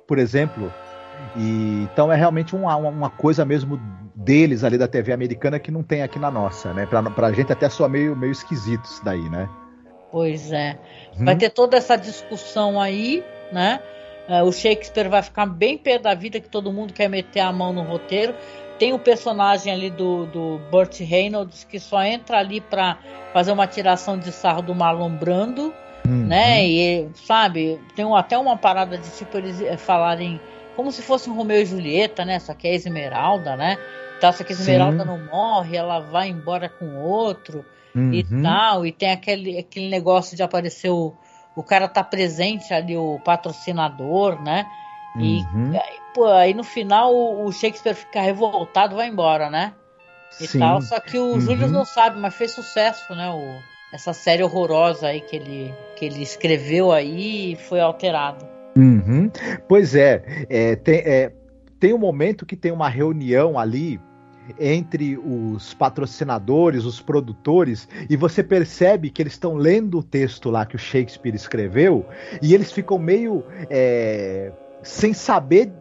Por 0.09 0.17
exemplo. 0.17 0.73
E, 1.37 1.83
então 1.83 2.11
é 2.11 2.15
realmente 2.15 2.55
uma, 2.55 2.75
uma 2.75 3.09
coisa 3.11 3.45
mesmo 3.45 3.79
deles 4.15 4.63
ali 4.63 4.75
da 4.75 4.87
TV 4.87 5.13
americana 5.13 5.59
que 5.59 5.69
não 5.69 5.83
tem 5.83 6.01
aqui 6.01 6.17
na 6.17 6.31
nossa, 6.31 6.73
né? 6.73 6.87
Pra, 6.87 7.03
pra 7.03 7.31
gente 7.31 7.53
até 7.53 7.69
soa 7.69 7.87
meio, 7.87 8.15
meio 8.15 8.31
esquisito 8.31 8.83
isso 8.85 9.05
daí, 9.05 9.29
né? 9.29 9.47
Pois 10.11 10.51
é. 10.51 10.79
Hum. 11.15 11.25
Vai 11.25 11.35
ter 11.35 11.51
toda 11.51 11.77
essa 11.77 11.95
discussão 11.95 12.81
aí, 12.81 13.23
né? 13.51 13.79
Uh, 14.27 14.43
o 14.43 14.51
Shakespeare 14.51 15.07
vai 15.07 15.21
ficar 15.21 15.45
bem 15.45 15.77
pé 15.77 15.99
da 15.99 16.15
vida 16.15 16.39
que 16.39 16.49
todo 16.49 16.73
mundo 16.73 16.91
quer 16.91 17.07
meter 17.07 17.41
a 17.41 17.51
mão 17.51 17.71
no 17.71 17.83
roteiro. 17.83 18.33
Tem 18.79 18.93
o 18.93 18.99
personagem 18.99 19.71
ali 19.71 19.91
do, 19.91 20.25
do 20.25 20.59
Burt 20.71 20.99
Reynolds 21.01 21.63
que 21.63 21.79
só 21.79 22.01
entra 22.01 22.39
ali 22.39 22.61
para 22.61 22.97
fazer 23.31 23.51
uma 23.51 23.67
tiração 23.67 24.17
de 24.17 24.31
sarro 24.31 24.63
do 24.63 24.73
Marlon 24.73 25.11
Brando 25.11 25.71
Uhum. 26.09 26.25
Né? 26.25 26.65
E, 26.65 27.09
sabe, 27.13 27.79
tem 27.95 28.05
até 28.15 28.37
uma 28.37 28.57
parada 28.57 28.97
de 28.97 29.09
tipo 29.11 29.37
eles 29.37 29.61
eh, 29.61 29.77
falarem 29.77 30.41
como 30.75 30.91
se 30.91 31.01
fosse 31.01 31.29
um 31.29 31.35
Romeu 31.35 31.61
e 31.61 31.65
Julieta, 31.65 32.25
né? 32.25 32.39
Só 32.39 32.53
que 32.53 32.67
é 32.67 32.73
Esmeralda, 32.73 33.55
né? 33.55 33.77
Tá, 34.19 34.31
só 34.31 34.43
que 34.43 34.53
Esmeralda 34.53 35.03
Sim. 35.03 35.07
não 35.07 35.25
morre, 35.25 35.77
ela 35.77 35.99
vai 35.99 36.29
embora 36.29 36.67
com 36.67 36.97
outro 36.97 37.63
uhum. 37.93 38.13
e 38.13 38.23
tal. 38.41 38.85
E 38.85 38.91
tem 38.91 39.11
aquele, 39.11 39.57
aquele 39.57 39.89
negócio 39.89 40.35
de 40.35 40.43
aparecer 40.43 40.89
o, 40.89 41.13
o 41.55 41.63
cara 41.63 41.87
tá 41.87 42.03
presente 42.03 42.73
ali, 42.73 42.97
o 42.97 43.19
patrocinador, 43.19 44.41
né? 44.41 44.65
E 45.17 45.41
uhum. 45.53 45.71
aí, 45.73 45.97
pô, 46.13 46.25
aí 46.27 46.53
no 46.53 46.63
final 46.63 47.13
o, 47.13 47.45
o, 47.45 47.51
Shakespeare 47.51 47.95
fica 47.95 48.21
revoltado, 48.21 48.95
vai 48.95 49.07
embora, 49.07 49.49
né? 49.49 49.73
E 50.39 50.47
Sim. 50.47 50.59
tal. 50.59 50.81
Só 50.81 50.99
que 50.99 51.17
o 51.17 51.33
uhum. 51.33 51.41
Júlio 51.41 51.67
não 51.67 51.83
sabe, 51.83 52.19
mas 52.19 52.35
fez 52.35 52.51
sucesso, 52.51 53.13
né? 53.15 53.29
O, 53.29 53.59
essa 53.91 54.13
série 54.13 54.43
horrorosa 54.43 55.07
aí 55.07 55.21
que 55.21 55.35
ele, 55.35 55.73
que 55.95 56.05
ele 56.05 56.21
escreveu 56.21 56.91
aí 56.91 57.57
foi 57.67 57.79
alterado. 57.79 58.45
Uhum. 58.77 59.29
Pois 59.67 59.95
é, 59.95 60.45
é, 60.49 60.75
tem, 60.75 60.99
é, 60.99 61.31
tem 61.79 61.93
um 61.93 61.97
momento 61.97 62.45
que 62.45 62.55
tem 62.55 62.71
uma 62.71 62.87
reunião 62.87 63.57
ali 63.57 63.99
entre 64.59 65.17
os 65.17 65.73
patrocinadores, 65.73 66.85
os 66.85 66.99
produtores, 66.99 67.87
e 68.09 68.15
você 68.15 68.43
percebe 68.43 69.09
que 69.09 69.21
eles 69.21 69.33
estão 69.33 69.55
lendo 69.55 69.99
o 69.99 70.03
texto 70.03 70.49
lá 70.49 70.65
que 70.65 70.75
o 70.75 70.79
Shakespeare 70.79 71.35
escreveu 71.35 72.05
e 72.41 72.53
eles 72.55 72.71
ficam 72.71 72.97
meio 72.97 73.43
é, 73.69 74.51
sem 74.81 75.13
saber 75.13 75.71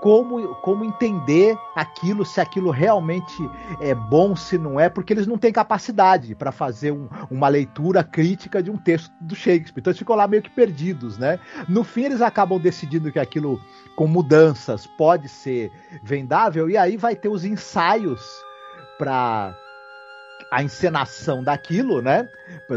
como, 0.00 0.54
como 0.56 0.84
entender 0.84 1.58
aquilo, 1.74 2.24
se 2.24 2.40
aquilo 2.40 2.70
realmente 2.70 3.50
é 3.80 3.94
bom, 3.94 4.36
se 4.36 4.56
não 4.56 4.78
é, 4.78 4.88
porque 4.88 5.12
eles 5.12 5.26
não 5.26 5.36
têm 5.36 5.52
capacidade 5.52 6.34
para 6.34 6.52
fazer 6.52 6.92
um, 6.92 7.08
uma 7.30 7.48
leitura 7.48 8.04
crítica 8.04 8.62
de 8.62 8.70
um 8.70 8.76
texto 8.76 9.12
do 9.20 9.34
Shakespeare. 9.34 9.80
Então 9.80 9.90
eles 9.90 9.98
ficam 9.98 10.16
lá 10.16 10.28
meio 10.28 10.42
que 10.42 10.50
perdidos, 10.50 11.18
né? 11.18 11.38
No 11.68 11.82
fim, 11.82 12.04
eles 12.04 12.20
acabam 12.20 12.60
decidindo 12.60 13.10
que 13.10 13.18
aquilo, 13.18 13.60
com 13.96 14.06
mudanças, 14.06 14.86
pode 14.86 15.28
ser 15.28 15.70
vendável, 16.04 16.70
e 16.70 16.76
aí 16.76 16.96
vai 16.96 17.16
ter 17.16 17.28
os 17.28 17.44
ensaios 17.44 18.20
para 18.98 19.56
a 20.50 20.62
encenação 20.62 21.42
daquilo, 21.42 22.00
né? 22.00 22.28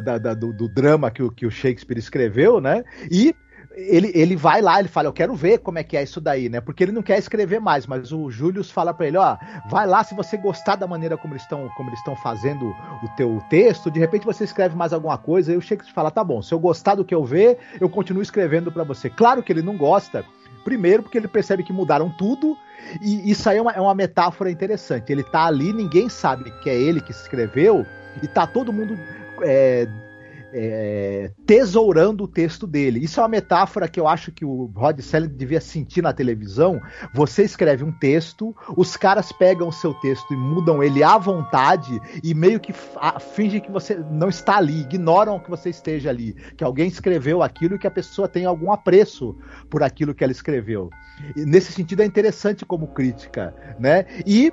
Da, 0.04 0.18
da, 0.18 0.34
do, 0.34 0.52
do, 0.52 0.68
drama 0.68 1.12
que 1.12 1.24
o, 1.24 1.32
que 1.32 1.46
o 1.46 1.52
Shakespeare 1.52 1.98
escreveu, 1.98 2.60
né? 2.60 2.84
E 3.10 3.36
ele, 3.76 4.12
ele 4.14 4.36
vai 4.36 4.62
lá, 4.62 4.80
ele 4.80 4.88
fala, 4.88 5.08
eu 5.08 5.14
quero 5.14 5.34
ver 5.34 5.60
como 5.60 5.80
é 5.80 5.84
que 5.84 5.96
é 5.96 6.04
isso 6.04 6.20
daí, 6.20 6.50
né? 6.50 6.60
Porque 6.60 6.84
ele 6.84 6.92
não 6.92 7.02
quer 7.02 7.18
escrever 7.18 7.60
mais, 7.60 7.88
mas 7.88 8.12
o 8.12 8.30
Júlio 8.30 8.64
fala 8.64 8.94
para 8.94 9.08
ele, 9.08 9.18
ó, 9.18 9.38
vai 9.70 9.88
lá, 9.88 10.04
se 10.04 10.14
você 10.14 10.38
gostar 10.38 10.76
da 10.76 10.88
maneira 10.88 11.18
como 11.18 11.34
eles 11.34 11.44
estão 11.44 11.70
como 11.76 11.90
eles 11.90 12.00
estão 12.00 12.16
fazendo 12.16 12.76
o 13.04 13.08
teu 13.16 13.42
texto, 13.50 13.90
de 13.90 14.00
repente 14.00 14.26
você 14.26 14.44
escreve 14.44 14.76
mais 14.76 14.94
alguma 14.94 15.18
coisa, 15.18 15.54
e 15.54 15.58
o 15.58 15.62
Shakespeare 15.62 15.94
fala, 15.94 16.12
tá 16.12 16.24
bom, 16.24 16.42
se 16.42 16.54
eu 16.54 16.60
gostar 16.60 16.96
do 16.96 17.06
que 17.06 17.16
eu 17.16 17.24
ver, 17.24 17.58
eu 17.80 17.90
continuo 17.90 18.22
escrevendo 18.22 18.72
para 18.72 18.84
você. 18.84 19.10
Claro 19.10 19.42
que 19.42 19.52
ele 19.52 19.62
não 19.62 19.78
gosta, 19.78 20.26
primeiro 20.64 21.04
porque 21.04 21.18
ele 21.18 21.28
percebe 21.28 21.64
que 21.64 21.74
mudaram 21.74 22.10
tudo, 22.10 22.58
e 23.02 23.32
isso 23.32 23.50
aí 23.50 23.58
é 23.58 23.62
uma, 23.62 23.72
é 23.72 23.80
uma 23.80 23.96
metáfora 23.96 24.52
interessante. 24.52 25.12
Ele 25.12 25.24
tá 25.24 25.46
ali, 25.46 25.72
ninguém 25.72 26.10
sabe 26.10 26.52
que 26.62 26.70
é 26.70 26.76
ele 26.76 27.00
que 27.00 27.12
escreveu, 27.12 27.86
e 28.22 28.28
tá 28.28 28.46
todo 28.46 28.74
mundo 28.74 29.00
é, 29.44 29.88
é, 30.54 31.32
tesourando 31.46 32.24
o 32.24 32.28
texto 32.28 32.68
dele. 32.68 33.00
Isso 33.00 33.20
é 33.20 33.24
uma 33.24 33.30
metáfora 33.30 33.88
que 33.88 34.00
eu 34.00 34.08
acho 34.08 34.32
que 34.32 34.46
o 34.46 34.66
Rod 34.76 35.00
Serling 35.00 35.30
devia 35.30 35.62
sentir 35.62 36.02
na 36.02 36.14
televisão. 36.14 36.82
Você 37.14 37.44
escreve 37.44 37.84
um 37.84 37.92
texto, 37.92 38.56
os 38.76 38.96
caras 38.98 39.32
pegam 39.32 39.68
o 39.68 39.74
seu 39.74 39.94
texto 39.94 40.34
e 40.34 40.38
mudam 40.38 40.84
ele 40.84 41.04
à 41.04 41.18
vontade 41.18 42.00
e 42.24 42.34
meio 42.34 42.60
que 42.60 42.74
fingem 43.34 43.60
que 43.62 43.72
você 43.72 43.96
não 43.96 44.30
está 44.30 44.58
ali, 44.58 44.82
ignoram 44.82 45.40
que 45.40 45.50
você 45.50 45.70
esteja 45.70 46.10
ali, 46.10 46.34
que 46.56 46.64
alguém 46.64 46.88
escreveu 46.88 47.42
aquilo 47.42 47.76
e 47.76 47.80
que 47.80 47.88
a 47.88 47.92
pessoa 47.92 48.28
tem 48.28 48.46
algum 48.46 48.72
apreço 48.72 49.36
por 49.70 49.84
aquilo 49.84 50.14
que 50.14 50.24
ela 50.24 50.32
escreveu. 50.32 50.90
E 51.36 51.46
nesse 51.46 51.72
sentido 51.72 52.02
é 52.02 52.06
interessante 52.06 52.66
como 52.66 52.88
crítica, 52.88 53.54
né? 53.80 54.06
E 54.26 54.52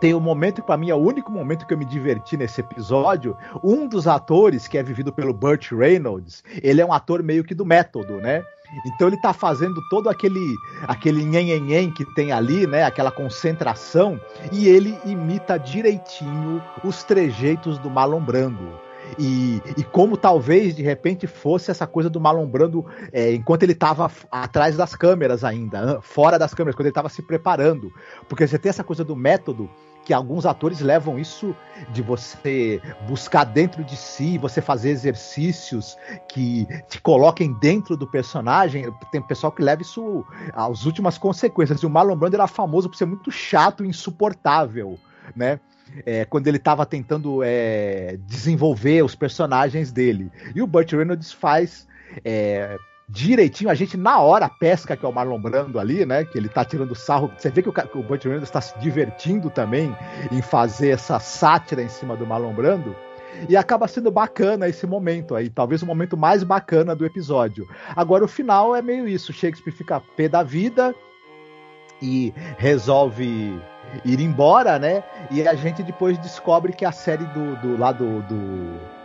tem 0.00 0.14
um 0.14 0.20
momento 0.20 0.56
que 0.56 0.66
para 0.66 0.76
mim 0.76 0.90
é 0.90 0.94
o 0.94 0.98
único 0.98 1.30
momento 1.30 1.66
que 1.66 1.74
eu 1.74 1.78
me 1.78 1.84
diverti 1.84 2.36
nesse 2.36 2.60
episódio. 2.60 3.36
Um 3.62 3.86
dos 3.86 4.06
atores, 4.06 4.68
que 4.68 4.78
é 4.78 4.82
vivido 4.82 5.12
pelo 5.12 5.32
Burt 5.32 5.72
Reynolds, 5.72 6.44
ele 6.62 6.80
é 6.80 6.86
um 6.86 6.92
ator 6.92 7.22
meio 7.22 7.44
que 7.44 7.54
do 7.54 7.64
método, 7.64 8.18
né? 8.18 8.42
Então 8.86 9.08
ele 9.08 9.16
tá 9.16 9.32
fazendo 9.32 9.80
todo 9.88 10.10
aquele 10.10 10.54
aquele 10.86 11.24
nhen 11.24 11.90
que 11.90 12.04
tem 12.14 12.32
ali, 12.32 12.66
né, 12.66 12.84
aquela 12.84 13.10
concentração, 13.10 14.20
e 14.52 14.68
ele 14.68 14.98
imita 15.06 15.58
direitinho 15.58 16.62
os 16.84 17.02
trejeitos 17.02 17.78
do 17.78 17.88
Marlon 17.88 18.20
Brando. 18.20 18.88
E, 19.18 19.62
e, 19.76 19.82
como 19.84 20.16
talvez 20.16 20.76
de 20.76 20.82
repente 20.82 21.26
fosse 21.26 21.70
essa 21.70 21.86
coisa 21.86 22.10
do 22.10 22.20
Marlon 22.20 22.46
Brando 22.46 22.84
é, 23.10 23.32
enquanto 23.32 23.62
ele 23.62 23.72
estava 23.72 24.10
atrás 24.30 24.76
das 24.76 24.94
câmeras 24.94 25.44
ainda, 25.44 26.00
fora 26.02 26.38
das 26.38 26.52
câmeras, 26.52 26.74
quando 26.74 26.86
ele 26.86 26.90
estava 26.90 27.08
se 27.08 27.22
preparando. 27.22 27.90
Porque 28.28 28.46
você 28.46 28.58
tem 28.58 28.68
essa 28.68 28.84
coisa 28.84 29.02
do 29.04 29.16
método 29.16 29.70
que 30.08 30.14
alguns 30.14 30.46
atores 30.46 30.80
levam 30.80 31.18
isso 31.18 31.54
de 31.90 32.00
você 32.00 32.80
buscar 33.06 33.44
dentro 33.44 33.84
de 33.84 33.94
si, 33.94 34.38
você 34.38 34.62
fazer 34.62 34.88
exercícios 34.88 35.98
que 36.26 36.66
te 36.88 36.98
coloquem 36.98 37.52
dentro 37.52 37.94
do 37.94 38.06
personagem. 38.06 38.90
Tem 39.12 39.20
pessoal 39.20 39.52
que 39.52 39.60
leva 39.60 39.82
isso 39.82 40.24
às 40.54 40.86
últimas 40.86 41.18
consequências. 41.18 41.82
E 41.82 41.84
o 41.84 41.90
Marlon 41.90 42.16
Brando 42.16 42.36
era 42.36 42.46
famoso 42.46 42.88
por 42.88 42.96
ser 42.96 43.04
muito 43.04 43.30
chato 43.30 43.84
e 43.84 43.88
insuportável, 43.88 44.98
né? 45.36 45.60
É, 46.06 46.24
quando 46.24 46.46
ele 46.46 46.56
estava 46.56 46.86
tentando 46.86 47.42
é, 47.44 48.18
desenvolver 48.26 49.04
os 49.04 49.14
personagens 49.14 49.92
dele. 49.92 50.32
E 50.54 50.62
o 50.62 50.66
Burt 50.66 50.90
Reynolds 50.90 51.34
faz 51.34 51.86
é, 52.24 52.78
direitinho, 53.08 53.70
a 53.70 53.74
gente 53.74 53.96
na 53.96 54.20
hora 54.20 54.48
pesca 54.48 54.96
que 54.96 55.04
é 55.04 55.08
o 55.08 55.12
Marlon 55.12 55.40
Brando 55.40 55.78
ali, 55.78 56.04
né? 56.04 56.24
Que 56.24 56.36
ele 56.36 56.48
tá 56.48 56.64
tirando 56.64 56.94
sarro. 56.94 57.32
Você 57.36 57.50
vê 57.50 57.62
que 57.62 57.68
o, 57.68 57.72
que 57.72 57.98
o 57.98 58.02
Burt 58.02 58.24
Reynolds 58.24 58.48
está 58.48 58.60
se 58.60 58.78
divertindo 58.78 59.48
também 59.48 59.96
em 60.30 60.42
fazer 60.42 60.90
essa 60.90 61.18
sátira 61.18 61.82
em 61.82 61.88
cima 61.88 62.14
do 62.16 62.26
Marlon 62.26 62.52
Brando. 62.52 62.94
E 63.48 63.56
acaba 63.56 63.86
sendo 63.86 64.10
bacana 64.10 64.68
esse 64.68 64.86
momento 64.86 65.34
aí, 65.34 65.48
talvez 65.48 65.82
o 65.82 65.86
momento 65.86 66.16
mais 66.16 66.42
bacana 66.42 66.94
do 66.94 67.06
episódio. 67.06 67.68
Agora 67.94 68.24
o 68.24 68.28
final 68.28 68.74
é 68.74 68.82
meio 68.82 69.06
isso, 69.06 69.32
Shakespeare 69.32 69.72
fica 69.72 70.00
pé 70.16 70.28
da 70.28 70.42
vida 70.42 70.94
e 72.02 72.32
resolve 72.56 73.60
ir 74.04 74.20
embora, 74.20 74.78
né? 74.78 75.04
E 75.30 75.46
a 75.46 75.54
gente 75.54 75.82
depois 75.82 76.18
descobre 76.18 76.72
que 76.72 76.84
a 76.84 76.92
série 76.92 77.24
do, 77.26 77.56
do 77.56 77.78
lá 77.78 77.92
do, 77.92 78.22
do 78.22 78.97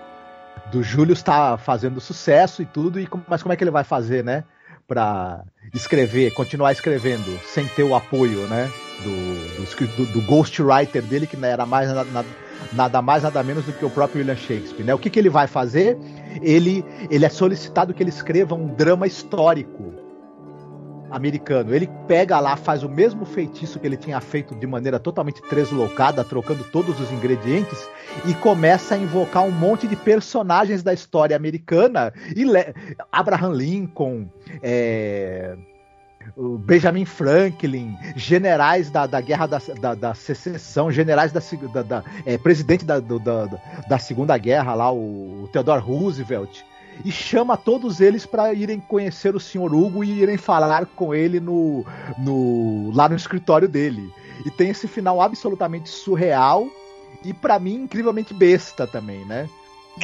do 0.72 0.84
Júlio 0.84 1.14
está 1.14 1.58
fazendo 1.58 2.00
sucesso 2.02 2.62
e 2.62 2.66
tudo, 2.66 3.00
e 3.00 3.08
mas 3.28 3.42
como 3.44 3.54
é 3.54 3.56
que 3.56 3.64
ele 3.64 3.72
vai 3.72 3.84
fazer, 3.84 4.24
né? 4.24 4.44
para 4.88 5.44
escrever, 5.74 6.32
continuar 6.34 6.72
escrevendo 6.72 7.40
sem 7.46 7.66
ter 7.68 7.84
o 7.84 7.96
apoio, 7.96 8.48
né? 8.48 8.70
Do, 9.04 9.88
do, 9.88 10.06
do 10.14 10.22
ghostwriter 10.22 11.02
dele, 11.02 11.26
que 11.26 11.38
era 11.44 11.66
mais 11.66 11.90
nada, 11.92 12.26
nada 12.72 13.02
mais 13.02 13.24
nada 13.24 13.44
menos 13.44 13.66
do 13.66 13.74
que 13.74 13.84
o 13.84 13.90
próprio 13.90 14.20
William 14.20 14.36
Shakespeare. 14.36 14.86
Né? 14.86 14.94
O 14.94 15.00
que, 15.00 15.10
que 15.10 15.20
ele 15.20 15.30
vai 15.30 15.48
fazer? 15.48 15.98
Ele, 16.42 16.86
ele 17.10 17.26
é 17.26 17.30
solicitado 17.30 17.94
que 17.94 18.04
ele 18.04 18.10
escreva 18.10 18.56
um 18.56 18.68
drama 18.68 19.08
histórico 19.08 20.03
americano. 21.14 21.74
Ele 21.74 21.90
pega 22.08 22.40
lá, 22.40 22.58
faz 22.58 22.84
o 22.84 22.90
mesmo 22.90 23.24
feitiço 23.24 23.80
que 23.80 23.86
ele 23.86 23.96
tinha 23.96 24.20
feito 24.20 24.56
de 24.56 24.66
maneira 24.66 25.00
totalmente 25.00 25.42
deslocada, 25.50 26.24
trocando 26.24 26.64
todos 26.64 27.00
os 27.00 27.12
ingredientes, 27.12 27.88
e 28.26 28.34
começa 28.34 28.96
a 28.96 28.98
invocar 28.98 29.44
um 29.44 29.52
monte 29.52 29.88
de 29.88 29.96
personagens 29.96 30.82
da 30.82 30.94
história 30.94 31.36
americana. 31.36 32.12
E 32.36 32.44
Abraham 33.12 33.54
Lincoln, 33.54 34.28
é... 34.62 35.56
Benjamin 36.66 37.04
Franklin, 37.04 37.98
generais 38.16 38.90
da, 38.90 39.06
da 39.06 39.20
guerra 39.20 39.46
da, 39.46 39.62
da, 39.80 39.94
da 39.94 40.14
secessão, 40.14 40.90
generais 40.90 41.34
da, 41.34 41.42
da, 41.74 41.82
da 41.82 42.04
é, 42.26 42.38
presidente 42.38 42.86
da, 42.86 43.00
da, 43.02 43.50
da 43.90 43.98
Segunda 44.00 44.38
Guerra 44.38 44.74
lá, 44.74 44.92
o 44.92 45.50
Theodore 45.52 45.82
Roosevelt 45.82 46.64
e 47.04 47.12
chama 47.12 47.58
todos 47.58 48.00
eles 48.00 48.26
para 48.26 48.54
irem 48.54 48.80
conhecer 48.80 49.36
o 49.36 49.40
Sr. 49.40 49.74
Hugo 49.74 50.04
e 50.04 50.22
irem 50.22 50.38
falar 50.38 50.86
com 50.86 51.14
ele 51.14 51.40
no, 51.40 51.86
no 52.18 52.92
lá 52.94 53.10
no 53.10 53.16
escritório 53.16 53.68
dele. 53.68 54.12
E 54.46 54.52
tem 54.52 54.70
esse 54.70 54.88
final 54.88 55.22
absolutamente 55.22 55.90
surreal 55.90 56.68
e 57.24 57.34
para 57.34 57.60
mim 57.60 57.84
incrivelmente 57.84 58.34
besta 58.34 58.86
também, 58.86 59.26
né? 59.26 59.50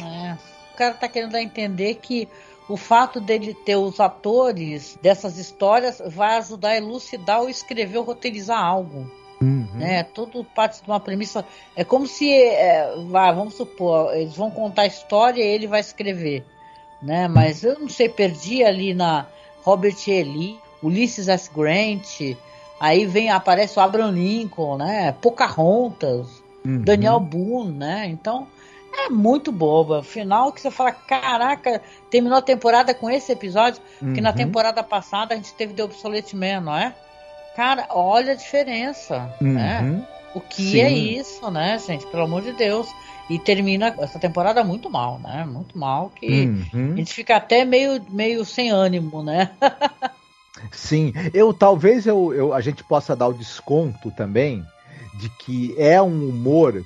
É. 0.02 0.36
O 0.72 0.76
cara 0.76 0.94
tá 0.94 1.08
querendo 1.08 1.32
dar 1.32 1.42
entender 1.42 1.96
que 1.96 2.28
o 2.68 2.76
fato 2.76 3.20
dele 3.20 3.52
ter 3.52 3.76
os 3.76 4.00
atores 4.00 4.98
dessas 5.02 5.36
histórias 5.36 6.00
vai 6.06 6.38
ajudar 6.38 6.70
a 6.70 6.76
elucidar 6.76 7.40
ou 7.40 7.48
escrever 7.48 7.98
ou 7.98 8.04
roteirizar 8.04 8.62
algo. 8.62 9.10
Uhum. 9.42 9.66
Né? 9.74 10.02
Tudo 10.04 10.44
parte 10.44 10.82
de 10.82 10.88
uma 10.88 11.00
premissa. 11.00 11.44
É 11.74 11.82
como 11.82 12.06
se, 12.06 12.30
é, 12.30 12.94
vamos 13.08 13.54
supor, 13.54 14.14
eles 14.14 14.36
vão 14.36 14.50
contar 14.50 14.82
a 14.82 14.86
história 14.86 15.42
e 15.42 15.46
ele 15.46 15.66
vai 15.66 15.80
escrever 15.80 16.44
né? 17.02 17.28
Mas 17.28 17.64
eu 17.64 17.78
não 17.78 17.88
sei, 17.88 18.08
perdi 18.08 18.62
ali 18.62 18.94
na 18.94 19.26
Robert 19.62 19.96
E. 20.06 20.22
Lee, 20.22 20.58
Ulysses 20.82 21.28
S. 21.28 21.50
Grant, 21.54 22.36
aí 22.78 23.06
vem 23.06 23.30
aparece 23.30 23.78
o 23.78 23.82
Abraham 23.82 24.12
Lincoln, 24.12 24.78
né? 24.78 25.12
Pocahontas, 25.20 26.42
uhum. 26.64 26.82
Daniel 26.82 27.20
Boone, 27.20 27.72
né? 27.72 28.06
Então 28.08 28.46
é 28.92 29.08
muito 29.08 29.52
boba. 29.52 30.02
Final 30.02 30.52
que 30.52 30.60
você 30.60 30.70
fala, 30.70 30.92
caraca, 30.92 31.82
terminou 32.10 32.38
a 32.38 32.42
temporada 32.42 32.94
com 32.94 33.08
esse 33.08 33.30
episódio, 33.32 33.80
uhum. 34.00 34.14
que 34.14 34.20
na 34.20 34.32
temporada 34.32 34.82
passada 34.82 35.34
a 35.34 35.36
gente 35.36 35.54
teve 35.54 35.74
The 35.74 35.84
Obsolete 35.84 36.36
Man, 36.36 36.60
não 36.60 36.76
é? 36.76 36.94
Cara, 37.54 37.86
olha 37.90 38.32
a 38.32 38.36
diferença, 38.36 39.34
né? 39.40 39.80
uhum. 39.80 39.98
né? 39.98 40.06
O 40.34 40.40
que 40.40 40.62
Sim. 40.62 40.80
é 40.80 40.90
isso, 40.90 41.50
né, 41.50 41.78
gente? 41.78 42.06
Pelo 42.06 42.24
amor 42.24 42.42
de 42.42 42.52
Deus. 42.52 42.88
E 43.28 43.38
termina 43.38 43.94
essa 44.00 44.18
temporada 44.18 44.64
muito 44.64 44.90
mal, 44.90 45.18
né? 45.20 45.44
Muito 45.44 45.78
mal, 45.78 46.10
que 46.10 46.46
uhum. 46.72 46.94
a 46.94 46.96
gente 46.96 47.14
fica 47.14 47.36
até 47.36 47.64
meio, 47.64 48.04
meio 48.08 48.44
sem 48.44 48.70
ânimo, 48.70 49.22
né? 49.22 49.50
Sim, 50.72 51.12
eu 51.32 51.54
talvez 51.54 52.06
eu, 52.06 52.34
eu, 52.34 52.52
a 52.52 52.60
gente 52.60 52.82
possa 52.84 53.14
dar 53.16 53.28
o 53.28 53.32
desconto 53.32 54.10
também 54.10 54.64
de 55.14 55.28
que 55.28 55.74
é 55.78 56.02
um 56.02 56.28
humor 56.28 56.84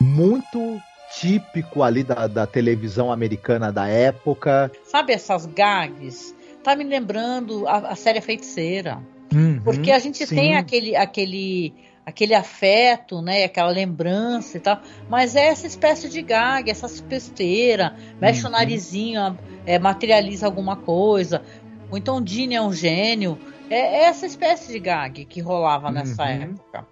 muito 0.00 0.80
típico 1.18 1.82
ali 1.82 2.02
da, 2.02 2.26
da 2.26 2.46
televisão 2.46 3.12
americana 3.12 3.72
da 3.72 3.86
época. 3.86 4.70
Sabe 4.84 5.12
essas 5.12 5.46
gags? 5.46 6.34
Tá 6.62 6.74
me 6.74 6.84
lembrando 6.84 7.66
a, 7.66 7.76
a 7.76 7.96
série 7.96 8.20
Feiticeira. 8.20 9.00
Uhum, 9.32 9.60
Porque 9.62 9.90
a 9.90 9.98
gente 9.98 10.26
sim. 10.26 10.34
tem 10.34 10.56
aquele, 10.56 10.96
aquele 10.96 11.72
aquele 12.06 12.34
afeto, 12.34 13.20
né, 13.20 13.42
aquela 13.42 13.68
lembrança 13.68 14.56
e 14.56 14.60
tal, 14.60 14.80
mas 15.10 15.34
é 15.34 15.48
essa 15.48 15.66
espécie 15.66 16.08
de 16.08 16.22
gag, 16.22 16.70
essa 16.70 16.86
besteira, 17.02 17.96
mexe 18.20 18.42
uhum. 18.42 18.48
o 18.48 18.52
narizinho, 18.52 19.36
é, 19.66 19.76
materializa 19.76 20.46
alguma 20.46 20.76
coisa, 20.76 21.42
ou 21.90 21.98
então 21.98 22.22
Dini 22.22 22.54
é 22.54 22.62
um 22.62 22.72
gênio, 22.72 23.36
é, 23.68 23.76
é, 23.76 24.04
essa 24.04 24.24
espécie 24.24 24.70
de 24.70 24.78
gag 24.78 25.24
que 25.24 25.40
rolava 25.40 25.90
nessa 25.90 26.22
uhum. 26.22 26.28
época. 26.28 26.86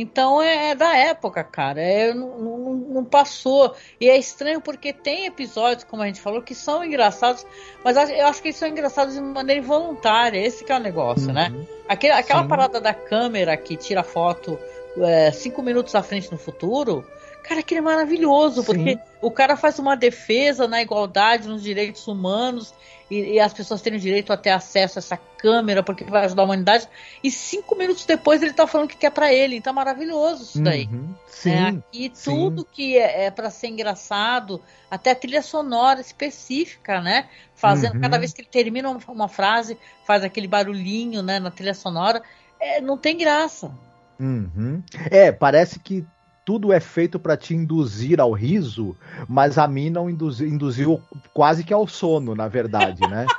Então 0.00 0.40
é, 0.40 0.70
é, 0.70 0.74
da 0.74 0.96
época, 0.96 1.42
cara. 1.42 1.80
É, 1.80 2.14
não, 2.14 2.38
não, 2.38 2.74
não, 2.74 3.04
passou. 3.04 3.74
E 4.00 4.08
é 4.08 4.16
estranho 4.16 4.60
porque 4.60 4.92
tem 4.92 5.26
episódios, 5.26 5.84
como 5.84 6.02
a 6.02 6.06
gente 6.06 6.20
falou, 6.20 6.42
que 6.42 6.54
são 6.54 6.84
engraçados, 6.84 7.44
mas 7.84 7.96
eu 7.96 8.26
acho 8.26 8.40
que 8.40 8.48
eles 8.48 8.56
são 8.56 8.68
engraçados 8.68 9.14
de 9.14 9.20
maneira 9.20 9.60
involuntária. 9.60 10.38
Esse 10.38 10.64
que 10.64 10.72
é 10.72 10.76
o 10.76 10.80
negócio, 10.80 11.32
né? 11.32 11.48
uhum. 11.50 11.58
né? 11.58 11.66
Aquele, 11.88 12.12
aquela 12.12 12.42
Sim. 12.42 12.48
parada 12.48 12.80
da 12.80 12.94
câmera 12.94 13.56
que 13.56 13.76
tira 13.76 14.02
foto 14.02 14.58
é, 14.98 15.30
cinco 15.32 15.62
minutos 15.62 15.94
à 15.94 16.02
frente 16.02 16.30
no 16.30 16.38
futuro, 16.38 17.04
cara, 17.48 17.60
aquele 17.60 17.78
é 17.78 17.82
maravilhoso, 17.82 18.62
porque 18.62 18.92
Sim. 18.92 19.00
o 19.22 19.30
cara 19.30 19.56
faz 19.56 19.78
uma 19.78 19.96
defesa 19.96 20.68
na 20.68 20.82
igualdade, 20.82 21.48
nos 21.48 21.62
direitos 21.62 22.06
humanos, 22.06 22.74
e, 23.10 23.34
e, 23.34 23.40
as 23.40 23.54
pessoas 23.54 23.80
terem 23.80 23.98
direito 23.98 24.30
a 24.30 24.36
ter 24.36 24.50
acesso 24.50 24.98
a 24.98 25.00
essa 25.00 25.16
câmera 25.38 25.82
porque 25.82 26.04
vai 26.04 26.26
ajudar 26.26 26.42
a 26.42 26.44
humanidade. 26.44 26.86
E 27.24 27.30
cinco 27.30 27.74
minutos 27.74 28.04
depois 28.04 28.42
ele 28.42 28.52
tá 28.52 28.66
falando 28.66 28.88
que 28.88 28.98
quer 28.98 29.10
para 29.10 29.32
ele. 29.32 29.56
Então 29.56 29.70
é 29.70 29.74
maravilhoso 29.74 30.42
isso 30.42 30.62
daí. 30.62 30.86
Uhum, 30.92 31.14
sim, 31.26 31.50
é, 31.50 31.68
aqui 31.68 32.10
sim. 32.12 32.30
tudo 32.30 32.66
que 32.66 32.98
é, 32.98 33.24
é 33.24 33.30
para 33.30 33.48
ser 33.48 33.68
engraçado, 33.68 34.60
até 34.90 35.14
trilha 35.14 35.40
sonora 35.40 36.02
específica, 36.02 37.00
né? 37.00 37.30
Fazendo 37.54 37.94
uhum. 37.94 38.00
cada 38.02 38.18
vez 38.18 38.34
que 38.34 38.42
ele 38.42 38.48
termina 38.50 38.90
uma, 38.90 39.00
uma, 39.08 39.28
frase, 39.28 39.78
faz 40.06 40.22
aquele 40.22 40.46
barulhinho, 40.46 41.22
né, 41.22 41.40
na 41.40 41.50
trilha 41.50 41.72
sonora. 41.72 42.22
É, 42.60 42.78
não 42.82 42.98
tem 42.98 43.16
graça. 43.16 43.72
Uhum. 44.20 44.82
É, 45.10 45.32
parece 45.32 45.78
que 45.78 46.04
tudo 46.48 46.72
é 46.72 46.80
feito 46.80 47.18
para 47.18 47.36
te 47.36 47.54
induzir 47.54 48.18
ao 48.18 48.32
riso, 48.32 48.96
mas 49.28 49.58
a 49.58 49.68
mim 49.68 49.90
não 49.90 50.08
induzi, 50.08 50.46
induziu 50.46 50.98
quase 51.34 51.62
que 51.62 51.74
ao 51.74 51.86
sono, 51.86 52.34
na 52.34 52.48
verdade, 52.48 53.02
né? 53.06 53.26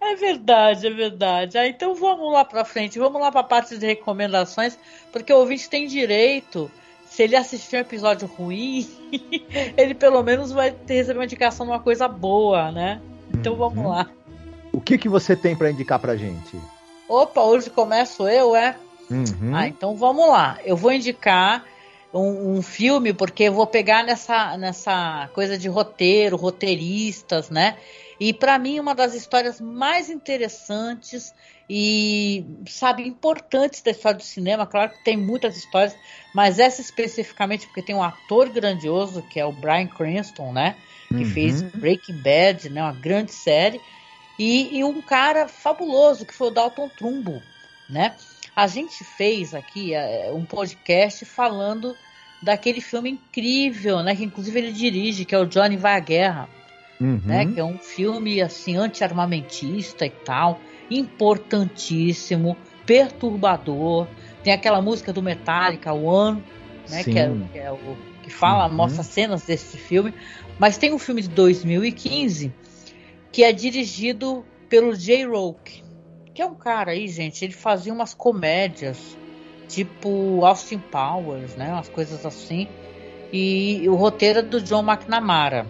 É 0.00 0.14
verdade, 0.14 0.86
é 0.86 0.90
verdade. 0.90 1.58
Ah, 1.58 1.68
então 1.68 1.94
vamos 1.94 2.32
lá 2.32 2.44
para 2.44 2.64
frente, 2.64 2.98
vamos 2.98 3.20
lá 3.20 3.30
para 3.30 3.42
a 3.42 3.44
parte 3.44 3.76
de 3.76 3.84
recomendações, 3.84 4.78
porque 5.12 5.30
o 5.32 5.38
ouvinte 5.38 5.68
tem 5.68 5.86
direito, 5.86 6.70
se 7.04 7.24
ele 7.24 7.36
assistir 7.36 7.76
um 7.76 7.80
episódio 7.80 8.26
ruim, 8.26 8.88
ele 9.76 9.94
pelo 9.94 10.22
menos 10.22 10.50
vai 10.50 10.70
ter 10.70 10.94
receber 10.94 11.18
uma 11.18 11.24
indicação 11.26 11.66
de 11.66 11.72
uma 11.72 11.80
coisa 11.80 12.08
boa, 12.08 12.72
né? 12.72 13.02
Então 13.34 13.52
uhum. 13.52 13.58
vamos 13.58 13.84
lá. 13.84 14.08
O 14.72 14.80
que 14.80 14.96
que 14.96 15.08
você 15.08 15.36
tem 15.36 15.54
para 15.54 15.70
indicar 15.70 15.98
pra 15.98 16.16
gente? 16.16 16.58
Opa, 17.08 17.42
hoje 17.42 17.68
começo 17.68 18.26
eu, 18.26 18.56
é? 18.56 18.76
Uhum. 19.10 19.54
Ah, 19.54 19.66
então 19.66 19.96
vamos 19.96 20.28
lá. 20.28 20.58
Eu 20.64 20.76
vou 20.76 20.92
indicar 20.92 21.64
um, 22.12 22.56
um, 22.56 22.62
filme, 22.62 23.12
porque 23.12 23.44
eu 23.44 23.52
vou 23.52 23.66
pegar 23.66 24.02
nessa, 24.04 24.56
nessa 24.56 25.28
coisa 25.34 25.58
de 25.58 25.68
roteiro, 25.68 26.36
roteiristas, 26.36 27.50
né? 27.50 27.76
E 28.20 28.32
para 28.32 28.58
mim, 28.58 28.80
uma 28.80 28.94
das 28.94 29.14
histórias 29.14 29.60
mais 29.60 30.10
interessantes 30.10 31.32
e, 31.70 32.44
sabe, 32.66 33.06
importantes 33.06 33.80
da 33.82 33.90
história 33.90 34.18
do 34.18 34.24
cinema. 34.24 34.66
Claro 34.66 34.90
que 34.90 35.04
tem 35.04 35.16
muitas 35.16 35.56
histórias, 35.56 35.94
mas 36.34 36.58
essa 36.58 36.80
especificamente 36.80 37.66
porque 37.66 37.82
tem 37.82 37.94
um 37.94 38.02
ator 38.02 38.48
grandioso, 38.48 39.22
que 39.22 39.38
é 39.38 39.44
o 39.44 39.52
Brian 39.52 39.86
Cranston, 39.86 40.52
né? 40.52 40.76
Que 41.08 41.16
uhum. 41.16 41.30
fez 41.30 41.62
Breaking 41.62 42.20
Bad, 42.20 42.68
né? 42.70 42.82
Uma 42.82 42.92
grande 42.92 43.32
série. 43.32 43.80
E, 44.38 44.78
e 44.78 44.84
um 44.84 45.00
cara 45.02 45.46
fabuloso, 45.46 46.24
que 46.24 46.34
foi 46.34 46.48
o 46.48 46.50
Dalton 46.50 46.88
Trumbo, 46.88 47.42
né? 47.88 48.14
A 48.58 48.66
gente 48.66 49.04
fez 49.04 49.54
aqui 49.54 49.94
é, 49.94 50.32
um 50.34 50.44
podcast 50.44 51.24
falando 51.24 51.94
daquele 52.42 52.80
filme 52.80 53.10
incrível, 53.10 54.02
né? 54.02 54.16
Que 54.16 54.24
inclusive 54.24 54.58
ele 54.58 54.72
dirige, 54.72 55.24
que 55.24 55.32
é 55.32 55.38
o 55.38 55.46
Johnny 55.46 55.76
Vai 55.76 55.94
à 55.94 56.00
Guerra. 56.00 56.48
Uhum. 57.00 57.20
Né, 57.24 57.46
que 57.46 57.60
é 57.60 57.64
um 57.64 57.78
filme 57.78 58.42
assim 58.42 58.76
anti-armamentista 58.76 60.04
e 60.04 60.10
tal, 60.10 60.58
importantíssimo, 60.90 62.56
perturbador. 62.84 64.08
Tem 64.42 64.52
aquela 64.52 64.82
música 64.82 65.12
do 65.12 65.22
Metallica, 65.22 65.92
One, 65.92 66.42
né, 66.90 67.04
que 67.04 67.16
é, 67.16 67.30
que, 67.52 67.58
é, 67.60 67.70
o 67.70 67.96
que 68.24 68.30
fala, 68.30 68.66
uhum. 68.66 68.74
mostra 68.74 69.04
cenas 69.04 69.44
desse 69.44 69.76
filme. 69.76 70.12
Mas 70.58 70.76
tem 70.76 70.92
um 70.92 70.98
filme 70.98 71.22
de 71.22 71.28
2015 71.28 72.52
que 73.30 73.44
é 73.44 73.52
dirigido 73.52 74.44
pelo 74.68 74.96
Jay 74.96 75.24
Roke, 75.24 75.84
que 76.38 76.42
é 76.42 76.46
um 76.46 76.54
cara 76.54 76.92
aí, 76.92 77.08
gente, 77.08 77.44
ele 77.44 77.52
fazia 77.52 77.92
umas 77.92 78.14
comédias, 78.14 79.18
tipo 79.66 80.44
Austin 80.44 80.78
Powers, 80.78 81.56
né? 81.56 81.72
Umas 81.72 81.88
coisas 81.88 82.24
assim. 82.24 82.68
E 83.32 83.82
o 83.88 83.96
roteiro 83.96 84.38
é 84.38 84.42
do 84.42 84.60
John 84.60 84.88
McNamara. 84.88 85.66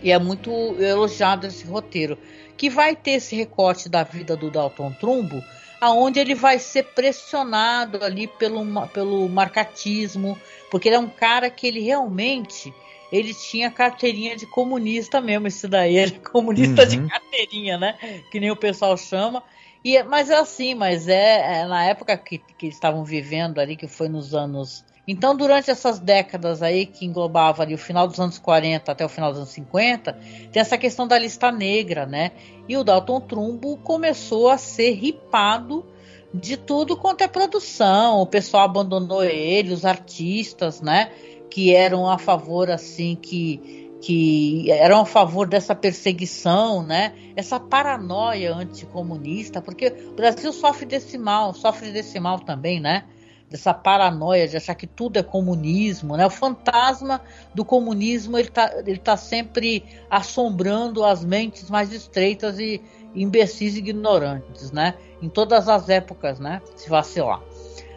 E 0.00 0.12
é 0.12 0.18
muito 0.20 0.52
elogiado 0.80 1.48
esse 1.48 1.66
roteiro. 1.66 2.16
Que 2.56 2.70
vai 2.70 2.94
ter 2.94 3.14
esse 3.14 3.34
recorte 3.34 3.88
da 3.88 4.04
vida 4.04 4.36
do 4.36 4.52
Dalton 4.52 4.92
Trumbo, 5.00 5.42
aonde 5.80 6.20
ele 6.20 6.36
vai 6.36 6.60
ser 6.60 6.84
pressionado 6.94 8.04
ali 8.04 8.28
pelo, 8.28 8.64
pelo 8.90 9.28
marcatismo, 9.28 10.38
porque 10.70 10.88
ele 10.88 10.94
é 10.94 11.00
um 11.00 11.10
cara 11.10 11.50
que 11.50 11.66
ele 11.66 11.80
realmente 11.80 12.72
ele 13.10 13.34
tinha 13.34 13.70
carteirinha 13.70 14.36
de 14.36 14.46
comunista 14.46 15.20
mesmo, 15.20 15.48
esse 15.48 15.66
daí, 15.66 15.96
ele 15.98 16.14
é 16.14 16.28
comunista 16.28 16.82
uhum. 16.82 16.88
de 16.88 17.00
carteirinha, 17.08 17.78
né? 17.78 17.98
Que 18.30 18.38
nem 18.38 18.52
o 18.52 18.56
pessoal 18.56 18.96
chama. 18.96 19.42
E, 19.84 20.02
mas 20.02 20.30
é 20.30 20.36
assim, 20.36 20.74
mas 20.74 21.08
é, 21.08 21.60
é 21.60 21.66
na 21.66 21.84
época 21.84 22.16
que, 22.16 22.38
que 22.38 22.66
estavam 22.66 23.04
vivendo 23.04 23.58
ali, 23.58 23.76
que 23.76 23.86
foi 23.86 24.08
nos 24.08 24.34
anos. 24.34 24.84
Então, 25.06 25.34
durante 25.34 25.70
essas 25.70 25.98
décadas 25.98 26.62
aí, 26.62 26.84
que 26.84 27.06
englobava 27.06 27.62
ali 27.62 27.74
o 27.74 27.78
final 27.78 28.06
dos 28.06 28.18
anos 28.20 28.38
40 28.38 28.92
até 28.92 29.04
o 29.04 29.08
final 29.08 29.30
dos 29.30 29.38
anos 29.38 29.52
50, 29.52 30.12
tem 30.52 30.60
essa 30.60 30.76
questão 30.76 31.06
da 31.06 31.18
lista 31.18 31.50
negra, 31.50 32.04
né? 32.04 32.32
E 32.68 32.76
o 32.76 32.84
Dalton 32.84 33.20
Trumbo 33.20 33.78
começou 33.78 34.50
a 34.50 34.58
ser 34.58 34.90
ripado 34.92 35.86
de 36.34 36.58
tudo 36.58 36.96
quanto 36.96 37.22
é 37.22 37.28
produção. 37.28 38.20
O 38.20 38.26
pessoal 38.26 38.64
abandonou 38.64 39.24
ele, 39.24 39.72
os 39.72 39.86
artistas, 39.86 40.82
né? 40.82 41.10
Que 41.48 41.74
eram 41.74 42.08
a 42.08 42.18
favor, 42.18 42.70
assim, 42.70 43.16
que 43.16 43.87
que 44.00 44.70
eram 44.70 45.00
a 45.00 45.04
favor 45.04 45.48
dessa 45.48 45.74
perseguição, 45.74 46.82
né? 46.82 47.12
Essa 47.34 47.58
paranoia 47.58 48.54
anticomunista, 48.54 49.60
porque 49.60 49.88
o 49.88 50.14
Brasil 50.14 50.52
sofre 50.52 50.86
desse 50.86 51.18
mal, 51.18 51.52
sofre 51.52 51.90
desse 51.90 52.18
mal 52.20 52.38
também, 52.38 52.80
né? 52.80 53.04
Dessa 53.50 53.72
paranoia 53.72 54.46
de 54.46 54.56
achar 54.56 54.74
que 54.74 54.86
tudo 54.86 55.18
é 55.18 55.22
comunismo, 55.22 56.16
né? 56.16 56.26
O 56.26 56.30
fantasma 56.30 57.20
do 57.54 57.64
comunismo 57.64 58.38
ele 58.38 58.48
está 58.48 58.72
ele 58.86 58.98
tá 58.98 59.16
sempre 59.16 59.84
assombrando 60.10 61.04
as 61.04 61.24
mentes 61.24 61.68
mais 61.68 61.92
estreitas 61.92 62.58
e 62.58 62.80
imbecis 63.14 63.74
e 63.74 63.78
ignorantes, 63.78 64.70
né? 64.70 64.94
Em 65.20 65.28
todas 65.28 65.68
as 65.68 65.88
épocas, 65.88 66.38
né? 66.38 66.62
Se 66.76 66.88
vacilar. 66.88 67.40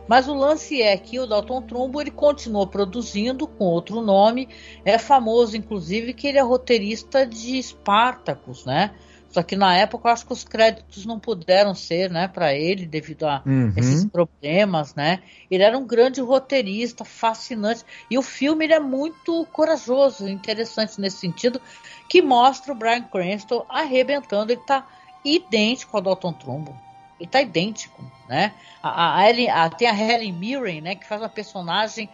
Mas 0.07 0.27
o 0.27 0.33
lance 0.33 0.81
é 0.81 0.97
que 0.97 1.19
o 1.19 1.25
Dalton 1.25 1.61
Trumbo 1.61 2.01
ele 2.01 2.11
continua 2.11 2.67
produzindo 2.67 3.47
com 3.47 3.65
outro 3.65 4.01
nome, 4.01 4.49
é 4.83 4.97
famoso 4.97 5.55
inclusive 5.55 6.13
que 6.13 6.27
ele 6.27 6.37
é 6.37 6.41
roteirista 6.41 7.25
de 7.25 7.61
Spartacus, 7.61 8.65
né? 8.65 8.91
Só 9.31 9.41
que 9.41 9.55
na 9.55 9.75
época 9.77 10.09
eu 10.09 10.13
acho 10.13 10.25
que 10.25 10.33
os 10.33 10.43
créditos 10.43 11.05
não 11.05 11.17
puderam 11.17 11.73
ser, 11.73 12.11
né, 12.11 12.27
para 12.27 12.53
ele 12.53 12.85
devido 12.85 13.23
a 13.23 13.41
uhum. 13.45 13.73
esses 13.77 14.03
problemas, 14.05 14.93
né? 14.93 15.23
Ele 15.49 15.63
era 15.63 15.77
um 15.77 15.87
grande 15.87 16.19
roteirista, 16.19 17.05
fascinante. 17.05 17.85
E 18.09 18.17
o 18.17 18.21
filme 18.21 18.65
ele 18.65 18.73
é 18.73 18.79
muito 18.79 19.45
corajoso, 19.53 20.27
interessante 20.27 20.99
nesse 20.99 21.17
sentido, 21.17 21.61
que 22.09 22.21
mostra 22.21 22.73
o 22.73 22.75
Brian 22.75 23.03
Cranston 23.03 23.65
arrebentando, 23.69 24.51
ele 24.51 24.61
tá 24.67 24.85
idêntico 25.23 25.95
ao 25.95 26.03
Dalton 26.03 26.33
Trumbo. 26.33 26.90
Ele 27.21 27.29
tá 27.29 27.39
idêntico, 27.39 28.03
né? 28.27 28.51
A, 28.81 29.19
a, 29.19 29.29
Ellen, 29.29 29.49
a, 29.51 29.69
tem 29.69 29.87
a 29.87 29.93
Helen 29.93 30.33
Mirren, 30.33 30.81
né, 30.81 30.95
que 30.95 31.05
faz 31.05 31.21
uma 31.21 31.29
personagem 31.29 32.09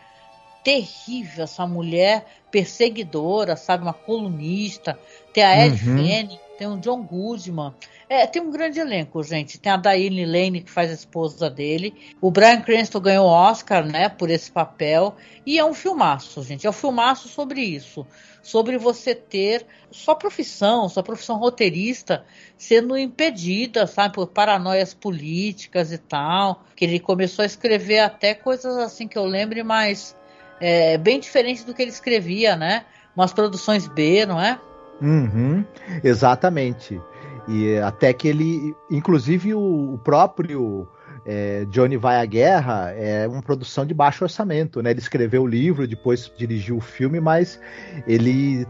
terrível, 0.63 1.43
essa 1.43 1.65
mulher 1.65 2.25
perseguidora, 2.51 3.55
sabe, 3.55 3.83
uma 3.83 3.93
colunista. 3.93 4.97
Tem 5.33 5.43
a 5.43 5.65
Ed 5.65 5.87
uhum. 5.87 5.97
Fanning, 5.97 6.39
tem 6.57 6.67
o 6.67 6.77
John 6.77 7.03
Goodman. 7.03 7.73
É, 8.09 8.25
tem 8.25 8.41
um 8.41 8.49
grande 8.49 8.79
elenco, 8.79 9.21
gente. 9.21 9.59
Tem 9.59 9.71
a 9.71 9.77
Diane 9.77 10.25
Lane, 10.25 10.61
que 10.61 10.71
faz 10.71 10.89
a 10.89 10.93
esposa 10.93 11.49
dele. 11.49 11.93
O 12.21 12.31
Brian 12.31 12.61
Cranston 12.61 13.01
ganhou 13.01 13.27
o 13.27 13.29
Oscar, 13.29 13.85
né, 13.85 14.07
por 14.07 14.29
esse 14.29 14.49
papel. 14.49 15.15
E 15.45 15.59
é 15.59 15.65
um 15.65 15.73
filmaço, 15.73 16.41
gente. 16.41 16.65
É 16.65 16.69
um 16.69 16.73
filmaço 16.73 17.27
sobre 17.27 17.61
isso. 17.61 18.07
Sobre 18.41 18.77
você 18.77 19.13
ter 19.13 19.65
sua 19.91 20.15
profissão, 20.15 20.87
sua 20.87 21.03
profissão 21.03 21.37
roteirista 21.37 22.25
sendo 22.57 22.97
impedida, 22.97 23.85
sabe, 23.85 24.15
por 24.15 24.27
paranoias 24.27 24.93
políticas 24.93 25.91
e 25.91 25.97
tal. 25.97 26.63
Que 26.77 26.85
ele 26.85 26.99
começou 26.99 27.43
a 27.43 27.45
escrever 27.45 27.99
até 27.99 28.33
coisas 28.33 28.77
assim 28.77 29.05
que 29.05 29.17
eu 29.17 29.25
lembre, 29.25 29.63
mas 29.63 30.15
é, 30.59 30.97
bem 30.97 31.19
diferente 31.19 31.65
do 31.65 31.73
que 31.73 31.81
ele 31.81 31.91
escrevia, 31.91 32.55
né? 32.55 32.85
Umas 33.15 33.33
produções 33.33 33.87
B, 33.87 34.25
não 34.25 34.39
é? 34.39 34.59
Uhum, 35.01 35.63
exatamente. 36.03 37.01
E 37.47 37.77
até 37.77 38.11
que 38.13 38.27
ele, 38.27 38.75
inclusive 38.89 39.53
o, 39.53 39.93
o 39.93 39.97
próprio 39.99 40.87
é, 41.25 41.65
Johnny 41.65 41.97
Vai 41.97 42.21
à 42.21 42.25
Guerra 42.25 42.91
é 42.91 43.27
uma 43.27 43.41
produção 43.41 43.85
de 43.85 43.93
baixo 43.93 44.23
orçamento, 44.23 44.81
né? 44.81 44.91
Ele 44.91 44.99
escreveu 44.99 45.43
o 45.43 45.47
livro, 45.47 45.85
depois 45.85 46.31
dirigiu 46.37 46.77
o 46.77 46.81
filme, 46.81 47.19
mas 47.19 47.59
ele 48.07 48.65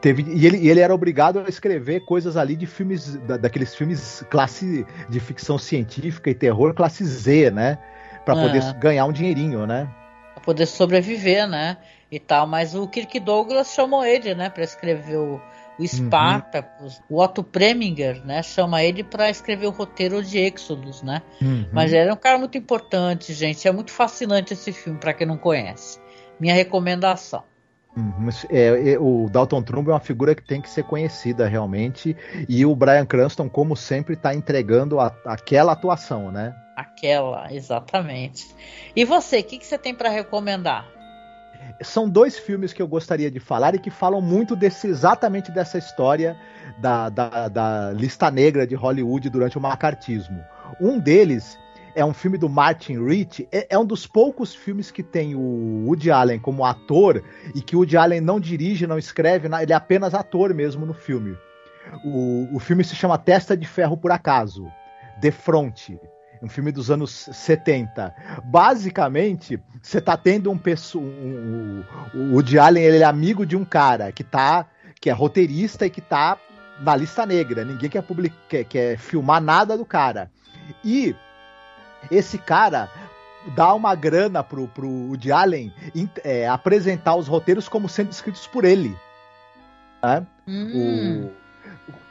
teve 0.00 0.22
e 0.22 0.46
ele, 0.46 0.68
ele 0.68 0.80
era 0.80 0.94
obrigado 0.94 1.40
a 1.40 1.48
escrever 1.48 2.00
coisas 2.06 2.36
ali 2.36 2.56
de 2.56 2.66
filmes 2.66 3.16
da, 3.26 3.36
daqueles 3.36 3.74
filmes 3.74 4.24
classe 4.30 4.86
de 5.08 5.20
ficção 5.20 5.58
científica 5.58 6.30
e 6.30 6.34
terror 6.34 6.72
classe 6.72 7.04
Z, 7.04 7.50
né? 7.50 7.78
Para 8.24 8.34
poder 8.34 8.62
é. 8.62 8.72
ganhar 8.74 9.04
um 9.04 9.12
dinheirinho, 9.12 9.66
né? 9.66 9.88
Poder 10.48 10.64
sobreviver, 10.64 11.46
né? 11.46 11.76
E 12.10 12.18
tal, 12.18 12.46
mas 12.46 12.74
o 12.74 12.88
Kirk 12.88 13.20
Douglas 13.20 13.74
chamou 13.74 14.02
ele, 14.02 14.34
né, 14.34 14.48
para 14.48 14.64
escrever 14.64 15.18
o 15.18 15.38
o 15.78 15.86
Spartacus, 15.86 16.98
uhum. 17.08 17.16
o 17.16 17.22
Otto 17.22 17.44
Preminger, 17.44 18.20
né, 18.26 18.42
chama 18.42 18.82
ele 18.82 19.04
para 19.04 19.30
escrever 19.30 19.66
o 19.68 19.70
roteiro 19.70 20.22
de 20.22 20.38
Exodus, 20.38 21.02
né? 21.02 21.22
Uhum. 21.40 21.66
Mas 21.72 21.92
ele 21.92 22.10
é 22.10 22.12
um 22.12 22.16
cara 22.16 22.36
muito 22.36 22.58
importante, 22.58 23.32
gente. 23.32 23.68
É 23.68 23.70
muito 23.70 23.92
fascinante 23.92 24.54
esse 24.54 24.72
filme 24.72 24.98
para 24.98 25.14
quem 25.14 25.26
não 25.26 25.36
conhece. 25.36 26.00
Minha 26.40 26.54
recomendação. 26.54 27.44
Uhum. 27.96 28.28
É, 28.50 28.92
é, 28.92 28.98
o 28.98 29.28
Dalton 29.30 29.62
Trumbo 29.62 29.90
é 29.90 29.94
uma 29.94 30.00
figura 30.00 30.34
que 30.34 30.42
tem 30.42 30.60
que 30.60 30.68
ser 30.68 30.84
conhecida 30.84 31.48
realmente 31.48 32.16
e 32.48 32.64
o 32.64 32.74
Brian 32.74 33.06
Cranston, 33.06 33.48
como 33.48 33.76
sempre, 33.76 34.14
está 34.14 34.34
entregando 34.34 35.00
a, 35.00 35.12
aquela 35.24 35.72
atuação, 35.72 36.30
né? 36.30 36.54
Aquela, 36.78 37.52
exatamente. 37.52 38.54
E 38.94 39.04
você, 39.04 39.40
o 39.40 39.42
que, 39.42 39.58
que 39.58 39.66
você 39.66 39.76
tem 39.76 39.92
para 39.92 40.08
recomendar? 40.08 40.86
são 41.82 42.08
dois 42.08 42.38
filmes 42.38 42.72
que 42.72 42.80
eu 42.80 42.86
gostaria 42.86 43.30
de 43.30 43.40
falar 43.40 43.74
e 43.74 43.80
que 43.80 43.90
falam 43.90 44.20
muito 44.20 44.54
desse 44.56 44.86
exatamente 44.86 45.50
dessa 45.50 45.76
história 45.76 46.36
da, 46.78 47.08
da, 47.08 47.48
da 47.48 47.92
lista 47.92 48.30
negra 48.30 48.64
de 48.64 48.76
Hollywood 48.76 49.28
durante 49.28 49.58
o 49.58 49.60
macartismo. 49.60 50.40
Um 50.80 50.98
deles 50.98 51.58
é 51.96 52.04
um 52.04 52.14
filme 52.14 52.38
do 52.38 52.48
Martin 52.48 53.04
Rich, 53.04 53.48
é, 53.50 53.66
é, 53.70 53.78
um 53.78 53.84
dos 53.84 54.06
poucos 54.06 54.54
filmes 54.54 54.90
que 54.90 55.02
tem 55.02 55.34
o 55.34 55.84
Woody 55.86 56.12
Allen 56.12 56.38
como 56.38 56.64
ator 56.64 57.22
e 57.54 57.60
que 57.60 57.74
o 57.74 57.80
Woody 57.80 57.96
Allen 57.96 58.20
não 58.20 58.38
dirige, 58.38 58.86
não 58.86 58.98
escreve, 58.98 59.48
ele 59.60 59.72
é 59.72 59.76
apenas 59.76 60.14
ator 60.14 60.54
mesmo 60.54 60.86
no 60.86 60.94
filme. 60.94 61.36
O, 62.04 62.56
o 62.56 62.58
filme 62.60 62.84
se 62.84 62.94
chama 62.94 63.18
Testa 63.18 63.56
de 63.56 63.66
Ferro 63.66 63.96
por 63.96 64.12
Acaso, 64.12 64.70
The 65.20 65.32
Front 65.32 65.90
um 66.42 66.48
filme 66.48 66.72
dos 66.72 66.90
anos 66.90 67.28
70. 67.32 68.14
Basicamente, 68.44 69.60
você 69.82 70.00
tá 70.00 70.16
tendo 70.16 70.50
um 70.50 70.58
pessoal. 70.58 71.04
Um, 71.04 71.84
um, 72.14 72.18
o 72.18 72.34
Woody 72.34 72.58
Allen 72.58 72.82
ele 72.82 72.98
é 72.98 73.04
amigo 73.04 73.44
de 73.44 73.56
um 73.56 73.64
cara 73.64 74.12
que 74.12 74.24
tá. 74.24 74.66
que 75.00 75.10
é 75.10 75.12
roteirista 75.12 75.86
e 75.86 75.90
que 75.90 76.00
tá 76.00 76.38
na 76.80 76.96
lista 76.96 77.26
negra. 77.26 77.64
Ninguém 77.64 77.90
quer, 77.90 78.02
public, 78.02 78.34
quer, 78.48 78.64
quer 78.64 78.98
filmar 78.98 79.40
nada 79.40 79.76
do 79.76 79.84
cara. 79.84 80.30
E 80.84 81.14
esse 82.10 82.38
cara 82.38 82.88
dá 83.54 83.72
uma 83.74 83.94
grana 83.94 84.42
pro, 84.42 84.68
pro 84.68 84.88
Woody 84.88 85.32
Allen 85.32 85.72
é, 86.22 86.48
apresentar 86.48 87.14
os 87.14 87.26
roteiros 87.26 87.68
como 87.68 87.88
sendo 87.88 88.12
escritos 88.12 88.46
por 88.46 88.64
ele. 88.64 88.96
Né? 90.02 90.26
Hum. 90.46 91.24
O, 91.26 91.32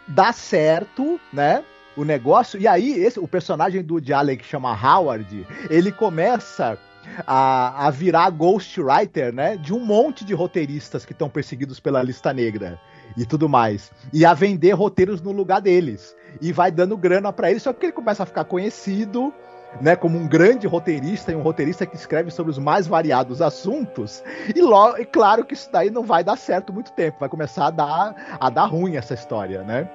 dá 0.07 0.31
certo, 0.33 1.19
né? 1.31 1.63
O 1.97 2.05
negócio. 2.05 2.61
E 2.61 2.67
aí, 2.67 2.91
esse, 3.03 3.19
o 3.19 3.27
personagem 3.27 3.83
do 3.83 3.99
Allen 4.13 4.37
que 4.37 4.45
chama 4.45 4.71
Howard, 4.71 5.45
ele 5.69 5.91
começa 5.91 6.77
a, 7.25 7.87
a 7.87 7.89
virar 7.89 8.29
ghostwriter, 8.29 9.33
né? 9.33 9.57
De 9.57 9.73
um 9.73 9.83
monte 9.83 10.23
de 10.23 10.33
roteiristas 10.33 11.03
que 11.05 11.11
estão 11.11 11.27
perseguidos 11.27 11.79
pela 11.79 12.03
lista 12.03 12.31
negra 12.31 12.79
e 13.17 13.25
tudo 13.25 13.49
mais. 13.49 13.91
E 14.13 14.25
a 14.25 14.33
vender 14.33 14.71
roteiros 14.73 15.21
no 15.21 15.31
lugar 15.31 15.59
deles. 15.59 16.15
E 16.39 16.51
vai 16.51 16.71
dando 16.71 16.95
grana 16.95 17.33
para 17.33 17.49
ele, 17.49 17.59
só 17.59 17.73
que 17.73 17.87
ele 17.87 17.93
começa 17.93 18.23
a 18.23 18.25
ficar 18.25 18.45
conhecido. 18.45 19.33
Né, 19.81 19.97
como 19.97 20.17
um 20.17 20.25
grande 20.25 20.65
roteirista 20.65 21.33
e 21.33 21.35
um 21.35 21.41
roteirista 21.41 21.85
que 21.85 21.97
escreve 21.97 22.31
sobre 22.31 22.49
os 22.49 22.57
mais 22.57 22.87
variados 22.87 23.41
assuntos, 23.41 24.23
e, 24.55 24.61
logo, 24.61 24.97
e 24.97 25.05
claro 25.05 25.43
que 25.43 25.53
isso 25.53 25.69
daí 25.69 25.91
não 25.91 26.03
vai 26.03 26.23
dar 26.23 26.37
certo 26.37 26.71
muito 26.71 26.93
tempo, 26.93 27.19
vai 27.19 27.27
começar 27.27 27.67
a 27.67 27.69
dar, 27.69 28.37
a 28.39 28.49
dar 28.49 28.65
ruim 28.65 28.95
essa 28.95 29.13
história, 29.13 29.63
né? 29.63 29.87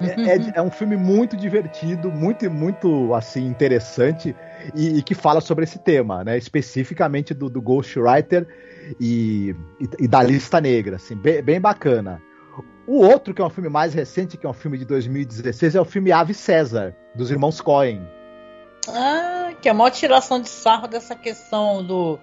É, 0.00 0.36
é, 0.36 0.52
é, 0.56 0.62
um 0.62 0.70
filme 0.70 0.96
muito 0.96 1.36
divertido, 1.36 2.10
muito, 2.10 2.48
muito 2.50 3.14
assim, 3.14 3.46
interessante 3.46 4.34
e, 4.74 4.98
e, 4.98 5.02
que 5.02 5.14
fala 5.14 5.40
sobre 5.40 5.64
esse 5.64 5.78
tema, 5.78 6.22
né? 6.22 6.38
Especificamente 6.38 7.34
do, 7.34 7.50
do 7.50 7.60
Ghostwriter 7.60 8.46
e, 9.00 9.54
e, 9.80 9.88
e, 10.04 10.08
da 10.08 10.22
lista 10.22 10.60
negra, 10.60 10.96
assim, 10.96 11.16
bem, 11.16 11.42
bem, 11.42 11.60
bacana. 11.60 12.22
O 12.86 13.04
outro, 13.04 13.34
que 13.34 13.42
é 13.42 13.44
um 13.44 13.50
filme 13.50 13.68
mais 13.68 13.92
recente, 13.92 14.36
que 14.36 14.46
é 14.46 14.48
um 14.48 14.54
filme 14.54 14.78
de 14.78 14.84
2016, 14.84 15.74
é 15.74 15.80
o 15.80 15.84
filme 15.84 16.12
Ave 16.12 16.34
César, 16.34 16.94
dos 17.14 17.30
irmãos 17.30 17.60
Coen. 17.60 18.00
Ah, 18.88 19.52
que 19.60 19.68
é 19.68 19.72
a 19.72 19.74
maior 19.74 19.90
tiração 19.90 20.40
de 20.40 20.48
sarro 20.48 20.88
dessa 20.88 21.14
questão 21.14 21.84
do, 21.84 22.18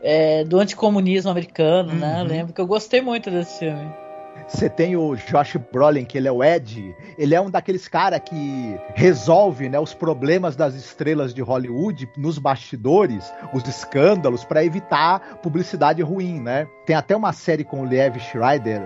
é, 0.00 0.44
do 0.44 0.58
anticomunismo 0.58 1.30
americano, 1.30 1.92
né? 1.94 2.20
uhum. 2.20 2.28
lembro 2.28 2.52
que 2.52 2.60
eu 2.60 2.66
gostei 2.66 3.00
muito 3.00 3.30
desse 3.30 3.60
filme. 3.60 4.03
Você 4.46 4.68
tem 4.68 4.96
o 4.96 5.16
Josh 5.16 5.56
Brolin, 5.72 6.04
que 6.04 6.18
ele 6.18 6.28
é 6.28 6.32
o 6.32 6.44
Ed. 6.44 6.94
Ele 7.16 7.34
é 7.34 7.40
um 7.40 7.50
daqueles 7.50 7.88
cara 7.88 8.20
que 8.20 8.78
resolve 8.94 9.68
né, 9.68 9.78
os 9.78 9.94
problemas 9.94 10.54
das 10.54 10.74
estrelas 10.74 11.32
de 11.32 11.40
Hollywood 11.40 12.08
nos 12.16 12.38
bastidores, 12.38 13.32
os 13.52 13.66
escândalos, 13.66 14.44
para 14.44 14.64
evitar 14.64 15.38
publicidade 15.42 16.02
ruim, 16.02 16.40
né? 16.40 16.66
Tem 16.86 16.94
até 16.94 17.16
uma 17.16 17.32
série 17.32 17.64
com 17.64 17.82
o 17.82 17.84
Liev 17.84 18.18
Schreider, 18.18 18.82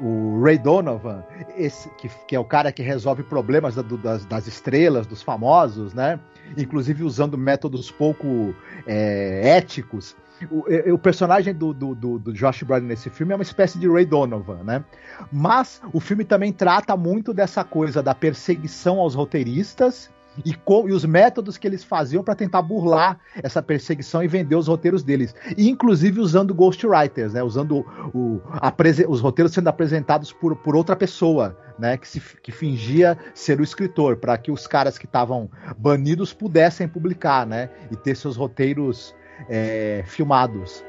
o 0.00 0.40
Ray 0.42 0.58
Donovan, 0.58 1.24
esse, 1.56 1.88
que, 1.90 2.08
que, 2.26 2.36
é 2.36 2.40
o 2.40 2.44
cara 2.44 2.70
que 2.70 2.82
resolve 2.82 3.22
problemas 3.22 3.74
da, 3.74 3.82
do, 3.82 3.96
das, 3.96 4.24
das, 4.24 4.46
estrelas, 4.46 5.06
dos 5.06 5.22
famosos, 5.22 5.94
né? 5.94 6.20
Inclusive 6.56 7.02
usando 7.02 7.36
métodos 7.38 7.90
pouco 7.90 8.54
é, 8.86 9.56
éticos. 9.56 10.14
O, 10.50 10.92
o 10.92 10.98
personagem 10.98 11.54
do, 11.54 11.72
do, 11.74 11.94
do, 11.94 12.32
Josh 12.32 12.62
Brolin 12.62 12.86
nesse 12.86 13.10
filme 13.10 13.32
é 13.32 13.36
uma 13.36 13.42
espécie 13.42 13.78
de 13.78 13.88
Ray 13.88 14.06
Donovan, 14.06 14.62
né? 14.64 14.84
Mas 15.30 15.80
o 15.92 16.00
filme 16.00 16.24
também 16.24 16.52
trata 16.52 16.96
muito 16.96 17.34
dessa 17.34 17.62
coisa 17.64 18.02
da 18.02 18.14
perseguição 18.14 18.98
aos 18.98 19.14
roteiristas 19.14 20.10
e, 20.44 20.54
com, 20.54 20.88
e, 20.88 20.92
os 20.92 21.04
métodos 21.04 21.58
que 21.58 21.66
eles 21.66 21.84
faziam 21.84 22.22
para 22.22 22.34
tentar 22.34 22.62
burlar 22.62 23.18
essa 23.42 23.62
perseguição 23.62 24.22
e 24.22 24.28
vender 24.28 24.54
os 24.54 24.68
roteiros 24.68 25.02
deles. 25.02 25.34
E, 25.56 25.68
inclusive 25.68 26.20
usando 26.20 26.54
ghostwriters, 26.54 27.32
né? 27.32 27.42
Usando 27.42 27.84
o, 28.14 28.40
a, 28.52 28.72
os 29.08 29.20
roteiros 29.20 29.52
sendo 29.52 29.68
apresentados 29.68 30.32
por, 30.32 30.56
por 30.56 30.76
outra 30.76 30.96
pessoa, 30.96 31.56
né? 31.78 31.96
Que, 31.96 32.08
se, 32.08 32.20
que 32.42 32.52
fingia 32.52 33.18
ser 33.34 33.60
o 33.60 33.64
escritor, 33.64 34.16
para 34.16 34.36
que 34.38 34.50
os 34.50 34.66
caras 34.66 34.96
que 34.96 35.06
estavam 35.06 35.50
banidos 35.76 36.32
pudessem 36.32 36.88
publicar, 36.88 37.46
né? 37.46 37.68
E 37.90 37.96
ter 37.96 38.16
seus 38.16 38.36
roteiros 38.36 39.14
é, 39.48 40.02
filmados. 40.06 40.84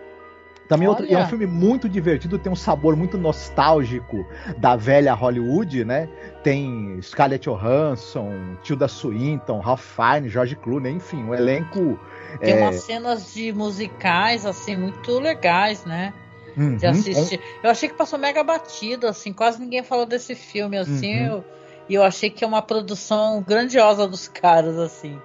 Também 0.72 0.88
outro, 0.88 1.06
é 1.06 1.18
um 1.18 1.28
filme 1.28 1.46
muito 1.46 1.90
divertido, 1.90 2.40
tem 2.40 2.50
um 2.50 2.56
sabor 2.56 2.96
muito 2.96 3.18
nostálgico 3.18 4.26
da 4.58 4.78
velha 4.78 5.14
Hollywood, 5.14 5.84
né? 5.84 6.08
Tem 6.44 6.98
Scarlett 7.02 7.44
Johansson, 7.44 8.56
Tilda 8.64 8.88
Swinton, 8.88 9.60
Ralph 9.60 9.84
Fiennes, 9.84 10.32
George 10.32 10.56
Clooney, 10.56 10.94
enfim, 10.94 11.26
um 11.26 11.36
elenco... 11.36 12.00
Tem 12.40 12.54
é... 12.54 12.62
umas 12.62 12.84
cenas 12.84 13.34
de 13.34 13.52
musicais, 13.52 14.46
assim, 14.46 14.78
muito 14.78 15.20
legais, 15.20 15.84
né? 15.84 16.14
Uhum. 16.56 16.78
De 16.78 16.88
assistir. 16.88 17.42
Eu 17.62 17.70
achei 17.70 17.90
que 17.90 17.96
passou 17.96 18.18
mega 18.18 18.42
batido, 18.42 19.08
assim, 19.08 19.34
quase 19.34 19.60
ninguém 19.60 19.84
falou 19.84 20.06
desse 20.06 20.36
filme, 20.36 20.78
assim, 20.78 21.20
uhum. 21.20 21.26
eu, 21.26 21.46
e 21.90 21.96
eu 21.96 22.04
achei 22.04 22.30
que 22.30 22.46
é 22.46 22.48
uma 22.48 22.62
produção 22.62 23.44
grandiosa 23.46 24.08
dos 24.08 24.30
caras, 24.30 24.78
assim. 24.80 25.20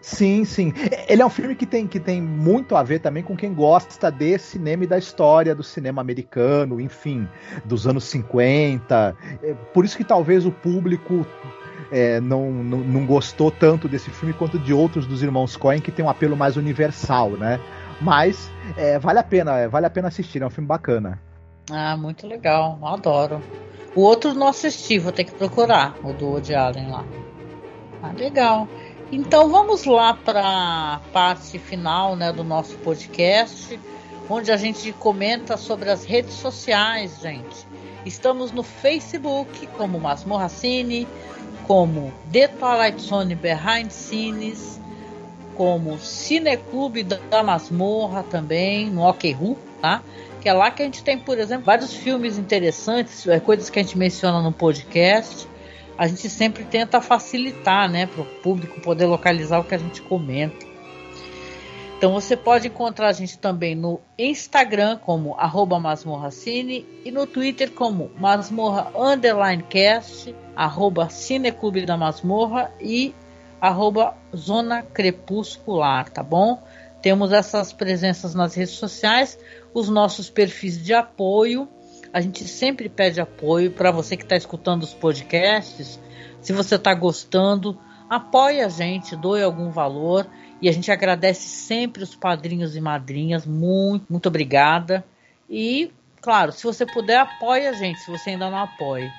Sim, 0.00 0.44
sim. 0.44 0.72
Ele 1.08 1.20
é 1.20 1.26
um 1.26 1.30
filme 1.30 1.54
que 1.54 1.66
tem, 1.66 1.86
que 1.86 2.00
tem 2.00 2.22
muito 2.22 2.74
a 2.74 2.82
ver 2.82 3.00
também 3.00 3.22
com 3.22 3.36
quem 3.36 3.52
gosta 3.52 4.10
de 4.10 4.38
cinema 4.38 4.84
e 4.84 4.86
da 4.86 4.98
história 4.98 5.54
do 5.54 5.62
cinema 5.62 6.00
americano, 6.00 6.80
enfim, 6.80 7.28
dos 7.64 7.86
anos 7.86 8.04
50. 8.04 9.14
É, 9.42 9.54
por 9.74 9.84
isso 9.84 9.96
que 9.96 10.04
talvez 10.04 10.46
o 10.46 10.52
público 10.52 11.26
é, 11.90 12.20
não, 12.20 12.50
não, 12.50 12.78
não, 12.78 13.06
gostou 13.06 13.50
tanto 13.50 13.88
desse 13.88 14.10
filme 14.10 14.32
quanto 14.32 14.58
de 14.58 14.72
outros 14.72 15.06
dos 15.06 15.22
irmãos 15.22 15.56
Coen, 15.56 15.80
que 15.80 15.92
tem 15.92 16.04
um 16.04 16.08
apelo 16.08 16.36
mais 16.36 16.56
universal, 16.56 17.30
né? 17.30 17.60
Mas 18.00 18.50
é, 18.76 18.98
vale 18.98 19.18
a 19.18 19.22
pena, 19.22 19.58
é, 19.58 19.68
vale 19.68 19.86
a 19.86 19.90
pena 19.90 20.08
assistir, 20.08 20.40
é 20.40 20.46
um 20.46 20.50
filme 20.50 20.68
bacana. 20.68 21.20
Ah, 21.70 21.96
muito 21.96 22.26
legal, 22.26 22.78
adoro. 22.82 23.40
O 23.94 24.02
outro 24.02 24.32
não 24.32 24.48
assisti, 24.48 24.98
vou 24.98 25.12
ter 25.12 25.24
que 25.24 25.32
procurar, 25.32 25.96
o 26.02 26.12
do 26.12 26.28
Woody 26.28 26.54
Allen 26.54 26.90
lá. 26.90 27.04
Ah, 28.02 28.12
legal. 28.16 28.68
Então 29.12 29.50
vamos 29.50 29.84
lá 29.86 30.14
para 30.14 30.40
a 30.40 31.00
parte 31.12 31.58
final 31.58 32.14
né, 32.14 32.32
do 32.32 32.44
nosso 32.44 32.76
podcast, 32.76 33.78
onde 34.28 34.52
a 34.52 34.56
gente 34.56 34.92
comenta 34.92 35.56
sobre 35.56 35.90
as 35.90 36.04
redes 36.04 36.34
sociais, 36.34 37.18
gente. 37.20 37.66
Estamos 38.06 38.52
no 38.52 38.62
Facebook 38.62 39.66
como 39.76 39.98
Masmorra 39.98 40.48
Cine, 40.48 41.08
como 41.66 42.12
The 42.30 42.46
Twilight 42.46 43.02
Zone 43.02 43.34
Behind 43.34 43.90
Scenes, 43.90 44.80
como 45.56 45.98
Cineclube 45.98 47.02
da 47.02 47.42
Masmorra 47.42 48.22
também, 48.22 48.88
no 48.90 49.02
OKRU, 49.02 49.58
tá? 49.82 50.04
Que 50.40 50.48
é 50.48 50.52
lá 50.52 50.70
que 50.70 50.82
a 50.82 50.84
gente 50.84 51.02
tem, 51.02 51.18
por 51.18 51.36
exemplo, 51.36 51.64
vários 51.64 51.92
filmes 51.92 52.38
interessantes, 52.38 53.26
é, 53.26 53.40
coisas 53.40 53.68
que 53.68 53.80
a 53.80 53.82
gente 53.82 53.98
menciona 53.98 54.40
no 54.40 54.52
podcast 54.52 55.48
a 56.00 56.06
gente 56.06 56.30
sempre 56.30 56.64
tenta 56.64 56.98
facilitar, 57.02 57.86
né, 57.86 58.06
para 58.06 58.22
o 58.22 58.24
público 58.24 58.80
poder 58.80 59.04
localizar 59.04 59.60
o 59.60 59.64
que 59.64 59.74
a 59.74 59.78
gente 59.78 60.00
comenta. 60.00 60.66
Então 61.98 62.10
você 62.14 62.34
pode 62.34 62.68
encontrar 62.68 63.08
a 63.08 63.12
gente 63.12 63.38
também 63.38 63.74
no 63.74 64.00
Instagram 64.18 64.96
como 64.96 65.34
arroba 65.34 65.78
masmorracine 65.78 66.86
e 67.04 67.10
no 67.10 67.26
Twitter 67.26 67.70
como 67.72 68.10
masmorra 68.18 68.90
underline 68.96 69.62
cast, 69.64 70.34
arroba 70.56 71.10
cineclube 71.10 71.84
da 71.84 71.98
masmorra 71.98 72.72
e 72.80 73.14
arroba 73.60 74.16
zona 74.34 74.82
crepuscular, 74.82 76.08
tá 76.08 76.22
bom? 76.22 76.62
Temos 77.02 77.30
essas 77.30 77.74
presenças 77.74 78.34
nas 78.34 78.54
redes 78.54 78.72
sociais, 78.72 79.38
os 79.74 79.90
nossos 79.90 80.30
perfis 80.30 80.82
de 80.82 80.94
apoio 80.94 81.68
a 82.12 82.20
gente 82.20 82.44
sempre 82.44 82.88
pede 82.88 83.20
apoio 83.20 83.70
para 83.70 83.90
você 83.90 84.16
que 84.16 84.24
está 84.24 84.36
escutando 84.36 84.82
os 84.82 84.92
podcasts. 84.92 86.00
Se 86.40 86.52
você 86.52 86.74
está 86.74 86.92
gostando, 86.92 87.78
apoie 88.08 88.60
a 88.60 88.68
gente, 88.68 89.14
doe 89.14 89.42
algum 89.42 89.70
valor. 89.70 90.26
E 90.60 90.68
a 90.68 90.72
gente 90.72 90.90
agradece 90.90 91.48
sempre 91.48 92.02
os 92.02 92.14
padrinhos 92.14 92.76
e 92.76 92.80
madrinhas. 92.80 93.46
Muito, 93.46 94.06
muito 94.10 94.26
obrigada. 94.26 95.04
E, 95.48 95.90
claro, 96.20 96.52
se 96.52 96.64
você 96.64 96.84
puder, 96.84 97.18
apoie 97.18 97.66
a 97.66 97.72
gente, 97.72 98.00
se 98.00 98.10
você 98.10 98.30
ainda 98.30 98.50
não 98.50 98.58
apoia. 98.58 99.10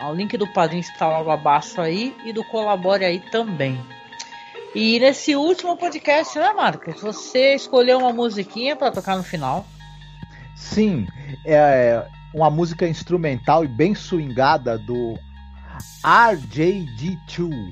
O 0.00 0.12
link 0.12 0.36
do 0.36 0.52
padrinho 0.52 0.80
está 0.80 1.06
lá 1.06 1.34
abaixo 1.34 1.80
aí 1.80 2.16
e 2.24 2.32
do 2.32 2.42
Colabore 2.42 3.04
aí 3.04 3.20
também. 3.30 3.78
E 4.74 4.98
nesse 4.98 5.36
último 5.36 5.76
podcast, 5.76 6.38
né, 6.38 6.52
Marcos? 6.52 7.00
Você 7.00 7.54
escolheu 7.54 7.98
uma 7.98 8.12
musiquinha 8.12 8.74
para 8.74 8.90
tocar 8.90 9.16
no 9.16 9.22
final. 9.22 9.66
Sim, 10.54 11.06
é 11.44 12.04
uma 12.34 12.50
música 12.50 12.86
instrumental 12.88 13.64
e 13.64 13.68
bem 13.68 13.94
swingada 13.94 14.78
do 14.78 15.18
RJD2, 16.04 17.70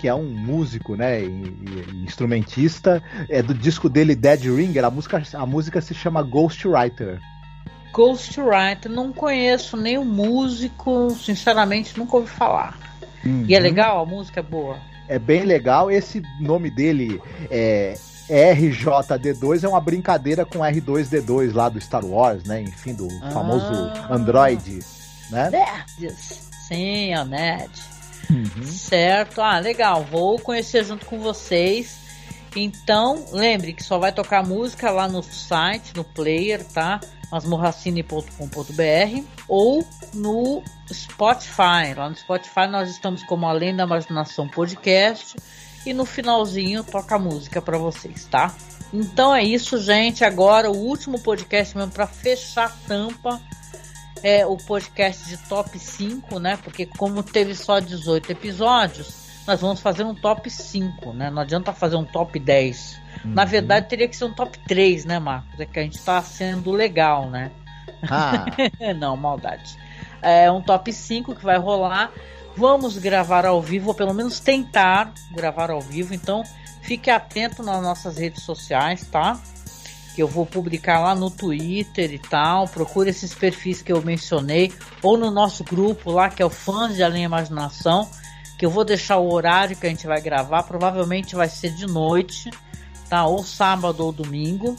que 0.00 0.08
é 0.08 0.14
um 0.14 0.30
músico, 0.30 0.96
né, 0.96 1.22
e, 1.22 1.26
e, 1.26 2.04
instrumentista, 2.04 3.02
é 3.28 3.42
do 3.42 3.52
disco 3.52 3.88
dele 3.88 4.14
Dead 4.14 4.42
Ringer. 4.44 4.84
A 4.84 4.90
música, 4.90 5.22
a 5.34 5.46
música 5.46 5.80
se 5.80 5.94
chama 5.94 6.22
Ghostwriter. 6.22 7.20
Ghostwriter, 7.92 8.90
não 8.90 9.12
conheço 9.12 9.76
nenhum 9.76 10.04
músico, 10.04 11.10
sinceramente 11.10 11.98
nunca 11.98 12.16
ouvi 12.16 12.30
falar. 12.30 12.78
Uhum. 13.24 13.44
E 13.46 13.54
é 13.54 13.58
legal, 13.58 14.02
a 14.02 14.06
música 14.06 14.40
é 14.40 14.42
boa. 14.42 14.78
É 15.08 15.18
bem 15.18 15.42
legal. 15.42 15.90
Esse 15.90 16.22
nome 16.40 16.70
dele 16.70 17.20
é 17.50 17.94
RJD2 18.30 19.64
é 19.64 19.68
uma 19.68 19.80
brincadeira 19.80 20.44
com 20.44 20.60
R2D2 20.60 21.52
lá 21.52 21.68
do 21.68 21.80
Star 21.80 22.04
Wars, 22.04 22.44
né? 22.44 22.62
Enfim, 22.62 22.94
do 22.94 23.08
ah, 23.22 23.30
famoso 23.32 23.72
Android, 24.08 24.78
né? 25.30 25.50
Nerds. 25.50 26.48
Sim, 26.68 27.14
o 27.16 27.24
Nerd. 27.24 27.72
Uhum. 28.30 28.62
Certo. 28.62 29.40
Ah, 29.40 29.58
legal. 29.58 30.04
Vou 30.04 30.38
conhecer 30.38 30.84
junto 30.84 31.04
com 31.06 31.18
vocês. 31.18 31.98
Então, 32.54 33.24
lembre 33.32 33.72
que 33.72 33.82
só 33.82 33.98
vai 33.98 34.12
tocar 34.12 34.46
música 34.46 34.90
lá 34.90 35.08
no 35.08 35.22
site, 35.22 35.96
no 35.96 36.04
player, 36.04 36.64
tá? 36.64 37.00
masmorracine.com.br 37.30 39.24
ou 39.48 39.84
no 40.14 40.62
Spotify. 40.92 41.94
Lá 41.96 42.10
no 42.10 42.16
Spotify 42.16 42.66
nós 42.68 42.90
estamos 42.90 43.22
como 43.24 43.46
Além 43.46 43.74
da 43.74 43.84
Imaginação 43.84 44.48
Podcast 44.48 45.36
e 45.84 45.92
no 45.92 46.04
finalzinho 46.04 46.84
toca 46.84 47.18
música 47.18 47.60
para 47.60 47.78
vocês, 47.78 48.26
tá? 48.26 48.54
Então 48.92 49.34
é 49.34 49.42
isso, 49.42 49.78
gente. 49.78 50.24
Agora 50.24 50.70
o 50.70 50.76
último 50.76 51.20
podcast 51.20 51.76
mesmo 51.76 51.92
para 51.92 52.06
fechar 52.06 52.66
a 52.66 52.88
tampa 52.88 53.40
é 54.22 54.44
o 54.44 54.56
podcast 54.56 55.26
de 55.26 55.36
top 55.48 55.78
5, 55.78 56.38
né? 56.38 56.58
Porque 56.62 56.86
como 56.86 57.22
teve 57.22 57.54
só 57.54 57.78
18 57.78 58.32
episódios, 58.32 59.20
nós 59.46 59.60
vamos 59.60 59.80
fazer 59.80 60.04
um 60.04 60.14
top 60.14 60.50
5, 60.50 61.12
né? 61.12 61.30
Não 61.30 61.42
adianta 61.42 61.72
fazer 61.72 61.96
um 61.96 62.04
top 62.04 62.38
10. 62.38 63.00
Uhum. 63.24 63.32
Na 63.32 63.44
verdade, 63.44 63.88
teria 63.88 64.08
que 64.08 64.16
ser 64.16 64.24
um 64.24 64.34
top 64.34 64.58
3, 64.66 65.04
né, 65.04 65.18
Marcos? 65.18 65.58
É 65.58 65.64
que 65.64 65.78
a 65.78 65.82
gente 65.82 66.00
tá 66.00 66.20
sendo 66.22 66.70
legal, 66.70 67.30
né? 67.30 67.50
Ah. 68.08 68.44
Não, 68.98 69.16
maldade. 69.16 69.76
É 70.20 70.50
um 70.50 70.60
top 70.60 70.92
5 70.92 71.34
que 71.34 71.44
vai 71.44 71.58
rolar 71.58 72.12
Vamos 72.60 72.98
gravar 72.98 73.46
ao 73.46 73.62
vivo, 73.62 73.88
ou 73.88 73.94
pelo 73.94 74.12
menos 74.12 74.38
tentar 74.38 75.14
gravar 75.32 75.70
ao 75.70 75.80
vivo. 75.80 76.12
Então, 76.12 76.42
fique 76.82 77.08
atento 77.08 77.62
nas 77.62 77.82
nossas 77.82 78.18
redes 78.18 78.42
sociais, 78.42 79.06
tá? 79.10 79.40
Que 80.14 80.22
eu 80.22 80.28
vou 80.28 80.44
publicar 80.44 81.00
lá 81.00 81.14
no 81.14 81.30
Twitter 81.30 82.12
e 82.12 82.18
tal. 82.18 82.68
Procure 82.68 83.08
esses 83.08 83.32
perfis 83.32 83.80
que 83.80 83.90
eu 83.90 84.02
mencionei, 84.02 84.70
ou 85.02 85.16
no 85.16 85.30
nosso 85.30 85.64
grupo 85.64 86.10
lá, 86.10 86.28
que 86.28 86.42
é 86.42 86.44
o 86.44 86.50
Fãs 86.50 86.94
de 86.94 87.02
Além 87.02 87.24
Imaginação. 87.24 88.06
Que 88.58 88.66
eu 88.66 88.70
vou 88.70 88.84
deixar 88.84 89.16
o 89.16 89.32
horário 89.32 89.74
que 89.74 89.86
a 89.86 89.88
gente 89.88 90.06
vai 90.06 90.20
gravar. 90.20 90.64
Provavelmente 90.64 91.34
vai 91.34 91.48
ser 91.48 91.70
de 91.70 91.86
noite, 91.86 92.50
tá? 93.08 93.24
Ou 93.24 93.42
sábado 93.42 94.04
ou 94.04 94.12
domingo. 94.12 94.76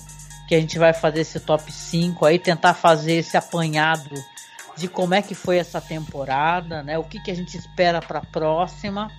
Que 0.48 0.54
a 0.54 0.60
gente 0.60 0.78
vai 0.78 0.94
fazer 0.94 1.22
esse 1.22 1.40
top 1.40 1.72
5 1.72 2.28
aí, 2.28 2.38
tentar 2.38 2.76
fazer 2.76 3.14
esse 3.14 3.36
apanhado 3.36 4.14
de 4.82 4.88
como 4.88 5.14
é 5.14 5.22
que 5.22 5.36
foi 5.36 5.58
essa 5.58 5.80
temporada, 5.80 6.82
né? 6.82 6.98
O 6.98 7.04
que, 7.04 7.22
que 7.22 7.30
a 7.30 7.36
gente 7.36 7.56
espera 7.56 8.02
para 8.02 8.20
a 8.20 8.26
próxima. 8.26 9.10